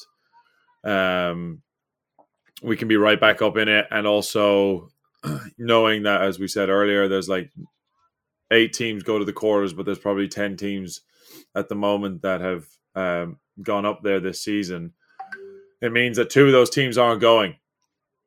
um, 0.85 1.63
we 2.63 2.77
can 2.77 2.89
be 2.89 2.97
right 2.97 3.21
back 3.21 3.41
up 3.41 3.57
in 3.57 3.69
it. 3.69 3.87
And 3.91 4.07
also 4.07 4.91
knowing 5.59 6.03
that, 6.05 6.23
as 6.23 6.39
we 6.39 6.49
said 6.49 6.69
earlier, 6.69 7.09
there's 7.09 7.29
like 7.29 7.51
eight 8.51 8.73
teams 8.73 9.03
go 9.03 9.19
to 9.19 9.25
the 9.25 9.33
quarters, 9.33 9.73
but 9.73 9.87
there's 9.87 9.99
probably 9.99 10.29
10 10.29 10.57
teams 10.57 11.03
at 11.55 11.69
the 11.69 11.75
moment 11.75 12.23
that 12.23 12.41
have 12.41 12.67
um, 12.95 13.39
gone 13.63 13.87
up 13.87 14.03
there 14.03 14.21
this 14.21 14.41
season, 14.41 14.93
it 15.81 15.93
means 15.93 16.17
that 16.17 16.31
two 16.31 16.47
of 16.47 16.53
those 16.53 16.71
teams 16.71 16.99
aren't 16.99 17.21
going. 17.21 17.57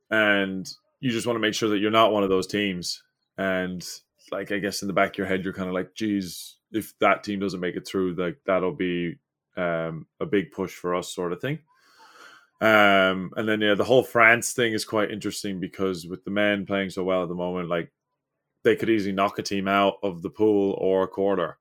And 0.10 0.68
you 1.00 1.12
just 1.12 1.28
want 1.28 1.36
to 1.36 1.42
make 1.42 1.54
sure 1.54 1.70
that 1.70 1.80
you're 1.80 1.92
not 1.92 2.12
one 2.12 2.24
of 2.24 2.30
those 2.30 2.48
teams. 2.48 3.04
And 3.38 3.88
like, 4.32 4.52
I 4.52 4.60
guess 4.60 4.82
in 4.82 4.88
the 4.88 4.94
back 4.94 5.12
of 5.12 5.18
your 5.18 5.28
head, 5.28 5.44
you're 5.44 5.54
kind 5.54 5.70
of 5.70 5.74
like, 5.74 5.94
geez, 5.96 6.58
if 6.72 6.98
that 7.00 7.24
team 7.24 7.40
doesn't 7.40 7.60
make 7.60 7.76
it 7.76 7.88
through, 7.88 8.16
like 8.16 8.38
that'll 8.46 8.74
be 8.74 9.16
um, 9.58 10.08
a 10.20 10.26
big 10.26 10.52
push 10.52 10.74
for 10.74 10.96
us, 10.96 11.14
sort 11.14 11.34
of 11.34 11.42
thing. 11.42 11.60
Um, 12.62 13.32
and 13.38 13.48
then 13.48 13.62
yeah, 13.62 13.76
the 13.76 13.86
whole 13.86 14.04
France 14.04 14.52
thing 14.52 14.74
is 14.74 14.84
quite 14.84 15.12
interesting 15.12 15.60
because 15.60 16.06
with 16.06 16.26
the 16.26 16.32
men 16.32 16.66
playing 16.66 16.90
so 16.90 17.04
well 17.04 17.24
at 17.24 17.30
the 17.30 17.36
moment, 17.36 17.70
like 17.70 17.92
they 18.64 18.76
could 18.76 18.90
easily 18.90 19.14
knock 19.14 19.40
a 19.40 19.44
team 19.44 19.68
out 19.68 19.96
of 20.04 20.22
the 20.22 20.30
pool 20.30 20.76
or 20.78 21.04
a 21.04 21.08
quarter, 21.08 21.58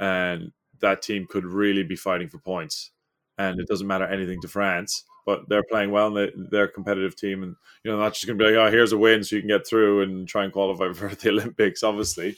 and 0.00 0.52
that 0.80 1.02
team 1.02 1.26
could 1.28 1.44
really 1.44 1.82
be 1.82 1.96
fighting 1.96 2.28
for 2.28 2.38
points. 2.38 2.92
And 3.36 3.60
it 3.60 3.68
doesn't 3.68 3.86
matter 3.86 4.06
anything 4.06 4.40
to 4.42 4.48
France, 4.48 5.04
but 5.24 5.48
they're 5.48 5.62
playing 5.62 5.90
well 5.90 6.08
and 6.08 6.16
they, 6.16 6.32
they're 6.50 6.64
a 6.64 6.72
competitive 6.72 7.16
team. 7.16 7.42
And, 7.42 7.54
you 7.84 7.90
know, 7.90 7.98
not 7.98 8.14
just 8.14 8.26
going 8.26 8.38
to 8.38 8.44
be 8.44 8.50
like, 8.50 8.58
oh, 8.58 8.70
here's 8.70 8.92
a 8.92 8.98
win 8.98 9.22
so 9.22 9.36
you 9.36 9.42
can 9.42 9.48
get 9.48 9.66
through 9.66 10.02
and 10.02 10.26
try 10.26 10.44
and 10.44 10.52
qualify 10.52 10.92
for 10.94 11.14
the 11.14 11.28
Olympics, 11.30 11.82
obviously. 11.82 12.36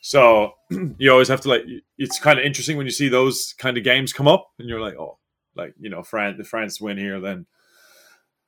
So 0.00 0.52
you 0.98 1.10
always 1.10 1.28
have 1.28 1.40
to 1.42 1.48
like, 1.48 1.64
it's 1.96 2.18
kind 2.18 2.38
of 2.38 2.44
interesting 2.44 2.76
when 2.76 2.86
you 2.86 2.92
see 2.92 3.08
those 3.08 3.54
kind 3.58 3.78
of 3.78 3.84
games 3.84 4.12
come 4.12 4.28
up 4.28 4.50
and 4.58 4.68
you're 4.68 4.80
like, 4.80 4.96
oh, 4.98 5.18
like, 5.54 5.74
you 5.78 5.90
know, 5.90 6.02
France, 6.02 6.36
if 6.40 6.48
France 6.48 6.80
win 6.80 6.98
here, 6.98 7.20
then 7.20 7.46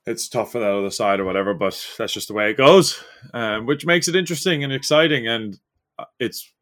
it's 0.06 0.28
tough 0.28 0.52
for 0.52 0.58
that 0.58 0.72
other 0.72 0.90
side 0.90 1.20
or 1.20 1.24
whatever, 1.24 1.54
but 1.54 1.80
that's 1.96 2.12
just 2.12 2.28
the 2.28 2.34
way 2.34 2.50
it 2.50 2.56
goes, 2.56 3.02
um, 3.32 3.66
which 3.66 3.86
makes 3.86 4.08
it 4.08 4.16
interesting 4.16 4.62
and 4.62 4.72
exciting. 4.72 5.26
And 5.26 5.58
uh, 5.98 6.04
it's 6.18 6.52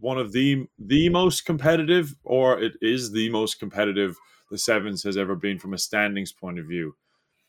one 0.00 0.18
of 0.18 0.32
the 0.32 0.66
the 0.78 1.08
most 1.08 1.44
competitive, 1.44 2.14
or 2.24 2.60
it 2.60 2.74
is 2.80 3.12
the 3.12 3.30
most 3.30 3.58
competitive 3.58 4.16
the 4.50 4.58
sevens 4.58 5.02
has 5.02 5.16
ever 5.16 5.34
been 5.34 5.58
from 5.58 5.74
a 5.74 5.78
standings 5.78 6.32
point 6.32 6.58
of 6.58 6.66
view. 6.66 6.94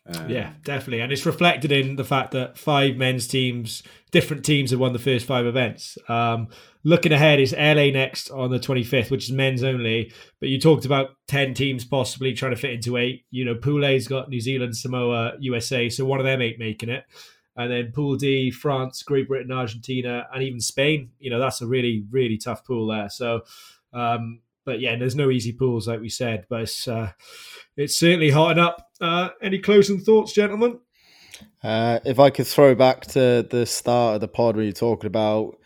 Um, 0.06 0.30
yeah, 0.30 0.54
definitely, 0.64 1.02
and 1.02 1.12
it's 1.12 1.26
reflected 1.26 1.72
in 1.72 1.96
the 1.96 2.04
fact 2.04 2.32
that 2.32 2.58
five 2.58 2.96
men's 2.96 3.28
teams, 3.28 3.84
different 4.12 4.44
teams, 4.44 4.72
have 4.72 4.80
won 4.80 4.94
the 4.94 5.00
first 5.00 5.26
five 5.26 5.46
events. 5.46 5.98
Um, 6.08 6.48
looking 6.84 7.12
ahead 7.12 7.40
is 7.40 7.54
LA 7.54 7.92
next 7.92 8.32
on 8.32 8.50
the 8.50 8.60
25th, 8.60 9.12
which 9.12 9.26
is 9.26 9.32
men's 9.32 9.64
only. 9.64 10.12
But 10.40 10.50
you 10.50 10.60
talked 10.60 10.86
about 10.86 11.10
10 11.28 11.54
teams 11.54 11.86
possibly 11.86 12.34
trying 12.34 12.56
to 12.56 12.58
fit 12.58 12.72
into 12.74 12.98
eight. 12.98 13.26
You 13.30 13.46
know, 13.46 13.56
Pool 13.56 13.86
A's 13.86 14.08
got 14.08 14.30
New 14.30 14.40
Zealand, 14.40 14.76
Samoa, 14.76 15.34
USA, 15.40 15.90
so 15.90 16.06
one 16.06 16.20
of 16.20 16.26
them 16.26 16.42
ain't 16.42 16.60
making 16.60 16.90
it 16.90 17.04
and 17.60 17.70
then 17.70 17.92
Pool 17.92 18.16
D, 18.16 18.52
France, 18.52 19.04
Great 19.04 19.28
Britain, 19.28 19.52
Argentina, 19.52 20.26
and 20.34 20.42
even 20.42 20.62
Spain. 20.62 21.12
You 21.20 21.30
know, 21.30 21.40
that's 21.40 21.62
a 21.62 21.68
really, 21.68 22.06
really 22.10 22.38
tough 22.38 22.64
pool 22.64 22.88
there. 22.88 23.10
So, 23.10 23.42
um, 23.92 24.40
but 24.64 24.80
yeah, 24.80 24.96
there's 24.96 25.16
no 25.16 25.30
easy 25.30 25.52
pools, 25.52 25.86
like 25.86 26.00
we 26.00 26.08
said, 26.08 26.46
but 26.50 26.62
it's, 26.62 26.88
uh, 26.88 27.12
it's 27.76 28.00
certainly 28.00 28.30
hotting 28.30 28.64
up. 28.64 28.88
Uh, 29.02 29.30
any 29.42 29.60
closing 29.60 30.00
thoughts, 30.00 30.32
gentlemen? 30.32 30.80
Uh, 31.62 32.00
if 32.06 32.18
I 32.18 32.30
could 32.30 32.48
throw 32.48 32.76
back 32.76 33.02
to 33.08 33.46
the 33.50 33.66
start 33.66 34.16
of 34.16 34.22
the 34.22 34.30
pod 34.30 34.56
where 34.56 34.64
you're 34.64 34.72
talking 34.72 35.08
about 35.08 35.58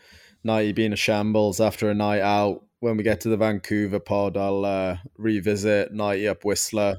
nighty 0.42 0.72
being 0.72 0.92
a 0.92 0.96
shambles 0.96 1.60
after 1.60 1.88
a 1.90 1.94
night 1.94 2.22
out, 2.22 2.64
when 2.80 2.96
we 2.96 3.04
get 3.04 3.20
to 3.20 3.28
the 3.28 3.36
Vancouver 3.36 4.00
pod, 4.00 4.36
I'll 4.36 4.64
uh, 4.64 4.96
revisit 5.16 5.92
nighty 5.92 6.26
up 6.26 6.44
Whistler, 6.44 6.96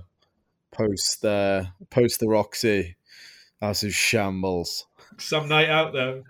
post 0.72 1.26
uh, 1.26 1.66
post 1.90 2.22
the 2.22 2.30
Roxy 2.30 2.96
that's 3.68 3.84
a 3.84 3.92
shambles. 3.92 4.86
Some 5.18 5.48
night 5.48 5.70
out 5.70 5.94
though. 5.94 6.24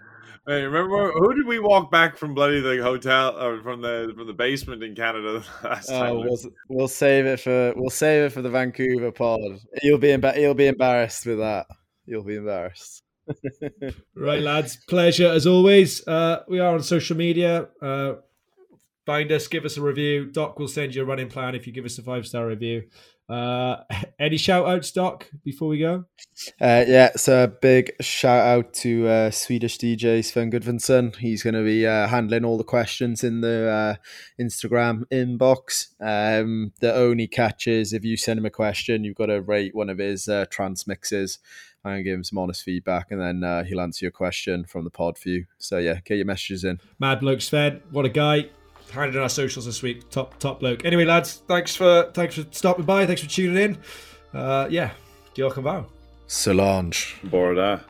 Hey, 0.48 0.62
remember 0.62 1.12
who 1.12 1.34
did 1.34 1.48
we 1.48 1.60
walk 1.60 1.90
back 1.90 2.18
from 2.18 2.36
bloody 2.36 2.62
the 2.62 2.82
hotel 2.82 3.36
or 3.42 3.64
from 3.64 3.82
the 3.82 4.14
from 4.16 4.28
the 4.28 4.34
basement 4.34 4.84
in 4.84 4.96
Canada 4.96 5.44
last 5.64 5.90
oh, 5.90 6.00
time? 6.00 6.16
We'll, 6.18 6.38
we'll 6.70 6.88
save 6.88 7.26
it 7.26 7.40
for 7.40 7.74
we'll 7.76 7.90
save 7.90 8.26
it 8.26 8.30
for 8.32 8.44
the 8.44 8.50
Vancouver 8.52 9.12
pod. 9.12 9.42
You'll 9.82 9.98
be 9.98 10.10
emba- 10.10 10.40
you'll 10.40 10.54
be 10.54 10.68
embarrassed 10.68 11.26
with 11.26 11.40
that. 11.40 11.66
You'll 12.06 12.24
be 12.24 12.36
embarrassed. 12.36 13.02
right, 14.16 14.42
lads. 14.42 14.78
Pleasure 14.88 15.30
as 15.30 15.48
always. 15.48 16.08
Uh, 16.08 16.44
we 16.48 16.60
are 16.60 16.76
on 16.76 16.84
social 16.84 17.18
media. 17.18 17.70
Uh, 17.82 18.14
find 19.06 19.32
us, 19.32 19.48
give 19.48 19.66
us 19.66 19.78
a 19.78 19.82
review. 19.82 20.28
Doc 20.32 20.60
will 20.60 20.68
send 20.68 20.94
you 20.94 21.02
a 21.02 21.06
running 21.06 21.30
plan 21.30 21.56
if 21.56 21.66
you 21.66 21.74
give 21.74 21.86
us 21.86 21.98
a 21.98 22.04
five 22.04 22.28
star 22.28 22.46
review. 22.46 22.84
Uh, 23.28 23.78
any 24.20 24.38
shout 24.38 24.68
outs, 24.68 24.92
Doc, 24.92 25.30
before 25.44 25.68
we 25.68 25.80
go? 25.80 26.06
Uh, 26.62 26.86
yeah, 26.88 27.12
so 27.16 27.44
a 27.44 27.48
big 27.48 27.92
shout 28.02 28.46
out 28.46 28.74
to 28.74 29.08
uh, 29.08 29.32
Swedish 29.32 29.78
DJ 29.78 30.24
Sven 30.24 30.52
Gudvinsson. 30.52 31.16
He's 31.16 31.44
going 31.44 31.56
to 31.56 31.64
be 31.64 31.86
uh, 31.86 32.08
handling 32.08 32.46
all 32.46 32.58
the 32.58 32.64
questions 32.64 33.24
in 33.24 33.42
the 33.42 33.70
uh, 33.70 33.96
Instagram 34.42 35.06
inbox. 35.12 35.90
Um, 36.00 36.74
the 36.80 36.94
only 36.94 37.28
catch 37.28 37.68
is 37.68 37.94
if 37.94 38.04
you 38.04 38.18
send 38.18 38.40
him 38.40 38.46
a 38.46 38.52
question, 38.52 39.04
you've 39.04 39.16
got 39.16 39.28
to 39.28 39.42
rate 39.42 39.76
one 39.76 39.90
of 39.90 39.98
his 39.98 40.28
uh, 40.28 40.46
trance 40.50 40.86
mixes 40.88 41.40
and 41.84 42.04
give 42.04 42.16
him 42.16 42.24
some 42.24 42.40
honest 42.40 42.64
feedback, 42.64 43.12
and 43.12 43.22
then 43.22 43.44
uh, 43.44 43.64
he'll 43.64 43.82
answer 43.82 44.06
your 44.06 44.12
question 44.12 44.66
from 44.66 44.84
the 44.84 44.90
pod 44.90 45.20
view. 45.20 45.46
So, 45.60 45.78
yeah, 45.78 46.00
get 46.04 46.16
your 46.16 46.26
messages 46.26 46.64
in. 46.64 46.80
Mad 47.00 47.20
Bloke 47.20 47.42
Sven, 47.42 47.82
what 47.92 48.06
a 48.06 48.10
guy 48.10 48.50
handed 48.92 49.18
on 49.18 49.24
our 49.24 49.30
socials 49.30 49.66
this 49.66 49.82
week. 49.82 50.10
Top 50.10 50.38
top 50.40 50.60
bloke. 50.60 50.86
Anyway, 50.86 51.06
lads, 51.06 51.42
thanks 51.48 51.76
for 51.76 52.12
thanks 52.14 52.36
for 52.36 52.46
stopping 52.52 52.86
by. 52.86 53.06
Thanks 53.06 53.22
for 53.22 53.30
tuning 53.30 53.62
in. 53.62 53.78
Uh, 54.34 54.68
yeah, 54.70 54.92
diolch 55.36 55.58
yn 55.58 55.64
fawr. 55.64 55.86
Solange. 56.28 57.16
Borda. 57.30 57.82